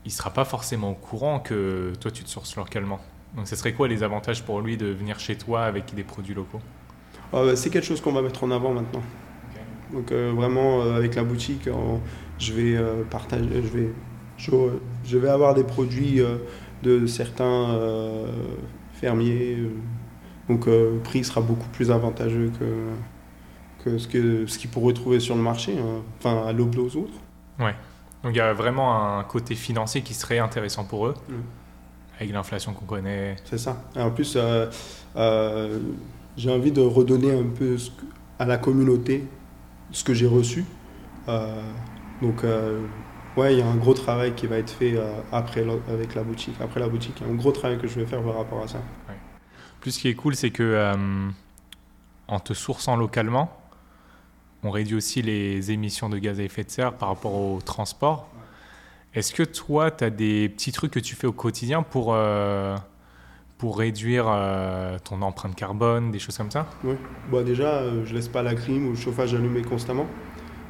il 0.05 0.13
sera 0.13 0.31
pas 0.35 0.45
forcément 0.45 0.91
au 0.91 0.95
courant 0.95 1.41
que 1.41 1.95
toi 1.99 2.11
tu 2.11 2.23
te 2.23 2.29
sources 2.29 2.57
localement. 2.57 3.01
Donc, 3.37 3.49
ce 3.49 3.57
serait 3.57 3.73
quoi 3.73 3.89
les 3.89 4.03
avantages 4.03 4.43
pour 4.43 4.61
lui 4.61 4.77
de 4.77 4.87
venir 4.87 5.19
chez 5.19 5.37
toi 5.37 5.63
avec 5.63 5.95
des 5.95 6.05
produits 6.05 6.35
locaux? 6.35 6.61
Ah 7.33 7.45
bah, 7.45 7.57
c'est 7.57 7.71
quelque 7.71 7.87
chose 7.87 8.03
qu'on 8.03 8.13
va 8.13 8.21
mettre 8.21 8.45
en 8.45 8.51
avant 8.51 8.75
maintenant. 8.75 9.03
Donc 9.95 10.13
euh, 10.13 10.31
vraiment 10.37 10.83
euh, 10.83 10.97
avec 10.97 11.15
la 11.15 11.25
boutique, 11.25 11.71
je 12.39 12.53
vais 12.53 12.77
partager, 13.09 13.49
je 13.55 13.79
vais, 13.79 13.89
je, 14.39 14.51
je 15.05 15.19
vais 15.19 15.29
avoir 15.29 15.55
des 15.55 15.65
produits 15.65 16.21
euh, 16.23 16.39
de 16.83 17.07
certains 17.07 17.71
euh, 17.71 18.27
fermiers. 18.95 19.57
euh. 19.59 19.69
donc 20.49 20.67
euh, 20.67 20.95
le 20.95 21.01
prix 21.01 21.25
sera 21.25 21.41
beaucoup 21.43 21.69
plus 21.69 21.91
avantageux 21.91 22.51
que, 22.59 23.85
que 23.85 23.99
ce 23.99 24.09
que 24.09 24.47
ce 24.47 24.59
qu'ils 24.59 24.71
pourraient 24.71 24.95
trouver 24.95 25.21
sur 25.21 25.35
le 25.37 25.43
marché, 25.43 25.77
hein. 25.79 26.03
enfin 26.19 26.47
à 26.47 26.53
l'aube 26.53 26.79
aux 26.79 26.97
autres. 26.97 27.19
Donc, 28.25 28.33
il 28.35 28.39
y 28.39 28.41
a 28.41 28.53
vraiment 28.53 29.19
un 29.19 29.23
côté 29.23 29.55
financier 29.55 30.03
qui 30.03 30.13
serait 30.13 30.41
intéressant 30.41 30.85
pour 30.85 31.07
eux, 31.07 31.15
avec 32.19 32.33
l'inflation 32.33 32.73
qu'on 32.73 32.85
connaît. 32.85 33.37
C'est 33.45 33.59
ça. 33.59 33.81
Et 33.95 34.01
en 34.01 34.11
plus, 34.11 34.35
euh, 34.37 34.67
euh, 35.15 35.79
j'ai 36.37 36.51
envie 36.51 36.73
de 36.73 36.81
redonner 36.81 37.31
un 37.33 37.45
peu 37.45 37.79
ce 37.79 37.91
que- 37.91 38.05
à 38.41 38.45
la 38.45 38.59
communauté 38.59 39.25
ce 39.93 40.03
que 40.03 40.15
j'ai 40.15 40.27
reçu. 40.27 40.65
Donc, 42.21 42.43
ouais, 43.39 43.55
il 43.55 43.59
y 43.59 43.63
a 43.63 43.67
un 43.67 43.77
gros 43.77 43.95
travail 43.95 44.35
qui 44.35 44.47
va 44.47 44.57
être 44.59 44.71
fait 44.71 44.95
euh, 44.97 45.21
après 45.33 45.65
la- 45.65 45.93
avec 45.93 46.15
la 46.15 46.23
boutique. 46.23 46.55
Après 46.61 46.81
la 46.81 46.89
boutique, 46.89 47.15
il 47.21 47.27
y 47.27 47.31
a 47.31 47.33
un 47.33 47.37
gros 47.37 47.53
travail 47.53 47.79
que 47.79 47.87
je 47.87 47.99
vais 48.01 48.07
faire 48.07 48.23
par 48.23 48.37
rapport 48.37 48.63
à 48.63 48.69
ça. 48.69 48.81
Plus, 49.81 49.93
ce 49.93 50.01
qui 50.01 50.09
est 50.09 50.15
cool, 50.15 50.35
c'est 50.35 50.51
que 50.51 50.63
euh, 50.63 50.95
en 52.27 52.41
te 52.41 52.53
sourçant 52.53 52.97
localement, 52.97 53.53
on 54.65 54.71
réduit 54.71 54.97
aussi 54.97 55.23
les 55.23 55.71
émissions 55.71 56.09
de 56.09 56.19
gaz 56.19 56.41
à 56.41 56.43
effet 56.43 56.65
de 56.65 56.71
serre 56.71 56.93
par 56.95 57.09
rapport 57.11 57.35
au 57.35 57.61
transport. 57.65 58.29
Est-ce 59.15 59.33
que 59.33 59.45
toi, 59.45 59.91
tu 59.91 60.05
as 60.05 60.11
des 60.11 60.49
petits 60.49 60.73
trucs 60.73 60.91
que 60.93 60.99
tu 61.01 61.15
fais 61.15 61.27
au 61.29 61.33
quotidien 61.33 61.83
pour, 61.83 62.09
euh, 62.13 62.77
pour 63.57 63.79
réduire 63.79 64.27
euh, 64.29 64.99
ton 64.99 65.23
empreinte 65.23 65.55
carbone, 65.55 66.11
des 66.11 66.19
choses 66.19 66.37
comme 66.37 66.51
ça? 66.51 66.67
Oui. 66.83 66.95
Bon, 67.31 67.45
déjà, 67.45 67.77
euh, 67.77 68.05
je 68.05 68.15
laisse 68.15 68.29
pas 68.29 68.43
la 68.43 68.55
clim 68.55 68.87
ou 68.89 68.91
le 68.91 68.97
chauffage 68.97 69.33
allumé 69.33 69.63
constamment. 69.63 70.07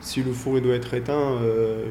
Si 0.00 0.22
le 0.22 0.32
four 0.32 0.58
il 0.58 0.62
doit 0.62 0.74
être 0.74 0.94
éteint, 0.94 1.12
euh, 1.42 1.84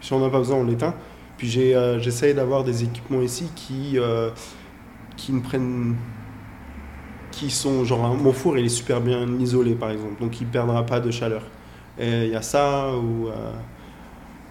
si 0.00 0.12
on 0.12 0.20
n'a 0.20 0.30
pas 0.30 0.38
besoin, 0.38 0.56
on 0.58 0.64
l'éteint. 0.64 0.94
Puis 1.38 1.74
euh, 1.74 1.98
j'essaye 2.00 2.34
d'avoir 2.34 2.64
des 2.64 2.84
équipements 2.84 3.20
ici 3.22 3.50
qui, 3.54 3.98
euh, 3.98 4.30
qui 5.16 5.32
prennent. 5.40 5.96
qui 7.30 7.50
sont. 7.50 7.84
Genre, 7.84 8.14
mon 8.16 8.32
four 8.32 8.58
il 8.58 8.66
est 8.66 8.68
super 8.70 9.00
bien 9.00 9.26
isolé 9.38 9.74
par 9.74 9.90
exemple, 9.90 10.20
donc 10.20 10.40
il 10.40 10.46
perdra 10.46 10.84
pas 10.86 11.00
de 11.00 11.10
chaleur. 11.10 11.42
Et 11.98 12.24
il 12.26 12.30
y 12.32 12.36
a 12.36 12.42
ça 12.42 12.92
où. 12.96 13.28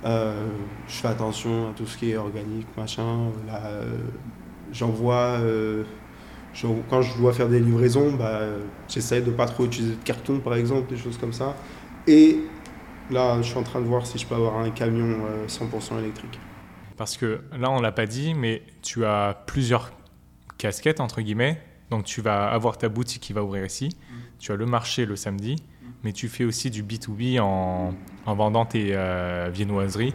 je 0.04 0.93
fais 1.02 1.08
attention 1.08 1.69
à 1.69 1.74
tout 1.74 1.86
ce 1.86 1.98
qui 1.98 2.12
est 2.12 2.17
organique, 2.17 2.67
machin. 2.78 3.32
J'envoie. 4.71 5.39
je- 6.54 6.67
quand 6.89 7.02
je 7.02 7.17
dois 7.17 7.34
faire 7.34 7.50
des 7.50 7.60
livraisons, 7.60 8.13
bah, 8.13 8.41
j'essaie 8.88 9.21
de 9.21 9.32
pas 9.32 9.45
trop 9.45 9.65
utiliser 9.65 9.95
de 9.95 10.04
carton, 10.04 10.39
par 10.39 10.56
exemple, 10.56 10.89
des 10.89 10.98
choses 10.98 11.17
comme 11.17 11.34
ça. 11.34 11.56
Et 12.08 12.39
là, 13.12 13.41
je 13.41 13.48
suis 13.50 13.58
en 13.58 13.63
train 13.63 13.80
de 13.82 13.86
voir 13.86 14.06
si 14.06 14.18
je 14.18 14.26
peux 14.26 14.36
avoir 14.36 14.58
un 14.58 14.70
camion 14.72 15.06
euh, 15.26 15.48
100% 15.48 16.00
électrique. 16.00 16.39
Parce 16.98 17.18
que 17.18 17.41
là, 17.58 17.70
on 17.72 17.82
l'a 17.82 17.91
pas 17.91 18.06
dit, 18.06 18.34
mais 18.34 18.62
tu 18.82 19.06
as 19.06 19.38
plusieurs 19.48 19.91
casquettes, 20.58 21.00
entre 21.02 21.22
guillemets. 21.22 21.62
Donc, 21.91 22.06
tu 22.06 22.22
vas 22.22 22.48
avoir 22.48 22.78
ta 22.78 22.88
boutique 22.89 23.22
qui 23.22 23.34
va 23.34 23.44
ouvrir 23.44 23.65
ici. 23.65 23.89
Tu 24.39 24.52
as 24.52 24.56
le 24.56 24.65
marché 24.65 25.06
le 25.06 25.15
samedi. 25.15 25.58
Mais 26.04 26.13
tu 26.13 26.28
fais 26.28 26.44
aussi 26.46 26.70
du 26.70 26.84
B2B 26.84 27.39
en, 27.39 27.94
en 28.26 28.36
vendant 28.36 28.65
tes 28.65 28.89
euh, 28.91 29.50
viennoiseries 29.52 30.13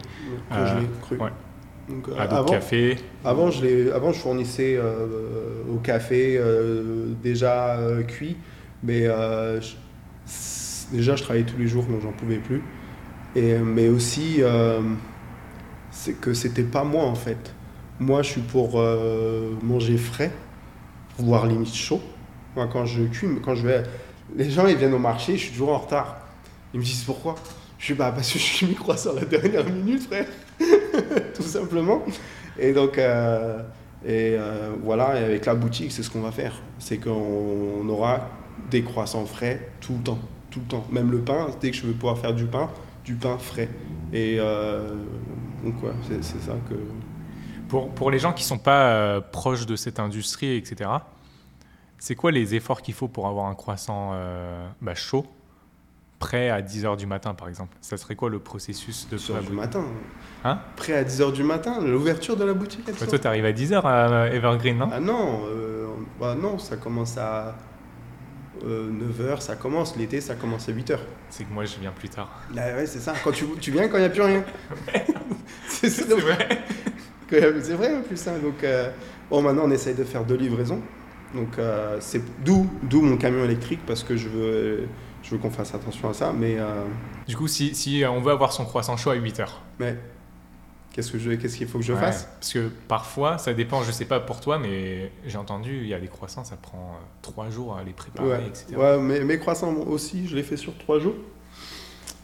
Congelé, 0.48 0.84
Euh, 0.86 1.00
cru. 1.02 1.18
ouais. 1.18 1.30
Donc, 1.88 2.08
euh, 2.08 2.12
à 2.16 2.26
d'autres 2.28 2.34
avant, 2.36 2.50
cafés. 2.50 2.96
avant, 3.24 3.50
je 3.50 3.62
les- 3.64 3.90
avant, 3.90 4.12
je 4.12 4.18
fournissais 4.20 4.76
euh, 4.78 5.62
au 5.68 5.78
café 5.78 6.36
euh, 6.38 7.12
déjà 7.22 7.76
euh, 7.78 8.02
cuit, 8.04 8.36
mais 8.84 9.06
euh, 9.08 9.60
je- 9.60 9.74
déjà 10.92 11.16
je 11.16 11.22
travaillais 11.24 11.44
tous 11.46 11.58
les 11.58 11.66
jours, 11.66 11.84
donc 11.84 12.02
j'en 12.02 12.12
pouvais 12.12 12.38
plus. 12.38 12.62
Et, 13.36 13.54
mais 13.58 13.88
aussi, 13.88 14.36
euh, 14.40 14.80
c'est 15.90 16.14
que 16.14 16.34
c'était 16.34 16.62
pas 16.62 16.84
moi 16.84 17.04
en 17.04 17.14
fait. 17.14 17.54
Moi, 17.98 18.22
je 18.22 18.30
suis 18.30 18.40
pour 18.40 18.80
euh, 18.80 19.52
manger 19.62 19.98
frais, 19.98 20.32
voire 21.18 21.46
limite 21.46 21.74
chaud. 21.74 22.00
Moi, 22.56 22.68
quand 22.72 22.86
je 22.86 23.02
cuis, 23.04 23.28
quand 23.44 23.54
je 23.54 23.66
vais, 23.66 23.82
les 24.34 24.50
gens 24.50 24.66
ils 24.66 24.76
viennent 24.76 24.94
au 24.94 24.98
marché, 24.98 25.36
je 25.36 25.42
suis 25.42 25.52
toujours 25.52 25.72
en 25.72 25.78
retard. 25.78 26.18
Ils 26.72 26.80
me 26.80 26.84
disent 26.84 27.04
pourquoi? 27.04 27.34
Je 27.78 27.86
suis 27.86 27.94
bah 27.94 28.12
parce 28.14 28.32
que 28.32 28.38
je 28.38 28.44
suis 28.44 28.66
mis 28.66 28.74
croissant 28.74 29.14
la 29.14 29.24
dernière 29.24 29.64
minute, 29.64 30.02
frère, 30.02 30.26
tout 31.34 31.42
simplement. 31.42 32.02
Et 32.58 32.72
donc, 32.72 32.98
euh, 32.98 33.62
et 34.04 34.36
euh, 34.38 34.72
voilà, 34.82 35.18
et 35.20 35.24
avec 35.24 35.46
la 35.46 35.54
boutique, 35.54 35.92
c'est 35.92 36.02
ce 36.02 36.10
qu'on 36.10 36.20
va 36.20 36.30
faire. 36.30 36.60
C'est 36.78 36.98
qu'on 36.98 37.10
on 37.82 37.88
aura 37.88 38.28
des 38.70 38.82
croissants 38.82 39.24
frais 39.24 39.70
tout 39.80 39.94
le 39.94 40.02
temps, 40.02 40.18
tout 40.50 40.60
le 40.60 40.66
temps. 40.66 40.86
Même 40.90 41.10
le 41.10 41.20
pain, 41.20 41.48
dès 41.60 41.70
que 41.70 41.76
je 41.76 41.86
veux 41.86 41.92
pouvoir 41.92 42.18
faire 42.18 42.34
du 42.34 42.44
pain, 42.44 42.68
du 43.04 43.14
pain 43.14 43.38
frais. 43.38 43.68
Et 44.12 44.36
euh, 44.38 44.94
donc, 45.64 45.82
ouais, 45.82 45.92
c'est 46.08 46.22
c'est 46.22 46.40
ça 46.40 46.54
que. 46.68 46.74
Pour, 47.68 47.90
pour 47.90 48.10
les 48.10 48.18
gens 48.18 48.32
qui 48.32 48.42
sont 48.42 48.58
pas 48.58 48.92
euh, 48.92 49.20
proches 49.20 49.64
de 49.66 49.76
cette 49.76 50.00
industrie, 50.00 50.56
etc., 50.56 50.90
c'est 51.98 52.16
quoi 52.16 52.32
les 52.32 52.54
efforts 52.54 52.82
qu'il 52.82 52.94
faut 52.94 53.08
pour 53.08 53.28
avoir 53.28 53.46
un 53.46 53.54
croissant 53.54 54.10
euh, 54.14 54.66
bah, 54.80 54.94
chaud, 54.94 55.26
prêt 56.18 56.50
à 56.50 56.62
10h 56.62 56.96
du 56.96 57.06
matin, 57.06 57.34
par 57.34 57.46
exemple? 57.48 57.76
Ça 57.80 57.96
serait 57.96 58.16
quoi 58.16 58.28
le 58.28 58.40
processus 58.40 59.06
de 59.08 59.16
10h 59.16 59.20
du 59.20 59.26
fabrication 59.26 59.54
matin. 59.54 59.84
Hein? 60.44 60.58
Prêt 60.76 60.94
à 60.94 61.04
10h 61.04 61.32
du 61.32 61.44
matin, 61.44 61.80
l'ouverture 61.80 62.36
de 62.36 62.44
la 62.44 62.54
boutique. 62.54 62.88
sort. 62.88 63.06
Toi, 63.06 63.18
tu 63.18 63.26
arrives 63.26 63.44
à 63.44 63.52
10h 63.52 63.82
à 63.84 64.34
Evergreen, 64.34 64.78
non? 64.78 64.88
Ah 64.92 64.98
non, 64.98 65.42
euh, 65.46 65.86
bah 66.18 66.34
non, 66.34 66.58
ça 66.58 66.76
commence 66.76 67.16
à 67.18 67.54
9h, 68.64 69.40
ça 69.40 69.56
commence. 69.56 69.96
L'été, 69.96 70.20
ça 70.20 70.34
commence 70.34 70.68
à 70.68 70.72
8h. 70.72 70.98
C'est 71.30 71.44
que 71.44 71.52
moi, 71.52 71.64
je 71.64 71.76
viens 71.80 71.92
plus 71.92 72.08
tard. 72.08 72.42
Là, 72.54 72.74
ouais, 72.76 72.86
c'est 72.86 73.00
ça. 73.00 73.14
Quand 73.24 73.32
tu, 73.32 73.44
tu 73.60 73.70
viens 73.70 73.88
quand 73.88 73.96
il 73.96 74.00
n'y 74.00 74.06
a 74.06 74.10
plus 74.10 74.22
rien. 74.22 74.44
c'est 75.68 75.90
ça. 75.90 76.04
C'est 76.08 76.14
vrai 76.20 76.48
C'est 77.30 77.74
vrai 77.74 77.94
en 77.96 78.02
plus. 78.02 78.26
hein. 78.28 78.32
Donc, 78.42 78.62
euh, 78.64 78.90
bon, 79.30 79.42
maintenant, 79.42 79.62
on 79.66 79.70
essaye 79.70 79.94
de 79.94 80.04
faire 80.04 80.24
deux 80.24 80.36
livraisons. 80.36 80.80
Donc, 81.34 81.58
euh, 81.58 81.96
c'est 82.00 82.22
d'où, 82.44 82.68
d'où 82.82 83.00
mon 83.02 83.16
camion 83.16 83.44
électrique 83.44 83.80
parce 83.86 84.02
que 84.02 84.16
je 84.16 84.28
veux, 84.28 84.88
je 85.22 85.30
veux 85.30 85.38
qu'on 85.38 85.50
fasse 85.50 85.74
attention 85.74 86.10
à 86.10 86.14
ça. 86.14 86.32
Mais, 86.36 86.56
euh, 86.58 86.82
Du 87.28 87.36
coup, 87.36 87.46
si, 87.48 87.74
si 87.74 88.02
on 88.08 88.20
veut 88.20 88.32
avoir 88.32 88.52
son 88.52 88.64
croissant 88.64 88.96
chaud 88.96 89.10
à 89.10 89.16
8h, 89.16 89.46
mais 89.78 89.96
qu'est-ce, 90.92 91.10
que 91.12 91.18
je, 91.18 91.32
qu'est-ce 91.32 91.56
qu'il 91.56 91.66
faut 91.68 91.78
que 91.78 91.84
je 91.84 91.94
fasse? 91.94 92.28
Parce 92.40 92.52
que 92.52 92.68
parfois, 92.88 93.38
ça 93.38 93.52
dépend, 93.54 93.82
je 93.82 93.92
sais 93.92 94.04
pas 94.04 94.20
pour 94.20 94.40
toi, 94.40 94.58
mais 94.58 95.10
j'ai 95.26 95.38
entendu, 95.38 95.78
il 95.82 95.88
y 95.88 95.94
a 95.94 96.00
des 96.00 96.08
croissants, 96.08 96.44
ça 96.44 96.56
prend 96.56 96.96
3 97.22 97.50
jours 97.50 97.76
à 97.76 97.84
les 97.84 97.92
préparer, 97.92 98.28
Ouais, 98.28 98.46
etc. 98.46 98.76
ouais 98.76 98.98
mais 98.98 99.20
mes 99.24 99.38
croissants 99.38 99.74
aussi, 99.74 100.26
je 100.28 100.36
les 100.36 100.42
fais 100.42 100.56
sur 100.56 100.76
trois 100.78 100.98
jours. 100.98 101.14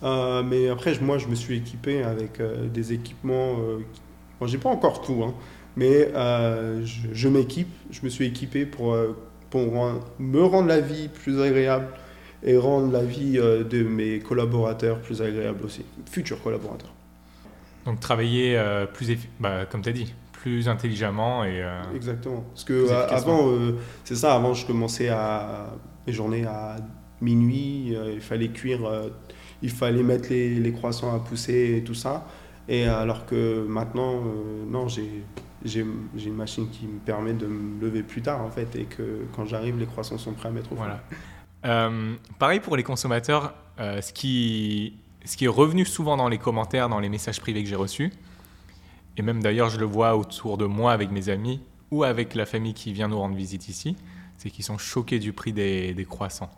Euh, 0.02 0.42
mais 0.42 0.68
après, 0.68 0.98
moi, 1.00 1.18
je 1.18 1.26
me 1.26 1.35
suis 1.35 1.57
équipé 1.57 2.02
avec 2.02 2.40
euh, 2.40 2.68
des 2.68 2.92
équipements. 2.92 3.57
Euh, 3.59 3.79
qui- 3.92 4.00
bon, 4.40 4.46
j'ai 4.46 4.59
pas 4.59 4.68
encore 4.68 5.00
tout, 5.00 5.22
hein, 5.24 5.35
mais 5.74 6.11
euh, 6.14 6.85
je, 6.85 7.09
je 7.12 7.29
m'équipe. 7.29 7.68
Je 7.90 8.00
me 8.02 8.09
suis 8.11 8.26
équipé 8.26 8.66
pour, 8.66 8.92
euh, 8.92 9.16
pour 9.48 9.62
me 10.18 10.42
rendre 10.42 10.68
la 10.68 10.81
vie 10.81 11.09
plus 11.09 11.40
agréable 11.40 11.88
et 12.44 12.59
rendre 12.59 12.92
la 12.92 13.02
vie 13.05 13.38
euh, 13.38 13.64
de 13.64 13.83
mes 13.83 14.18
collaborateurs 14.18 15.00
plus 15.00 15.22
agréable 15.22 15.64
aussi, 15.64 15.83
futurs 16.11 16.42
collaborateurs. 16.42 16.92
Donc 17.87 18.01
travailler 18.01 18.59
euh, 18.59 18.85
plus, 18.87 19.11
effi- 19.11 19.29
bah, 19.40 19.64
comme 19.64 19.81
tu 19.81 19.88
as 19.88 19.92
dit, 19.92 20.12
plus 20.33 20.68
intelligemment 20.68 21.44
et... 21.44 21.62
euh, 21.62 21.81
Exactement. 21.94 22.44
Parce 22.53 22.64
que 22.64 22.72
euh, 22.72 23.09
avant, 23.09 23.49
euh, 23.49 23.77
c'est 24.05 24.16
ça, 24.16 24.35
avant 24.35 24.53
je 24.55 24.66
commençais 24.66 25.09
à 25.09 25.72
mes 26.07 26.12
journées 26.12 26.44
à 26.44 26.77
minuit, 27.20 27.94
il 28.12 28.20
fallait 28.20 28.49
cuire, 28.49 28.81
il 29.62 29.70
fallait 29.70 30.03
mettre 30.03 30.29
les, 30.31 30.57
les 30.57 30.72
croissants 30.72 31.14
à 31.14 31.18
pousser 31.18 31.77
et 31.79 31.85
tout 31.85 31.94
ça. 31.94 32.27
Et 32.68 32.85
alors 32.87 33.25
que 33.27 33.64
maintenant, 33.66 34.20
non, 34.68 34.88
j'ai 34.88 35.22
j'ai 35.64 35.85
j'ai 36.16 36.29
une 36.29 36.35
machine 36.37 36.68
qui 36.68 36.87
me 36.87 36.99
permet 36.99 37.33
de 37.33 37.46
me 37.46 37.81
lever 37.81 38.03
plus 38.03 38.20
tard 38.22 38.42
en 38.42 38.51
fait 38.51 38.77
et 38.77 38.85
que 38.85 39.22
quand 39.35 39.46
j'arrive, 39.46 39.79
les 39.79 39.87
croissants 39.87 40.18
sont 40.18 40.33
prêts 40.35 40.49
à 40.49 40.53
mettre 40.53 40.72
au 40.72 40.77
four. 40.77 40.85
Voilà. 41.64 42.01
Pareil 42.38 42.61
pour 42.61 42.77
les 42.77 42.83
consommateurs, 42.83 43.55
ce, 43.79 44.12
qui, 44.12 44.99
ce 45.26 45.36
qui 45.36 45.44
est 45.44 45.48
revenu 45.48 45.84
souvent 45.84 46.16
dans 46.16 46.28
les 46.28 46.38
commentaires, 46.38 46.88
dans 46.88 47.00
les 47.00 47.08
messages 47.08 47.40
privés 47.40 47.62
que 47.62 47.68
j'ai 47.68 47.76
reçus, 47.76 48.12
et 49.16 49.22
même 49.22 49.42
d'ailleurs 49.42 49.70
je 49.70 49.78
le 49.78 49.86
vois 49.86 50.16
autour 50.16 50.56
de 50.58 50.66
moi 50.66 50.92
avec 50.92 51.10
mes 51.10 51.28
amis 51.28 51.60
ou 51.90 52.04
avec 52.04 52.34
la 52.34 52.46
famille 52.46 52.74
qui 52.74 52.92
vient 52.92 53.08
nous 53.08 53.18
rendre 53.18 53.36
visite 53.36 53.68
ici, 53.68 53.96
c'est 54.36 54.50
qu'ils 54.50 54.64
sont 54.64 54.78
choqués 54.78 55.18
du 55.18 55.32
prix 55.32 55.52
des, 55.52 55.94
des 55.94 56.04
croissants. 56.04 56.50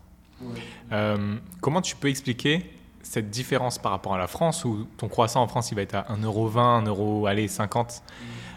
Euh, 0.93 1.37
comment 1.61 1.83
tu 1.83 1.97
peux 1.97 2.09
expliquer 2.09 2.71
cette 3.03 3.31
différence 3.31 3.79
par 3.79 3.93
rapport 3.93 4.15
à 4.15 4.19
la 4.19 4.27
France 4.27 4.65
où 4.65 4.87
ton 4.97 5.09
croissant 5.09 5.43
en 5.43 5.49
France 5.49 5.71
il 5.71 5.75
va 5.75 5.83
être 5.83 5.95
à 5.95 6.03
1,20€, 6.15 6.85
1€, 6.85 7.29
allez 7.29 7.49
50 7.49 8.03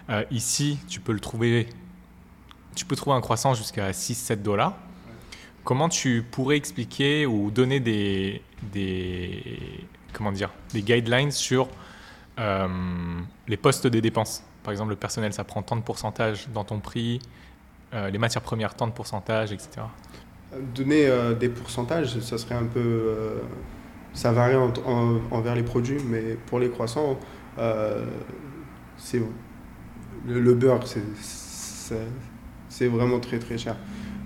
Euh, 0.10 0.24
Ici 0.32 0.78
tu 0.88 1.00
peux 1.00 1.14
le 1.14 1.20
trouver, 1.20 1.68
tu 2.76 2.86
peux 2.86 2.96
trouver 2.96 3.16
un 3.16 3.22
croissant 3.22 3.54
jusqu'à 3.54 3.92
6-7 3.92 4.42
dollars. 4.42 4.76
Comment 5.64 5.90
tu 5.90 6.24
pourrais 6.24 6.58
expliquer 6.58 7.26
ou 7.28 7.52
donner 7.52 7.80
des, 7.80 8.42
des, 8.74 9.86
comment 10.14 10.32
dire, 10.32 10.50
des 10.74 10.82
guidelines 10.82 11.32
sur 11.32 11.68
euh, 12.40 12.68
les 13.48 13.58
postes 13.58 13.88
des 13.88 14.02
dépenses 14.02 14.44
Par 14.64 14.72
exemple, 14.72 14.92
le 14.92 14.96
personnel, 14.96 15.34
ça 15.34 15.44
prend 15.44 15.62
tant 15.62 15.76
de 15.76 15.82
pourcentage 15.82 16.48
dans 16.54 16.64
ton 16.64 16.80
prix, 16.80 17.20
euh, 17.94 18.10
les 18.10 18.18
matières 18.18 18.42
premières, 18.44 18.74
tant 18.76 18.88
de 18.88 18.94
pourcentage, 18.94 19.52
etc. 19.52 19.82
Donner 20.76 21.08
euh, 21.08 21.34
des 21.34 21.50
pourcentages, 21.50 22.20
ça 22.20 22.38
serait 22.38 22.56
un 22.56 22.66
peu. 22.66 23.40
ça 24.14 24.32
varie 24.34 24.56
en- 24.56 24.74
en- 24.86 25.22
envers 25.32 25.56
les 25.56 25.64
produits, 25.64 26.00
mais 26.06 26.36
pour 26.48 26.60
les 26.60 26.70
croissants, 26.70 27.18
c'est 28.98 29.22
le, 30.28 30.40
le 30.42 30.54
beurre, 30.54 30.86
c'est- 30.86 31.02
vraiment 32.88 33.20
très 33.20 33.40
très 33.40 33.58
cher. 33.58 33.76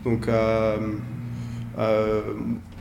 Donc 0.04 0.28
euh, 0.28 0.78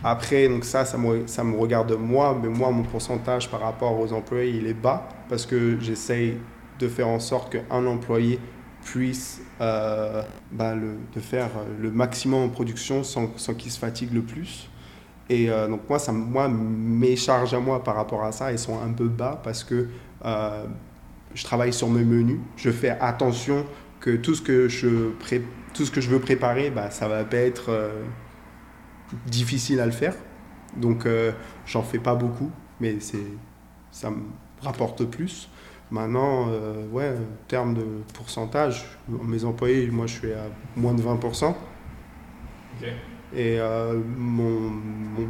après, 0.05 0.49
donc 0.49 0.65
ça, 0.65 0.85
ça 0.85 0.99
me, 0.99 1.27
ça 1.27 1.45
me 1.45 1.57
regarde 1.59 1.93
moi, 1.99 2.39
mais 2.41 2.49
moi, 2.49 2.71
mon 2.71 2.83
pourcentage 2.83 3.51
par 3.51 3.61
rapport 3.61 3.99
aux 3.99 4.13
employés, 4.13 4.51
il 4.59 4.67
est 4.67 4.75
bas 4.75 5.09
parce 5.29 5.47
que 5.47 5.79
j'essaye 5.81 6.39
de 6.79 6.89
faire 6.89 7.09
en 7.09 7.21
sorte 7.21 7.53
qu'un 7.53 7.87
employé 7.87 8.39
puisse 8.85 9.41
euh, 9.61 10.23
bah, 10.53 10.75
le, 10.75 10.97
de 11.15 11.21
faire 11.21 11.49
le 11.81 11.91
maximum 11.91 12.43
en 12.45 12.49
production 12.51 13.03
sans, 13.03 13.31
sans 13.37 13.55
qu'il 13.55 13.71
se 13.73 13.79
fatigue 13.79 14.13
le 14.13 14.23
plus. 14.23 14.69
Et 15.31 15.51
euh, 15.51 15.69
donc 15.69 15.89
moi, 15.89 15.99
ça, 15.99 16.13
moi, 16.13 16.49
mes 16.49 17.17
charges 17.17 17.55
à 17.55 17.61
moi 17.61 17.83
par 17.83 17.97
rapport 17.97 18.25
à 18.25 18.33
ça, 18.33 18.51
elles 18.53 18.59
sont 18.59 18.79
un 18.83 18.93
peu 18.93 19.09
bas 19.09 19.41
parce 19.43 19.65
que 19.65 19.89
euh, 20.25 20.65
je 21.35 21.45
travaille 21.45 21.73
sur 21.73 21.89
mes 21.89 22.05
menus. 22.05 22.41
Je 22.57 22.71
fais 22.71 22.91
attention 23.01 23.65
que 24.01 24.17
tout 24.17 24.35
ce 24.35 24.43
que 24.43 24.69
je, 24.69 25.11
pré- 25.19 25.43
tout 25.73 25.85
ce 25.87 25.91
que 25.91 26.01
je 26.03 26.11
veux 26.11 26.21
préparer, 26.21 26.71
bah, 26.71 26.91
ça 26.91 27.09
va 27.09 27.25
pas 27.25 27.39
être 27.39 27.71
euh, 27.71 28.03
difficile 29.27 29.81
à 29.81 29.87
le 29.87 29.93
faire. 29.93 30.15
Donc 30.77 31.07
euh, 31.07 31.33
j'en 31.67 31.83
fais 31.83 31.99
pas 31.99 32.15
beaucoup, 32.15 32.51
mais 32.81 32.99
c'est, 33.01 33.27
ça 33.91 34.11
me 34.11 34.23
rapporte 34.62 35.05
plus. 35.05 35.49
Maintenant, 35.91 36.49
euh, 36.49 36.89
ouais, 36.89 37.11
en 37.11 37.47
termes 37.49 37.75
de 37.75 37.85
pourcentage, 38.15 38.85
mes 39.09 39.45
employés, 39.45 39.91
moi 39.91 40.07
je 40.07 40.15
suis 40.15 40.33
à 40.33 40.47
moins 40.77 40.95
de 40.95 41.03
20%. 41.03 41.51
Ok. 42.81 42.89
Et 43.37 43.59
euh, 43.61 44.01
mon, 44.17 44.61
mon- 44.71 45.29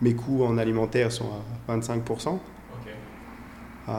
mes 0.00 0.14
coûts 0.14 0.44
en 0.44 0.58
alimentaire 0.58 1.10
sont 1.10 1.30
à 1.68 1.72
25%. 1.76 2.34
Ok. 2.34 2.38
Euh, 3.88 3.92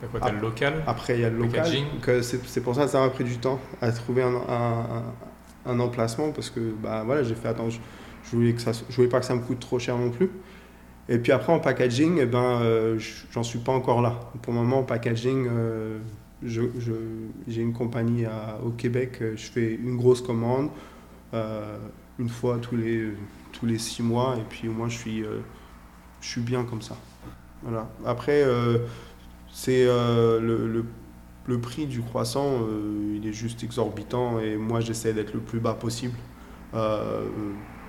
T'as 0.00 0.06
quoi 0.08 0.20
T'as 0.20 0.32
le 0.32 0.40
local? 0.40 0.82
après, 0.86 1.14
il 1.14 1.20
y 1.20 1.24
a 1.24 1.30
le 1.30 1.38
local. 1.38 1.64
C'est 2.22 2.44
c'est 2.46 2.60
pour 2.60 2.74
ça 2.74 2.84
que 2.84 2.90
ça 2.90 3.00
m'a 3.00 3.10
pris 3.10 3.24
du 3.24 3.38
temps 3.38 3.60
à 3.80 3.90
trouver 3.92 4.22
un, 4.22 4.34
un- 4.34 4.80
un- 4.98 5.04
un 5.66 5.80
emplacement 5.80 6.30
parce 6.32 6.50
que 6.50 6.60
bah, 6.82 7.02
voilà, 7.04 7.22
j'ai 7.22 7.34
fait 7.34 7.48
attends, 7.48 7.70
je, 7.70 7.78
voulais 8.32 8.52
que 8.52 8.60
ça, 8.60 8.72
je 8.72 8.94
voulais 8.96 9.08
pas 9.08 9.20
que 9.20 9.26
ça 9.26 9.34
me 9.34 9.40
coûte 9.40 9.60
trop 9.60 9.78
cher 9.78 9.96
non 9.96 10.10
plus. 10.10 10.30
Et 11.08 11.18
puis 11.18 11.32
après 11.32 11.52
en 11.52 11.58
packaging, 11.60 12.18
eh 12.20 12.26
ben, 12.26 12.60
euh, 12.62 12.98
j'en 13.30 13.42
suis 13.42 13.58
pas 13.58 13.72
encore 13.72 14.00
là. 14.02 14.18
Pour 14.42 14.52
le 14.54 14.60
moment, 14.60 14.78
en 14.80 14.82
packaging, 14.84 15.46
euh, 15.50 15.98
j'ai 16.42 17.60
une 17.60 17.72
compagnie 17.72 18.24
à- 18.24 18.58
au 18.64 18.70
Québec. 18.70 19.18
euh, 19.20 19.34
Je 19.36 19.46
fais 19.50 19.74
une 19.74 19.96
grosse 19.96 20.20
commande 20.22 20.70
euh, 21.34 21.76
une 22.18 22.28
fois 22.28 22.58
tous 22.60 22.76
les, 22.76 23.08
tous 23.52 23.66
les 23.66 23.78
six 23.78 24.02
mois 24.02 24.36
et 24.38 24.44
puis 24.48 24.68
au 24.68 24.72
moins 24.72 24.88
je 24.88 24.96
suis, 24.98 25.24
je 26.20 26.28
suis 26.28 26.40
bien 26.40 26.64
comme 26.64 26.80
ça. 26.82 26.96
Voilà. 27.62 27.88
Après, 28.06 28.44
c'est 29.52 29.84
le- 29.86 30.84
le 31.46 31.60
prix 31.60 31.86
du 31.86 32.00
croissant, 32.02 32.62
euh, 32.62 33.16
il 33.16 33.26
est 33.26 33.32
juste 33.32 33.62
exorbitant 33.64 34.40
et 34.40 34.56
moi 34.56 34.80
j'essaie 34.80 35.12
d'être 35.12 35.34
le 35.34 35.40
plus 35.40 35.60
bas 35.60 35.74
possible 35.74 36.16
Euh, 36.74 37.28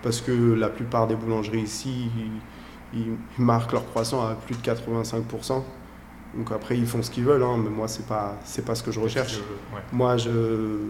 parce 0.03 0.21
que 0.21 0.31
la 0.53 0.69
plupart 0.69 1.07
des 1.07 1.15
boulangeries 1.15 1.61
ici, 1.63 2.11
ils, 2.93 2.99
ils 2.99 3.17
marquent 3.43 3.71
leur 3.73 3.85
croissant 3.87 4.21
à 4.27 4.35
plus 4.35 4.55
de 4.55 4.61
85%. 4.61 5.63
Donc 6.35 6.51
après 6.51 6.77
ils 6.77 6.85
font 6.87 7.01
ce 7.01 7.09
qu'ils 7.11 7.23
veulent, 7.25 7.43
hein, 7.43 7.57
mais 7.57 7.69
moi 7.69 7.87
c'est 7.87 8.05
pas 8.07 8.39
c'est 8.43 8.65
pas 8.65 8.75
ce 8.75 8.83
que 8.83 8.91
je 8.91 8.99
recherche. 8.99 9.45
Ouais. 9.73 9.81
Moi, 9.91 10.17
je 10.17 10.87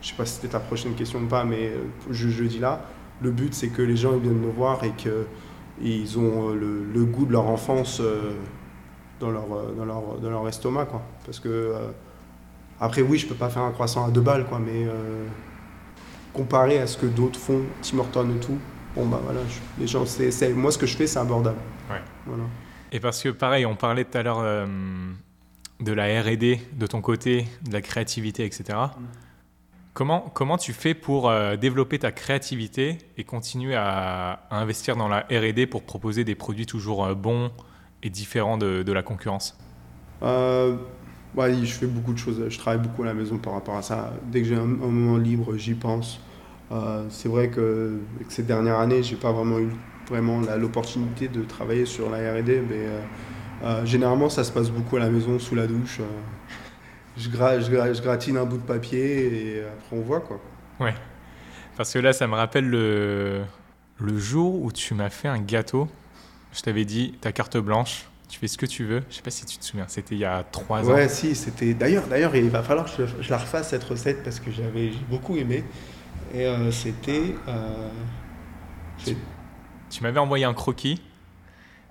je 0.00 0.08
sais 0.08 0.14
pas 0.16 0.26
si 0.26 0.34
c'était 0.36 0.48
ta 0.48 0.60
prochaine 0.60 0.94
question 0.94 1.20
ou 1.22 1.26
pas, 1.28 1.44
mais 1.44 1.68
euh, 1.70 1.84
je, 2.10 2.28
je 2.28 2.44
dis 2.44 2.58
là, 2.58 2.86
le 3.20 3.30
but 3.32 3.54
c'est 3.54 3.68
que 3.70 3.82
les 3.82 3.96
gens 3.96 4.14
ils 4.14 4.20
viennent 4.22 4.38
me 4.38 4.50
voir 4.50 4.84
et 4.84 4.92
que 4.94 5.26
ils 5.80 6.18
ont 6.18 6.50
le, 6.54 6.84
le 6.84 7.04
goût 7.04 7.26
de 7.26 7.32
leur 7.32 7.46
enfance 7.48 8.00
euh, 8.00 8.32
dans 9.20 9.30
leur 9.30 9.44
euh, 9.52 9.72
dans 9.76 9.84
leur 9.84 10.18
dans 10.18 10.30
leur 10.30 10.48
estomac 10.48 10.86
quoi. 10.86 11.02
Parce 11.24 11.40
que 11.40 11.48
euh, 11.48 11.88
après 12.80 13.02
oui, 13.02 13.18
je 13.18 13.26
peux 13.26 13.34
pas 13.34 13.48
faire 13.48 13.62
un 13.62 13.72
croissant 13.72 14.06
à 14.06 14.10
deux 14.10 14.20
balles 14.20 14.46
quoi, 14.46 14.58
mais 14.58 14.84
euh, 14.86 15.26
comparé 16.32 16.78
à 16.78 16.86
ce 16.86 16.96
que 16.98 17.06
d'autres 17.06 17.38
font, 17.40 17.62
Tim 17.82 17.98
Hortons 17.98 18.28
et 18.36 18.40
tout, 18.40 18.58
bon 18.94 19.06
bah 19.06 19.20
voilà, 19.24 19.40
je- 19.48 19.80
les 19.80 19.86
gens 19.86 20.04
c'est 20.06 20.30
c'est- 20.30 20.52
moi 20.52 20.70
ce 20.70 20.78
que 20.78 20.86
je 20.86 20.96
fais 20.96 21.06
c'est 21.06 21.18
abordable. 21.18 21.58
Ouais. 21.90 22.00
Voilà. 22.26 22.44
Et 22.92 23.00
parce 23.00 23.22
que 23.22 23.30
pareil, 23.30 23.66
on 23.66 23.74
parlait 23.74 24.04
tout 24.04 24.16
à 24.18 24.22
l'heure 24.22 24.38
euh, 24.40 24.66
de 25.80 25.92
la 25.92 26.22
R&D 26.22 26.60
de 26.72 26.86
ton 26.86 27.00
côté, 27.00 27.46
de 27.66 27.72
la 27.72 27.80
créativité, 27.82 28.44
etc. 28.44 28.78
Comment, 29.92 30.20
comment 30.34 30.58
tu 30.58 30.72
fais 30.74 30.92
pour 30.94 31.32
développer 31.58 31.98
ta 31.98 32.12
créativité 32.12 32.98
et 33.16 33.24
continuer 33.24 33.74
à, 33.74 34.40
à 34.50 34.58
investir 34.58 34.94
dans 34.96 35.08
la 35.08 35.20
R&D 35.30 35.66
pour 35.66 35.82
proposer 35.84 36.22
des 36.22 36.34
produits 36.34 36.66
toujours 36.66 37.14
bons 37.16 37.50
et 38.02 38.10
différents 38.10 38.58
de, 38.58 38.82
de 38.82 38.92
la 38.92 39.02
concurrence 39.02 39.56
Euh, 40.22 40.76
ouais, 41.36 41.54
je 41.64 41.72
fais 41.72 41.86
beaucoup 41.86 42.12
de 42.12 42.18
choses. 42.18 42.42
Je 42.48 42.58
travaille 42.58 42.80
beaucoup 42.80 43.02
à 43.02 43.06
la 43.06 43.14
maison 43.14 43.38
par 43.38 43.52
rapport 43.54 43.76
à 43.76 43.82
ça. 43.82 44.12
Dès 44.30 44.42
que 44.42 44.48
j'ai 44.48 44.56
un, 44.56 44.60
un 44.62 44.64
moment 44.64 45.16
libre, 45.18 45.56
j'y 45.56 45.74
pense. 45.74 46.20
Euh, 46.72 47.04
c'est 47.10 47.28
vrai 47.28 47.48
que, 47.50 47.98
que 48.26 48.32
ces 48.32 48.42
dernières 48.42 48.78
années, 48.80 49.02
j'ai 49.02 49.16
pas 49.16 49.32
vraiment 49.32 49.58
eu 49.58 49.68
vraiment 50.08 50.40
l'opportunité 50.56 51.28
de 51.28 51.42
travailler 51.42 51.84
sur 51.84 52.10
la 52.10 52.18
R&D, 52.18 52.62
mais 52.68 52.76
euh, 52.86 53.00
euh, 53.64 53.86
généralement, 53.86 54.28
ça 54.28 54.44
se 54.44 54.52
passe 54.52 54.70
beaucoup 54.70 54.96
à 54.96 55.00
la 55.00 55.10
maison, 55.10 55.38
sous 55.38 55.54
la 55.56 55.66
douche. 55.66 56.00
je, 57.16 57.28
gra- 57.30 57.60
je, 57.60 57.70
gra- 57.70 57.92
je 57.94 58.02
gratine 58.02 58.36
un 58.36 58.44
bout 58.44 58.58
de 58.58 58.62
papier 58.62 59.56
et 59.58 59.60
après 59.62 59.96
on 59.96 60.00
voit 60.02 60.20
quoi. 60.20 60.40
Parce 61.76 61.92
que 61.92 61.98
là, 61.98 62.12
ça 62.12 62.26
me 62.26 62.34
rappelle 62.34 62.68
le, 62.68 63.44
le 63.98 64.18
jour 64.18 64.62
où 64.62 64.72
tu 64.72 64.94
m'as 64.94 65.10
fait 65.10 65.28
un 65.28 65.38
gâteau. 65.40 65.88
Je 66.56 66.62
t'avais 66.62 66.84
dit, 66.86 67.12
ta 67.20 67.32
carte 67.32 67.56
blanche, 67.58 68.06
tu 68.28 68.38
fais 68.38 68.48
ce 68.48 68.56
que 68.56 68.64
tu 68.66 68.84
veux. 68.84 69.02
Je 69.10 69.16
sais 69.16 69.22
pas 69.22 69.30
si 69.30 69.44
tu 69.44 69.58
te 69.58 69.64
souviens, 69.64 69.84
c'était 69.88 70.14
il 70.14 70.20
y 70.20 70.24
a 70.24 70.42
trois 70.50 70.88
ans. 70.88 70.94
Ouais, 70.94 71.08
si, 71.08 71.34
c'était. 71.34 71.74
D'ailleurs, 71.74 72.06
d'ailleurs, 72.08 72.34
il 72.34 72.48
va 72.48 72.62
falloir 72.62 72.86
que 72.86 73.06
je, 73.06 73.22
je 73.22 73.30
la 73.30 73.38
refasse 73.38 73.68
cette 73.68 73.84
recette 73.84 74.22
parce 74.24 74.40
que 74.40 74.50
j'avais 74.50 74.90
beaucoup 75.10 75.36
aimé. 75.36 75.64
Et 76.34 76.46
euh, 76.46 76.70
c'était. 76.72 77.34
euh, 77.46 77.88
Tu 79.90 80.02
m'avais 80.02 80.18
envoyé 80.18 80.44
un 80.44 80.54
croquis. 80.54 81.00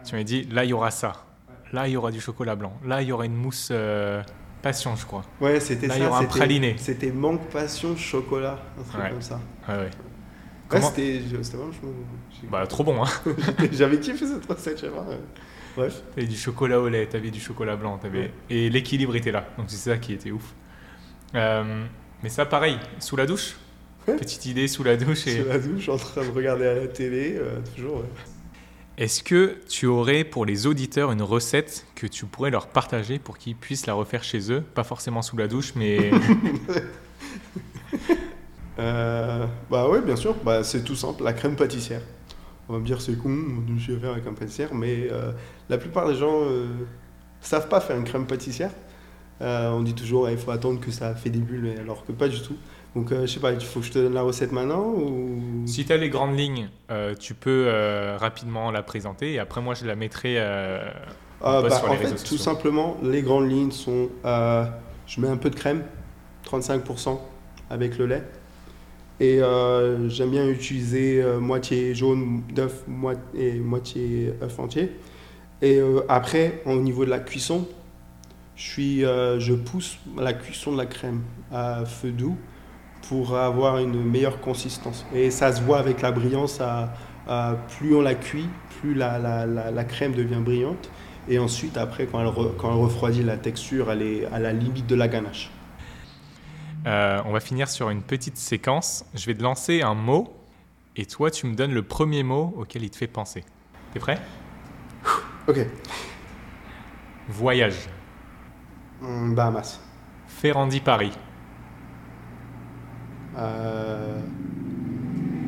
Tu 0.03 0.11
m'avais 0.13 0.23
dit, 0.23 0.43
là, 0.51 0.63
il 0.65 0.69
y 0.69 0.73
aura 0.73 0.91
ça. 0.91 1.25
Là, 1.71 1.87
il 1.87 1.91
y 1.91 1.97
aura 1.97 2.11
du 2.11 2.19
chocolat 2.19 2.55
blanc. 2.55 2.73
Là, 2.85 3.01
il 3.01 3.07
y 3.07 3.11
aura 3.11 3.25
une 3.25 3.35
mousse 3.35 3.69
euh, 3.71 4.21
passion, 4.61 4.95
je 4.95 5.05
crois. 5.05 5.23
Ouais, 5.41 5.59
c'était 5.59 5.87
Là, 5.87 5.93
ça. 5.93 5.99
il 5.99 6.03
y 6.03 6.07
aura 6.07 6.19
un 6.19 6.25
praliné. 6.25 6.75
C'était 6.77 7.11
manque 7.11 7.47
passion 7.49 7.95
chocolat, 7.95 8.59
un 8.79 8.83
truc 8.83 9.01
Ouais. 9.03 9.09
comme 9.11 9.21
ça. 9.21 9.39
Ouais, 9.67 9.75
ouais. 9.75 9.89
Ouais, 10.65 10.79
Comment- 10.79 10.89
c'était 10.89 11.21
c'était 11.43 11.57
vraiment. 11.57 11.71
Bah, 12.49 12.65
trop 12.67 12.83
bon, 12.83 13.03
hein. 13.03 13.09
J'avais 13.71 13.99
kiffé 13.99 14.25
cette 14.25 14.45
recette, 14.45 14.77
je 14.77 14.81
sais 14.85 14.91
pas. 14.91 15.05
Bref. 15.77 16.01
T'avais 16.15 16.27
du 16.27 16.35
chocolat 16.35 16.79
au 16.79 16.89
lait, 16.89 17.05
t'avais 17.05 17.29
du 17.31 17.39
chocolat 17.39 17.75
blanc, 17.75 17.97
t'avais... 17.97 18.19
Ouais. 18.19 18.33
et 18.49 18.69
l'équilibre 18.69 19.15
était 19.15 19.31
là. 19.31 19.45
Donc, 19.57 19.65
c'est 19.69 19.89
ça 19.89 19.97
qui 19.97 20.13
était 20.13 20.31
ouf. 20.31 20.53
Euh, 21.35 21.83
mais 22.23 22.29
ça, 22.29 22.45
pareil, 22.45 22.79
sous 22.99 23.15
la 23.15 23.25
douche. 23.25 23.57
Ouais. 24.07 24.15
Petite 24.15 24.45
idée 24.45 24.67
sous 24.67 24.83
la 24.83 24.95
douche. 24.97 25.27
Et... 25.27 25.41
Sous 25.41 25.47
la 25.47 25.59
douche, 25.59 25.89
en 25.89 25.97
train 25.97 26.23
de 26.25 26.31
regarder 26.31 26.65
à 26.65 26.73
la 26.75 26.87
télé, 26.87 27.35
euh, 27.37 27.59
toujours. 27.75 27.97
ouais. 27.97 28.03
Est-ce 28.97 29.21
que 29.23 29.57
tu 29.67 29.87
aurais 29.87 30.23
pour 30.23 30.45
les 30.45 30.67
auditeurs 30.67 31.11
une 31.11 31.21
recette 31.21 31.85
que 31.95 32.07
tu 32.07 32.25
pourrais 32.25 32.49
leur 32.51 32.67
partager 32.67 33.19
pour 33.19 33.37
qu'ils 33.37 33.55
puissent 33.57 33.87
la 33.87 33.93
refaire 33.93 34.23
chez 34.23 34.51
eux? 34.53 34.61
Pas 34.61 34.85
forcément 34.85 35.21
sous 35.21 35.35
la 35.35 35.49
douche, 35.49 35.73
mais 35.75 36.11
Euh, 38.79 39.45
bah 39.69 39.87
ouais, 39.89 40.01
bien 40.01 40.15
sûr. 40.15 40.35
Bah, 40.43 40.63
c'est 40.63 40.83
tout 40.83 40.95
simple, 40.95 41.23
la 41.23 41.33
crème 41.33 41.55
pâtissière. 41.55 42.01
On 42.67 42.73
va 42.73 42.79
me 42.79 42.85
dire 42.85 42.99
c'est 42.99 43.15
con, 43.15 43.35
je 43.77 43.91
vais 43.91 43.99
faire 43.99 44.13
la 44.13 44.19
crème 44.19 44.35
pâtissière, 44.35 44.73
mais 44.73 45.07
euh, 45.11 45.31
la 45.69 45.77
plupart 45.77 46.07
des 46.07 46.15
gens 46.15 46.41
euh, 46.41 46.65
savent 47.39 47.67
pas 47.67 47.79
faire 47.79 47.95
une 47.95 48.05
crème 48.05 48.25
pâtissière. 48.25 48.71
Euh, 49.41 49.69
on 49.69 49.81
dit 49.81 49.93
toujours 49.93 50.29
il 50.29 50.37
faut 50.37 50.51
attendre 50.51 50.79
que 50.79 50.89
ça 50.91 51.13
fait 51.13 51.29
des 51.29 51.39
bulles, 51.39 51.75
alors 51.79 52.05
que 52.05 52.11
pas 52.11 52.27
du 52.27 52.41
tout. 52.41 52.55
Donc 52.95 53.11
je 53.11 53.25
sais 53.25 53.41
pas, 53.41 53.51
il 53.51 53.59
faut 53.59 53.81
que 53.81 53.85
je 53.85 53.91
te 53.91 53.99
donne 53.99 54.13
la 54.13 54.21
recette 54.21 54.53
maintenant 54.53 54.85
ou? 54.85 55.63
Si 55.65 55.85
tu 55.85 55.91
as 55.91 55.97
les 55.97 56.09
grandes 56.09 56.37
lignes, 56.37 56.69
tu 57.19 57.33
peux 57.33 57.69
rapidement 58.17 58.71
la 58.71 58.81
présenter 58.81 59.33
et 59.33 59.39
après 59.39 59.61
moi 59.61 59.73
je 59.75 59.85
la 59.85 59.95
mettrai. 59.95 60.39
Ah, 60.39 61.61
bah, 61.61 61.69
sur 61.69 61.87
en 61.89 61.91
les 61.91 61.97
fait, 61.97 62.05
réseaux 62.05 62.25
tout 62.25 62.37
simplement, 62.37 62.97
les 63.03 63.21
grandes 63.21 63.51
lignes 63.51 63.71
sont 63.71 64.09
je 64.23 65.21
mets 65.21 65.27
un 65.27 65.37
peu 65.37 65.49
de 65.51 65.55
crème, 65.55 65.83
35% 66.49 67.19
avec 67.69 67.97
le 67.97 68.07
lait. 68.07 68.23
Et 69.19 69.41
euh, 69.41 70.09
j'aime 70.09 70.31
bien 70.31 70.47
utiliser 70.47 71.21
euh, 71.21 71.39
moitié 71.39 71.95
jaune 71.95 72.41
d'œuf 72.53 72.83
et 73.33 73.53
moitié 73.59 74.33
œuf 74.41 74.59
entier. 74.59 74.91
Et 75.61 75.77
euh, 75.77 76.01
après, 76.09 76.61
au 76.65 76.75
niveau 76.75 77.05
de 77.05 77.09
la 77.09 77.19
cuisson, 77.19 77.65
je, 78.57 79.53
pousse 79.53 79.97
la 80.17 80.33
cuisson 80.33 80.73
de 80.73 80.77
la 80.77 80.85
crème 80.85 81.21
à 81.51 81.85
feu 81.85 82.11
doux 82.11 82.35
pour 83.07 83.37
avoir 83.37 83.77
une 83.77 84.03
meilleure 84.03 84.41
consistance. 84.41 85.05
Et 85.13 85.31
ça 85.31 85.53
se 85.53 85.61
voit 85.61 85.79
avec 85.79 86.01
la 86.01 86.11
brillance, 86.11 86.59
plus 87.77 87.95
on 87.95 88.01
la 88.01 88.15
cuit, 88.15 88.47
plus 88.79 88.95
la, 88.95 89.83
crème 89.87 90.13
devient 90.13 90.41
brillante. 90.43 90.89
Et 91.29 91.39
ensuite, 91.39 91.77
après, 91.77 92.05
quand 92.05 92.19
elle 92.19 92.27
refroidit, 92.27 93.23
la 93.23 93.37
texture, 93.37 93.91
elle 93.91 94.01
est 94.01 94.25
à 94.25 94.39
la 94.39 94.53
limite 94.53 94.87
de 94.87 94.95
la 94.95 95.07
ganache. 95.07 95.51
Euh, 96.85 97.21
on 97.25 97.31
va 97.31 97.39
finir 97.39 97.69
sur 97.69 97.89
une 97.89 98.01
petite 98.01 98.37
séquence. 98.37 99.05
Je 99.13 99.25
vais 99.25 99.33
te 99.35 99.41
lancer 99.43 99.81
un 99.81 99.95
mot 99.95 100.33
et 100.95 101.05
toi 101.05 101.31
tu 101.31 101.47
me 101.47 101.55
donnes 101.55 101.73
le 101.73 101.83
premier 101.83 102.23
mot 102.23 102.53
auquel 102.57 102.83
il 102.83 102.89
te 102.89 102.97
fait 102.97 103.07
penser. 103.07 103.43
T'es 103.93 103.99
prêt? 103.99 104.19
Ok. 105.47 105.59
Voyage. 107.29 107.89
Hum, 109.01 109.35
Bahamas. 109.35 109.79
Ferrandi 110.27 110.79
Paris. 110.79 111.11
Euh... 113.37 114.19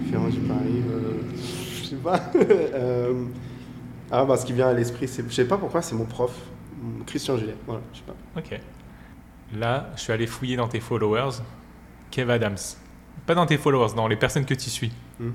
Ferrand 0.09 0.29
du 0.29 0.39
Paris. 0.39 0.83
euh, 0.89 1.21
Je 1.35 1.83
sais 1.85 1.95
pas. 1.97 2.19
Euh, 2.35 3.25
Ah, 4.11 4.23
bah, 4.25 4.37
ce 4.37 4.45
qui 4.45 4.53
vient 4.53 4.69
à 4.69 4.73
l'esprit, 4.73 5.07
c'est. 5.07 5.27
Je 5.27 5.33
sais 5.33 5.47
pas 5.47 5.57
pourquoi, 5.57 5.81
c'est 5.81 5.95
mon 5.95 6.05
prof, 6.05 6.31
Christian 7.05 7.37
Gillet. 7.37 7.55
Voilà, 7.65 7.81
je 7.93 7.97
sais 7.99 8.03
pas. 8.05 8.15
Ok. 8.39 8.59
Là, 9.53 9.89
je 9.95 10.01
suis 10.01 10.13
allé 10.13 10.27
fouiller 10.27 10.55
dans 10.55 10.67
tes 10.67 10.79
followers. 10.79 11.41
Kev 12.11 12.29
Adams. 12.31 12.57
Pas 13.25 13.35
dans 13.35 13.45
tes 13.45 13.57
followers, 13.57 13.93
dans 13.95 14.07
les 14.07 14.15
personnes 14.15 14.45
que 14.45 14.53
tu 14.53 14.69
suis. 14.69 14.91
Hum. 15.19 15.33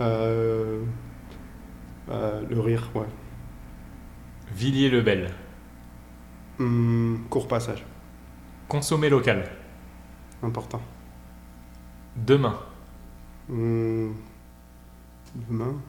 Euh... 0.00 0.82
euh, 2.10 2.42
le 2.48 2.60
rire, 2.60 2.90
ouais. 2.94 3.06
Villiers-le-Bel. 4.54 5.30
Hum, 6.60 7.24
court 7.30 7.48
passage, 7.48 7.84
Consommer 8.68 9.08
local. 9.08 9.50
important. 10.42 10.80
Demain. 12.16 12.58
Hum, 13.50 14.14
Demain. 15.34 15.80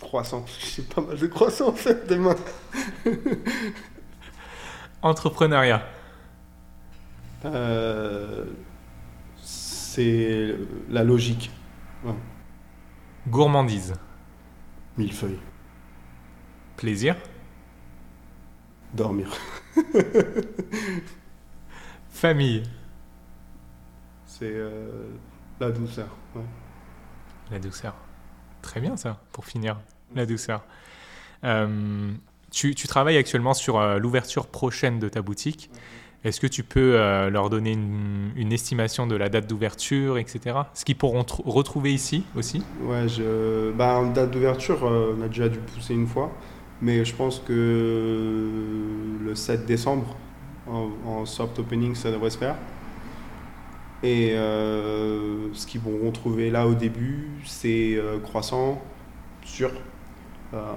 Croissant. 0.00 0.44
J'ai 0.76 0.82
pas 0.82 1.00
mal 1.00 1.18
de 1.18 1.26
croissants 1.26 1.68
en 1.68 1.72
fait 1.74 2.06
demain. 2.08 2.36
Entrepreneuriat. 5.02 5.82
Euh, 7.44 8.44
c'est 9.36 10.56
la 10.88 11.04
logique. 11.04 11.50
Gourmandise. 13.28 13.94
Millefeuille. 14.96 15.38
Plaisir. 16.76 17.16
Dormir. 18.94 19.30
Famille. 22.10 22.62
C'est 24.26 24.52
euh, 24.52 25.08
la 25.60 25.70
douceur. 25.70 26.08
ouais. 26.34 26.42
La 27.50 27.58
douceur. 27.58 27.94
Très 28.62 28.80
bien 28.80 28.96
ça, 28.96 29.20
pour 29.32 29.44
finir. 29.44 29.80
La 30.14 30.26
douceur. 30.26 30.64
Euh, 31.44 32.12
tu, 32.50 32.74
tu 32.74 32.88
travailles 32.88 33.16
actuellement 33.16 33.54
sur 33.54 33.78
euh, 33.78 33.98
l'ouverture 33.98 34.46
prochaine 34.48 34.98
de 34.98 35.08
ta 35.08 35.22
boutique. 35.22 35.70
Est-ce 36.24 36.40
que 36.40 36.46
tu 36.46 36.64
peux 36.64 36.96
euh, 37.00 37.30
leur 37.30 37.50
donner 37.50 37.72
une, 37.72 38.32
une 38.36 38.52
estimation 38.52 39.06
de 39.06 39.16
la 39.16 39.28
date 39.30 39.46
d'ouverture, 39.48 40.18
etc. 40.18 40.70
Ce 40.74 40.84
qu'ils 40.84 40.96
pourront 40.98 41.22
tr- 41.22 41.42
retrouver 41.48 41.92
ici 41.94 42.30
aussi? 42.34 42.66
Ouais, 42.78 43.08
je... 43.08 43.72
bah, 43.72 44.02
date 44.14 44.30
d'ouverture, 44.30 44.84
euh, 44.86 45.14
on 45.18 45.22
a 45.22 45.28
déjà 45.28 45.48
dû 45.48 45.58
pousser 45.58 45.94
une 45.94 46.06
fois, 46.06 46.32
mais 46.80 47.04
je 47.04 47.14
pense 47.14 47.38
que 47.40 48.48
le 49.20 49.34
7 49.34 49.66
décembre, 49.66 50.16
en, 50.66 50.90
en 51.04 51.26
soft 51.26 51.58
opening, 51.58 51.94
ça 51.94 52.10
devrait 52.10 52.30
se 52.30 52.38
faire. 52.38 52.56
Et 54.02 54.32
euh, 54.34 55.52
ce 55.52 55.66
qu'ils 55.66 55.80
vont 55.80 55.98
retrouver 56.06 56.50
là 56.50 56.66
au 56.66 56.74
début, 56.74 57.28
c'est 57.44 57.98
croissant, 58.22 58.82
sûr, 59.44 59.70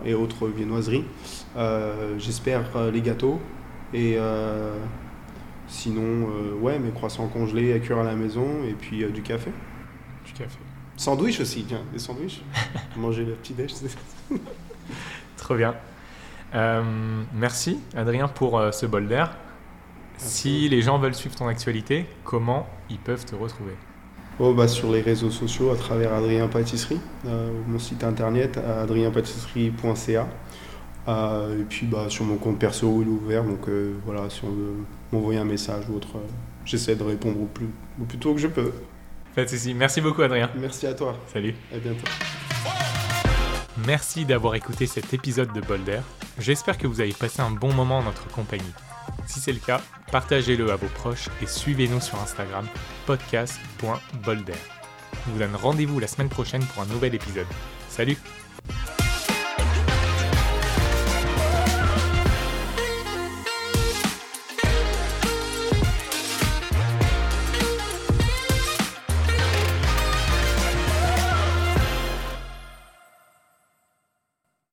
et 0.05 0.13
autres 0.13 0.47
viennoiseries. 0.47 1.05
Euh, 1.55 2.17
J'espère 2.19 2.63
euh, 2.75 2.91
les 2.91 3.01
gâteaux, 3.01 3.39
et 3.93 4.15
euh, 4.17 4.77
sinon, 5.67 6.29
euh, 6.29 6.53
ouais, 6.59 6.79
mes 6.79 6.91
croissants 6.91 7.27
congelés 7.27 7.73
à 7.73 7.79
cuire 7.79 7.99
à 7.99 8.03
la 8.03 8.15
maison, 8.15 8.63
et 8.67 8.73
puis 8.73 9.03
euh, 9.03 9.09
du 9.09 9.21
café. 9.21 9.51
Du 10.25 10.33
café. 10.33 10.57
Sandwich 10.95 11.39
aussi, 11.39 11.63
tiens, 11.63 11.81
des 11.91 11.99
sandwichs. 11.99 12.43
Manger 12.97 13.25
le 13.25 13.33
petit 13.33 13.53
déj. 13.53 13.73
Trop 15.37 15.55
bien. 15.55 15.75
Euh, 16.53 17.23
merci 17.33 17.79
Adrien 17.95 18.27
pour 18.27 18.59
euh, 18.59 18.71
ce 18.71 18.85
bol 18.85 19.07
d'air. 19.07 19.35
Si 20.17 20.69
les 20.69 20.81
gens 20.83 20.99
veulent 20.99 21.15
suivre 21.15 21.35
ton 21.35 21.47
actualité, 21.47 22.05
comment 22.23 22.67
ils 22.89 22.99
peuvent 22.99 23.25
te 23.25 23.35
retrouver? 23.35 23.73
Oh, 24.39 24.53
bah, 24.53 24.67
sur 24.67 24.91
les 24.91 25.01
réseaux 25.01 25.29
sociaux 25.29 25.71
à 25.71 25.75
travers 25.75 26.13
Adrien 26.13 26.47
Pâtisserie, 26.47 26.99
euh, 27.27 27.51
mon 27.67 27.77
site 27.77 28.03
internet 28.03 28.57
adrienpâtisserie.ca. 28.57 30.27
Euh, 31.07 31.59
et 31.59 31.63
puis 31.63 31.85
bah, 31.85 32.05
sur 32.09 32.25
mon 32.25 32.37
compte 32.37 32.57
perso, 32.57 33.01
il 33.01 33.07
est 33.07 33.11
ouvert. 33.11 33.43
Donc 33.43 33.67
euh, 33.67 33.93
voilà, 34.05 34.29
si 34.29 34.43
on 34.43 34.49
veut 34.49 34.73
m'envoyer 35.11 35.39
un 35.39 35.45
message 35.45 35.85
ou 35.89 35.95
autre, 35.95 36.15
j'essaie 36.65 36.95
de 36.95 37.03
répondre 37.03 37.41
au 37.41 37.45
plus, 37.45 37.69
au 38.01 38.05
plus 38.05 38.17
tôt 38.17 38.33
que 38.33 38.39
je 38.39 38.47
peux. 38.47 38.71
Pas 39.35 39.45
de. 39.45 39.73
Merci 39.73 40.01
beaucoup 40.01 40.21
Adrien. 40.21 40.49
Merci 40.57 40.87
à 40.87 40.93
toi. 40.93 41.15
Salut. 41.31 41.55
À 41.73 41.77
bientôt. 41.77 42.07
Merci 43.85 44.25
d'avoir 44.25 44.55
écouté 44.55 44.85
cet 44.85 45.13
épisode 45.13 45.51
de 45.53 45.61
Bol 45.61 45.83
d'air. 45.83 46.03
J'espère 46.39 46.77
que 46.77 46.87
vous 46.87 47.01
avez 47.01 47.13
passé 47.13 47.41
un 47.41 47.51
bon 47.51 47.73
moment 47.73 47.99
en 47.99 48.03
notre 48.03 48.27
compagnie. 48.27 48.73
Si 49.25 49.39
c'est 49.39 49.53
le 49.53 49.59
cas, 49.59 49.81
partagez-le 50.11 50.71
à 50.71 50.75
vos 50.75 50.87
proches 50.87 51.29
et 51.41 51.47
suivez-nous 51.47 52.01
sur 52.01 52.19
Instagram 52.21 52.67
podcast.boldair. 53.05 54.55
Je 55.25 55.31
vous 55.31 55.39
donne 55.39 55.55
rendez-vous 55.55 55.99
la 55.99 56.07
semaine 56.07 56.29
prochaine 56.29 56.63
pour 56.65 56.83
un 56.83 56.87
nouvel 56.87 57.15
épisode. 57.15 57.47
Salut 57.89 58.17